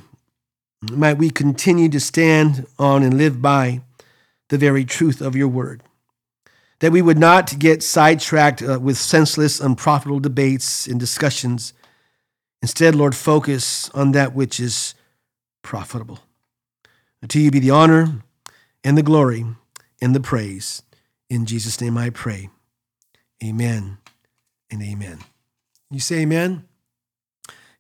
might 0.89 1.17
we 1.17 1.29
continue 1.29 1.89
to 1.89 1.99
stand 1.99 2.65
on 2.79 3.03
and 3.03 3.17
live 3.17 3.41
by 3.41 3.82
the 4.49 4.57
very 4.57 4.84
truth 4.84 5.21
of 5.21 5.36
your 5.36 5.47
word. 5.47 5.84
That 6.79 6.91
we 6.91 7.01
would 7.01 7.19
not 7.19 7.59
get 7.59 7.84
sidetracked 7.84 8.61
uh, 8.63 8.79
with 8.79 8.97
senseless, 8.97 9.59
unprofitable 9.59 10.19
debates 10.19 10.88
and 10.88 10.99
discussions. 10.99 11.73
Instead, 12.61 12.95
Lord, 12.95 13.15
focus 13.15 13.89
on 13.91 14.13
that 14.13 14.34
which 14.34 14.59
is 14.59 14.95
profitable. 15.61 16.19
To 17.27 17.39
you 17.39 17.51
be 17.51 17.59
the 17.59 17.69
honor 17.69 18.23
and 18.84 18.97
the 18.97 19.03
glory 19.03 19.45
and 20.01 20.15
the 20.15 20.19
praise. 20.19 20.82
In 21.29 21.45
Jesus' 21.45 21.79
name 21.79 21.97
I 21.97 22.09
pray. 22.09 22.49
Amen 23.43 23.99
and 24.71 24.82
amen. 24.82 25.19
You 25.91 25.99
say 25.99 26.21
amen? 26.21 26.65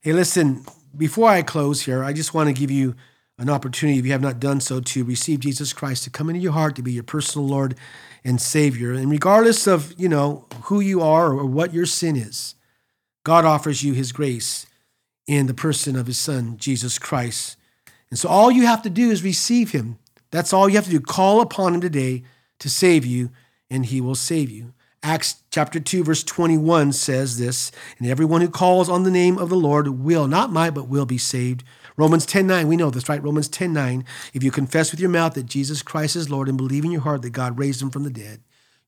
Hey, 0.01 0.13
listen, 0.13 0.63
before 0.95 1.29
I 1.29 1.41
close 1.41 1.81
here, 1.81 2.03
I 2.03 2.13
just 2.13 2.33
want 2.33 2.47
to 2.47 2.53
give 2.53 2.71
you 2.71 2.95
an 3.37 3.49
opportunity, 3.49 3.97
if 3.97 4.05
you 4.05 4.11
have 4.11 4.21
not 4.21 4.39
done 4.39 4.59
so, 4.59 4.79
to 4.79 5.03
receive 5.03 5.39
Jesus 5.39 5.73
Christ, 5.73 6.03
to 6.03 6.09
come 6.09 6.29
into 6.29 6.41
your 6.41 6.51
heart, 6.51 6.75
to 6.75 6.83
be 6.83 6.93
your 6.93 7.03
personal 7.03 7.47
Lord 7.47 7.75
and 8.23 8.39
Savior. 8.39 8.93
And 8.93 9.09
regardless 9.09 9.67
of, 9.67 9.93
you 9.97 10.07
know, 10.07 10.45
who 10.65 10.79
you 10.79 11.01
are 11.01 11.33
or 11.33 11.45
what 11.45 11.73
your 11.73 11.87
sin 11.87 12.15
is, 12.15 12.53
God 13.23 13.45
offers 13.45 13.83
you 13.83 13.93
his 13.93 14.11
grace 14.11 14.67
in 15.25 15.47
the 15.47 15.53
person 15.53 15.95
of 15.95 16.07
his 16.07 16.19
son, 16.19 16.57
Jesus 16.57 16.99
Christ. 16.99 17.57
And 18.09 18.19
so 18.19 18.29
all 18.29 18.51
you 18.51 18.65
have 18.65 18.81
to 18.83 18.89
do 18.89 19.09
is 19.09 19.23
receive 19.23 19.71
him. 19.71 19.97
That's 20.29 20.53
all 20.53 20.69
you 20.69 20.75
have 20.75 20.85
to 20.85 20.91
do. 20.91 20.99
Call 20.99 21.41
upon 21.41 21.73
him 21.73 21.81
today 21.81 22.23
to 22.59 22.69
save 22.69 23.05
you, 23.05 23.31
and 23.69 23.85
he 23.85 24.01
will 24.01 24.15
save 24.15 24.51
you. 24.51 24.73
Acts 25.03 25.41
chapter 25.49 25.79
2, 25.79 26.03
verse 26.03 26.23
21 26.23 26.93
says 26.93 27.39
this, 27.39 27.71
and 27.97 28.07
everyone 28.07 28.41
who 28.41 28.49
calls 28.49 28.87
on 28.87 29.01
the 29.01 29.09
name 29.09 29.39
of 29.39 29.49
the 29.49 29.55
Lord 29.55 29.87
will, 29.87 30.27
not 30.27 30.51
might, 30.51 30.75
but 30.75 30.87
will 30.87 31.07
be 31.07 31.17
saved. 31.17 31.63
Romans 31.97 32.25
10 32.25 32.45
9, 32.45 32.67
we 32.67 32.77
know 32.77 32.91
this, 32.91 33.09
right? 33.09 33.23
Romans 33.23 33.47
10 33.47 33.73
9. 33.73 34.05
If 34.33 34.43
you 34.43 34.51
confess 34.51 34.91
with 34.91 34.99
your 34.99 35.09
mouth 35.09 35.33
that 35.33 35.47
Jesus 35.47 35.81
Christ 35.81 36.15
is 36.15 36.29
Lord 36.29 36.47
and 36.47 36.57
believe 36.57 36.85
in 36.85 36.91
your 36.91 37.01
heart 37.01 37.23
that 37.23 37.31
God 37.31 37.57
raised 37.57 37.81
him 37.81 37.89
from 37.89 38.03
the 38.03 38.11
dead, 38.11 38.41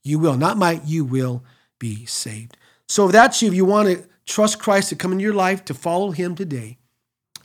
you 0.04 0.20
will, 0.20 0.38
not 0.38 0.58
might, 0.58 0.86
you 0.86 1.04
will 1.04 1.44
be 1.80 2.06
saved. 2.06 2.58
So 2.88 3.08
if 3.08 3.12
that's 3.12 3.42
you, 3.42 3.48
if 3.48 3.56
you 3.56 3.66
want 3.66 3.90
to 3.90 4.08
trust 4.26 4.60
Christ 4.60 4.90
to 4.90 4.96
come 4.96 5.12
into 5.12 5.24
your 5.24 5.34
life, 5.34 5.66
to 5.66 5.74
follow 5.74 6.12
him 6.12 6.36
today, 6.36 6.78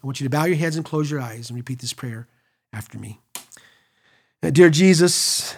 I 0.03 0.07
want 0.07 0.21
you 0.21 0.27
to 0.27 0.31
bow 0.31 0.45
your 0.45 0.57
heads 0.57 0.77
and 0.77 0.85
close 0.85 1.11
your 1.11 1.21
eyes 1.21 1.49
and 1.49 1.57
repeat 1.57 1.79
this 1.79 1.93
prayer 1.93 2.29
after 2.73 2.99
me. 2.99 3.21
Uh, 4.43 4.51
Dear 4.51 4.71
Jesus, 4.71 5.57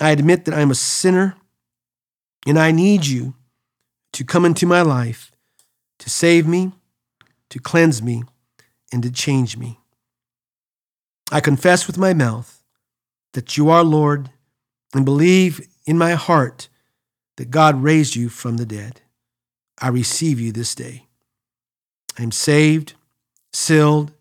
I 0.00 0.10
admit 0.10 0.46
that 0.46 0.54
I'm 0.54 0.70
a 0.70 0.74
sinner 0.74 1.36
and 2.46 2.58
I 2.58 2.70
need 2.70 3.06
you 3.06 3.34
to 4.12 4.24
come 4.24 4.44
into 4.44 4.66
my 4.66 4.82
life 4.82 5.32
to 5.98 6.10
save 6.10 6.46
me, 6.46 6.72
to 7.48 7.58
cleanse 7.60 8.02
me, 8.02 8.24
and 8.92 9.02
to 9.02 9.10
change 9.10 9.56
me. 9.56 9.78
I 11.30 11.40
confess 11.40 11.86
with 11.86 11.96
my 11.96 12.12
mouth 12.12 12.62
that 13.32 13.56
you 13.56 13.70
are 13.70 13.84
Lord 13.84 14.30
and 14.94 15.04
believe 15.04 15.66
in 15.86 15.96
my 15.96 16.12
heart 16.12 16.68
that 17.36 17.50
God 17.50 17.82
raised 17.82 18.16
you 18.16 18.28
from 18.28 18.56
the 18.56 18.66
dead. 18.66 19.00
I 19.80 19.88
receive 19.88 20.38
you 20.40 20.52
this 20.52 20.74
day. 20.74 21.06
I 22.18 22.22
am 22.22 22.32
saved, 22.32 22.94
sealed, 23.52 24.12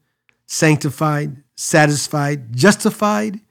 sanctified, 0.46 1.44
satisfied, 1.56 2.56
justified, 2.56 3.42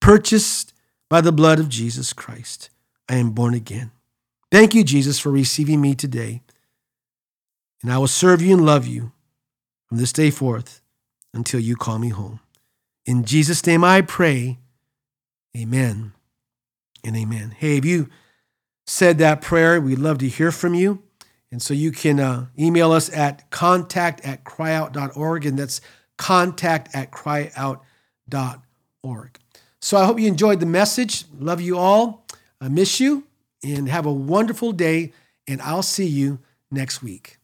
purchased 0.00 0.74
by 1.08 1.20
the 1.20 1.32
blood 1.32 1.58
of 1.58 1.68
Jesus 1.68 2.12
Christ. 2.12 2.68
I 3.08 3.16
am 3.16 3.30
born 3.30 3.54
again. 3.54 3.92
Thank 4.50 4.74
you, 4.74 4.84
Jesus, 4.84 5.18
for 5.18 5.30
receiving 5.30 5.80
me 5.80 5.94
today. 5.94 6.42
And 7.82 7.92
I 7.92 7.98
will 7.98 8.06
serve 8.06 8.40
you 8.40 8.56
and 8.56 8.64
love 8.64 8.86
you 8.86 9.12
from 9.86 9.98
this 9.98 10.12
day 10.12 10.30
forth 10.30 10.80
until 11.34 11.60
you 11.60 11.76
call 11.76 11.98
me 11.98 12.08
home. 12.08 12.40
In 13.04 13.24
Jesus' 13.24 13.64
name 13.66 13.84
I 13.84 14.00
pray. 14.00 14.58
Amen 15.56 16.12
and 17.04 17.16
amen. 17.16 17.54
Hey, 17.56 17.76
if 17.76 17.84
you 17.84 18.08
said 18.86 19.18
that 19.18 19.40
prayer, 19.40 19.80
we'd 19.80 19.98
love 19.98 20.18
to 20.18 20.28
hear 20.28 20.52
from 20.52 20.74
you. 20.74 21.02
And 21.50 21.62
so 21.62 21.72
you 21.74 21.92
can 21.92 22.18
uh, 22.18 22.46
email 22.58 22.92
us 22.92 23.08
at 23.14 23.50
contact 23.50 24.24
at 24.24 24.44
cryyout.org, 24.44 25.46
and 25.46 25.58
that's 25.58 25.80
contact 26.18 26.94
at 26.94 27.10
cryyout.org. 27.12 27.80
So 29.80 29.96
I 29.96 30.04
hope 30.04 30.18
you 30.18 30.26
enjoyed 30.26 30.60
the 30.60 30.66
message. 30.66 31.24
Love 31.38 31.60
you 31.60 31.78
all. 31.78 32.26
I 32.60 32.68
miss 32.68 32.98
you, 32.98 33.25
and 33.66 33.88
have 33.88 34.06
a 34.06 34.12
wonderful 34.12 34.72
day, 34.72 35.12
and 35.46 35.60
I'll 35.62 35.82
see 35.82 36.06
you 36.06 36.40
next 36.70 37.02
week. 37.02 37.35